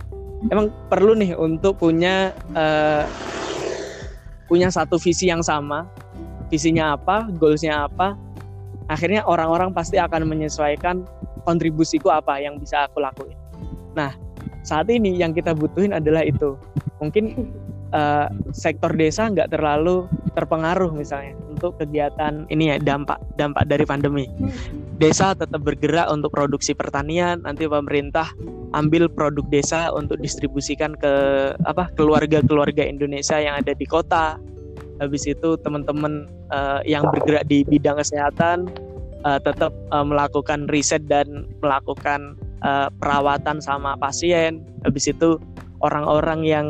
emang 0.48 0.72
perlu 0.88 1.12
nih 1.12 1.36
untuk 1.36 1.76
punya 1.76 2.32
uh, 2.56 3.04
punya 4.48 4.72
satu 4.72 4.96
visi 4.96 5.28
yang 5.28 5.44
sama. 5.44 5.84
Visinya 6.48 6.96
apa, 6.96 7.28
goalsnya 7.36 7.84
apa. 7.84 8.16
Akhirnya 8.88 9.20
orang-orang 9.28 9.76
pasti 9.76 10.00
akan 10.00 10.24
menyesuaikan 10.24 11.04
kontribusiku 11.44 12.08
apa 12.08 12.40
yang 12.40 12.56
bisa 12.56 12.88
aku 12.88 13.04
lakuin. 13.04 13.36
Nah, 13.96 14.12
saat 14.66 14.90
ini 14.92 15.16
yang 15.16 15.32
kita 15.32 15.56
butuhin 15.56 15.96
adalah 15.96 16.24
itu. 16.26 16.58
Mungkin 16.98 17.54
uh, 17.94 18.28
sektor 18.52 18.92
desa 18.92 19.30
nggak 19.30 19.54
terlalu 19.54 20.10
terpengaruh 20.34 20.92
misalnya 20.92 21.34
untuk 21.50 21.78
kegiatan 21.78 22.46
ini 22.52 22.74
ya 22.74 22.76
dampak 22.78 23.18
dampak 23.38 23.64
dari 23.66 23.84
pandemi. 23.86 24.26
Desa 24.98 25.34
tetap 25.34 25.62
bergerak 25.62 26.10
untuk 26.10 26.34
produksi 26.34 26.74
pertanian, 26.74 27.42
nanti 27.46 27.70
pemerintah 27.70 28.34
ambil 28.74 29.06
produk 29.08 29.46
desa 29.48 29.88
untuk 29.94 30.18
distribusikan 30.18 30.92
ke 30.98 31.12
apa 31.64 31.88
keluarga-keluarga 31.94 32.82
Indonesia 32.82 33.38
yang 33.38 33.62
ada 33.62 33.72
di 33.72 33.86
kota. 33.86 34.36
Habis 34.98 35.30
itu 35.30 35.54
teman-teman 35.62 36.26
uh, 36.50 36.82
yang 36.82 37.06
bergerak 37.14 37.46
di 37.46 37.62
bidang 37.62 38.02
kesehatan 38.02 38.66
uh, 39.22 39.38
tetap 39.38 39.70
uh, 39.94 40.02
melakukan 40.02 40.66
riset 40.66 41.06
dan 41.06 41.46
melakukan 41.62 42.34
uh, 42.62 42.88
perawatan 42.98 43.62
sama 43.62 43.94
pasien. 43.98 44.64
Habis 44.86 45.10
itu 45.12 45.38
orang-orang 45.82 46.40
yang 46.46 46.66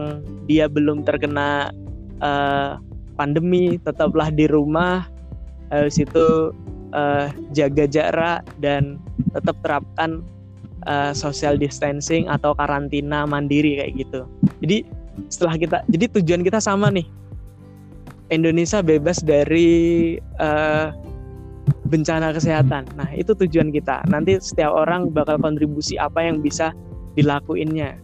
dia 0.49 0.69
belum 0.69 1.05
terkena 1.05 1.73
uh, 2.21 2.81
pandemi 3.17 3.77
tetaplah 3.83 4.33
di 4.33 4.49
rumah. 4.49 5.07
Habis 5.69 6.01
itu 6.01 6.53
uh, 6.97 7.29
jaga 7.53 7.85
jarak 7.85 8.41
dan 8.61 8.97
tetap 9.37 9.57
terapkan 9.65 10.25
social 11.13 11.61
distancing 11.61 12.25
atau 12.33 12.57
karantina 12.57 13.29
mandiri 13.29 13.77
kayak 13.77 14.09
gitu. 14.09 14.25
Jadi 14.65 14.89
setelah 15.29 15.61
kita 15.61 15.79
jadi 15.93 16.09
tujuan 16.17 16.41
kita 16.41 16.65
sama 16.65 16.89
nih. 16.89 17.05
Indonesia 18.33 18.81
bebas 18.81 19.21
dari 19.21 20.17
uh, 20.41 20.93
bencana 21.89 22.33
kesehatan. 22.35 22.85
Nah, 22.99 23.09
itu 23.17 23.33
tujuan 23.33 23.73
kita. 23.73 24.05
Nanti 24.11 24.37
setiap 24.41 24.75
orang 24.75 25.13
bakal 25.13 25.41
kontribusi 25.41 25.97
apa 25.97 26.25
yang 26.25 26.41
bisa 26.43 26.73
dilakuinnya 27.19 27.99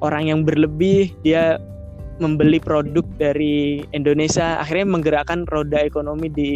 orang 0.00 0.28
yang 0.28 0.40
berlebih 0.42 1.12
dia 1.22 1.60
membeli 2.20 2.60
produk 2.60 3.04
dari 3.16 3.84
Indonesia 3.96 4.60
akhirnya 4.60 4.90
menggerakkan 4.90 5.48
roda 5.48 5.80
ekonomi 5.80 6.28
di 6.28 6.50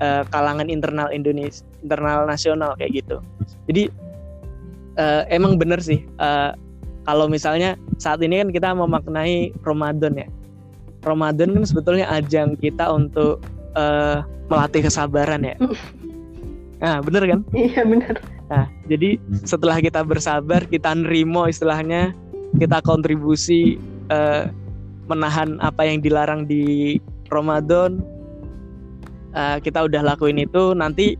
uh, 0.00 0.24
kalangan 0.32 0.70
internal 0.72 1.12
Indonesia 1.12 1.64
internal 1.84 2.24
nasional 2.24 2.72
kayak 2.80 3.04
gitu 3.04 3.20
jadi 3.68 3.92
uh, 4.96 5.22
emang 5.28 5.60
bener 5.60 5.80
sih 5.82 6.06
uh, 6.22 6.56
kalau 7.04 7.28
misalnya 7.28 7.76
saat 8.00 8.24
ini 8.24 8.40
kan 8.40 8.48
kita 8.48 8.72
memaknai 8.72 9.52
Ramadan 9.60 10.16
ya 10.16 10.28
Ramadan 11.04 11.52
kan 11.52 11.64
sebetulnya 11.68 12.08
ajang 12.08 12.56
kita 12.56 12.88
untuk 12.88 13.44
uh, 13.74 14.24
melatih 14.50 14.86
kesabaran 14.86 15.42
ya 15.44 15.56
Nah, 16.84 17.00
bener 17.00 17.24
kan? 17.24 17.40
Iya, 17.56 17.80
bener. 17.86 18.20
Nah, 18.52 18.68
jadi 18.92 19.16
setelah 19.40 19.80
kita 19.80 20.04
bersabar, 20.04 20.68
kita 20.68 20.92
nerimo 20.92 21.48
istilahnya, 21.48 22.12
kita 22.60 22.84
kontribusi 22.84 23.80
uh, 24.12 24.52
menahan 25.08 25.56
apa 25.64 25.84
yang 25.88 26.04
dilarang 26.04 26.44
di 26.44 26.96
Ramadan 27.32 28.04
uh, 29.36 29.58
kita 29.60 29.84
udah 29.84 30.00
lakuin 30.00 30.40
itu 30.40 30.72
nanti 30.72 31.18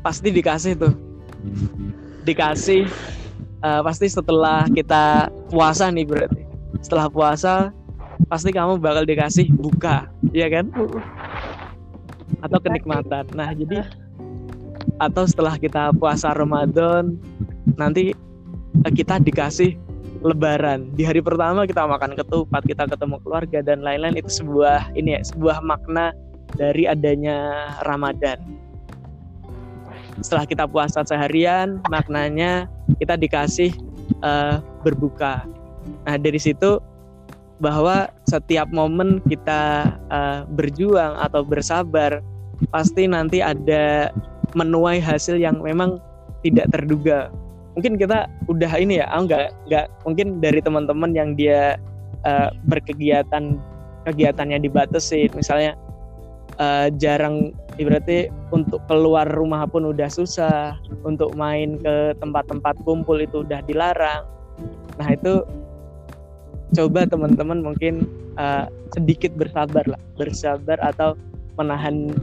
pasti 0.00 0.32
dikasih 0.32 0.74
tuh 0.80 0.94
dikasih 2.24 2.88
uh, 3.62 3.80
pasti 3.84 4.08
setelah 4.08 4.66
kita 4.72 5.28
puasa 5.52 5.92
nih 5.92 6.06
berarti 6.08 6.42
setelah 6.80 7.06
puasa 7.12 7.70
pasti 8.26 8.50
kamu 8.50 8.82
bakal 8.82 9.06
dikasih 9.06 9.48
buka 9.54 10.10
ya 10.34 10.50
kan? 10.50 10.68
Atau 12.44 12.58
kenikmatan. 12.60 13.24
Nah 13.32 13.54
jadi 13.54 13.86
atau 15.00 15.24
setelah 15.24 15.56
kita 15.56 15.96
puasa 15.96 16.36
Ramadan 16.36 17.16
nanti 17.80 18.12
kita 18.84 19.20
dikasih 19.20 19.76
Lebaran. 20.20 20.92
Di 20.92 21.08
hari 21.08 21.24
pertama 21.24 21.64
kita 21.64 21.88
makan 21.88 22.12
ketupat 22.12 22.60
kita 22.68 22.84
ketemu 22.84 23.16
keluarga 23.24 23.64
dan 23.64 23.80
lain-lain. 23.80 24.20
Itu 24.20 24.28
sebuah 24.44 24.92
ini 24.92 25.16
ya 25.16 25.20
sebuah 25.24 25.64
makna 25.64 26.12
dari 26.60 26.84
adanya 26.84 27.72
Ramadan. 27.88 28.36
Setelah 30.20 30.44
kita 30.44 30.68
puasa 30.68 31.00
seharian 31.08 31.80
maknanya 31.88 32.68
kita 33.00 33.16
dikasih 33.16 33.72
uh, 34.20 34.60
berbuka. 34.84 35.48
Nah 36.04 36.20
dari 36.20 36.36
situ 36.36 36.76
bahwa 37.60 38.08
setiap 38.24 38.66
momen 38.72 39.20
kita 39.28 39.94
uh, 40.08 40.48
berjuang 40.56 41.14
atau 41.20 41.44
bersabar 41.44 42.24
pasti 42.72 43.04
nanti 43.04 43.44
ada 43.44 44.08
menuai 44.56 44.98
hasil 44.98 45.36
yang 45.36 45.60
memang 45.60 46.00
tidak 46.40 46.72
terduga. 46.72 47.28
Mungkin 47.76 48.00
kita 48.00 48.26
udah 48.50 48.72
ini 48.80 48.98
ya 48.98 49.06
enggak 49.12 49.54
enggak 49.68 49.86
mungkin 50.02 50.42
dari 50.42 50.58
teman-teman 50.58 51.12
yang 51.14 51.38
dia 51.38 51.78
uh, 52.26 52.50
berkegiatan 52.66 53.60
kegiatannya 54.08 54.58
dibatasi 54.64 55.28
misalnya 55.36 55.76
uh, 56.56 56.88
jarang 56.96 57.52
berarti 57.80 58.28
untuk 58.52 58.84
keluar 58.90 59.24
rumah 59.24 59.64
pun 59.64 59.88
udah 59.88 60.08
susah 60.10 60.76
untuk 61.04 61.32
main 61.32 61.80
ke 61.80 62.12
tempat-tempat 62.20 62.76
kumpul 62.84 63.16
itu 63.16 63.40
udah 63.40 63.64
dilarang. 63.64 64.28
Nah 65.00 65.08
itu 65.16 65.40
coba 66.70 67.06
teman-teman 67.06 67.62
mungkin 67.62 68.06
uh, 68.38 68.70
sedikit 68.94 69.34
bersabar 69.34 69.82
lah 69.86 70.00
bersabar 70.14 70.78
atau 70.82 71.18
menahan 71.58 72.14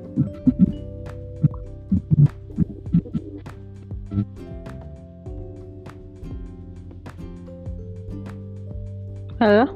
Halo? 9.38 9.70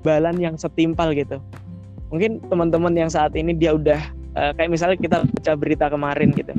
Balan 0.00 0.40
yang 0.40 0.56
setimpal 0.56 1.12
gitu. 1.12 1.36
Mungkin 2.08 2.40
teman-teman 2.48 2.96
yang 2.96 3.12
saat 3.12 3.36
ini 3.36 3.52
dia 3.52 3.76
udah 3.76 4.00
uh, 4.40 4.56
kayak 4.56 4.72
misalnya 4.72 4.96
kita 4.96 5.20
baca 5.20 5.52
berita 5.52 5.92
kemarin 5.92 6.32
gitu. 6.32 6.56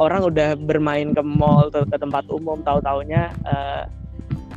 Orang 0.00 0.24
udah 0.24 0.56
bermain 0.56 1.12
ke 1.12 1.22
mall 1.22 1.68
ke, 1.68 1.84
ke 1.88 1.96
tempat 2.00 2.24
umum 2.32 2.60
tahu-taunya 2.64 3.32
uh, 3.44 3.84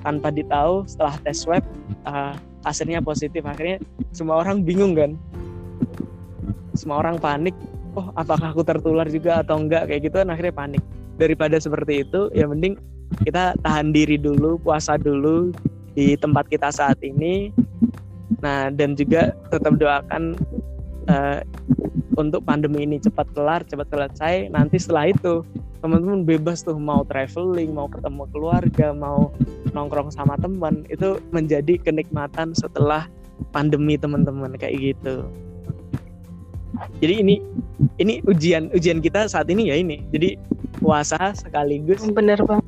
tanpa 0.05 0.31
ditahu 0.31 0.85
setelah 0.87 1.15
tes 1.25 1.43
swab 1.43 1.63
uh, 2.07 2.33
hasilnya 2.63 3.03
positif. 3.03 3.43
Akhirnya 3.43 3.81
semua 4.15 4.41
orang 4.41 4.63
bingung 4.63 4.95
kan? 4.95 5.17
Semua 6.75 7.03
orang 7.03 7.19
panik 7.19 7.55
oh 7.95 8.11
apakah 8.19 8.51
aku 8.51 8.63
tertular 8.63 9.07
juga 9.07 9.43
atau 9.43 9.59
enggak? 9.59 9.87
Kayak 9.91 10.01
gitu 10.11 10.15
kan 10.23 10.29
akhirnya 10.31 10.53
panik. 10.55 10.83
Daripada 11.15 11.55
seperti 11.59 12.03
itu 12.03 12.27
ya 12.35 12.47
mending 12.47 12.75
kita 13.23 13.55
tahan 13.63 13.95
diri 13.95 14.19
dulu 14.19 14.59
puasa 14.59 14.99
dulu 14.99 15.53
di 15.95 16.19
tempat 16.19 16.47
kita 16.51 16.69
saat 16.69 16.99
ini. 17.03 17.51
Nah, 18.43 18.69
dan 18.73 18.93
juga 18.99 19.31
tetap 19.49 19.79
doakan 19.79 20.35
uh, 21.07 21.39
untuk 22.15 22.43
pandemi 22.43 22.87
ini 22.87 22.97
cepat 22.99 23.27
kelar, 23.35 23.61
cepat 23.67 23.87
selesai. 23.91 24.49
Nanti 24.51 24.79
setelah 24.79 25.11
itu 25.11 25.43
teman-teman 25.83 26.25
bebas 26.25 26.65
tuh 26.65 26.79
mau 26.79 27.05
traveling, 27.05 27.75
mau 27.75 27.85
ketemu 27.91 28.23
keluarga, 28.33 28.95
mau 28.95 29.29
nongkrong 29.75 30.09
sama 30.09 30.39
teman, 30.39 30.87
itu 30.89 31.21
menjadi 31.29 31.77
kenikmatan 31.77 32.55
setelah 32.55 33.05
pandemi 33.51 33.99
teman-teman 33.99 34.55
kayak 34.55 34.95
gitu. 34.95 35.27
Jadi 36.99 37.13
ini 37.23 37.35
ini 37.99 38.19
ujian 38.27 38.67
ujian 38.75 38.99
kita 38.99 39.31
saat 39.31 39.47
ini 39.47 39.71
ya 39.71 39.79
ini. 39.79 40.03
Jadi 40.11 40.35
puasa 40.79 41.31
sekaligus 41.31 42.03
bener 42.11 42.39
bang 42.43 42.59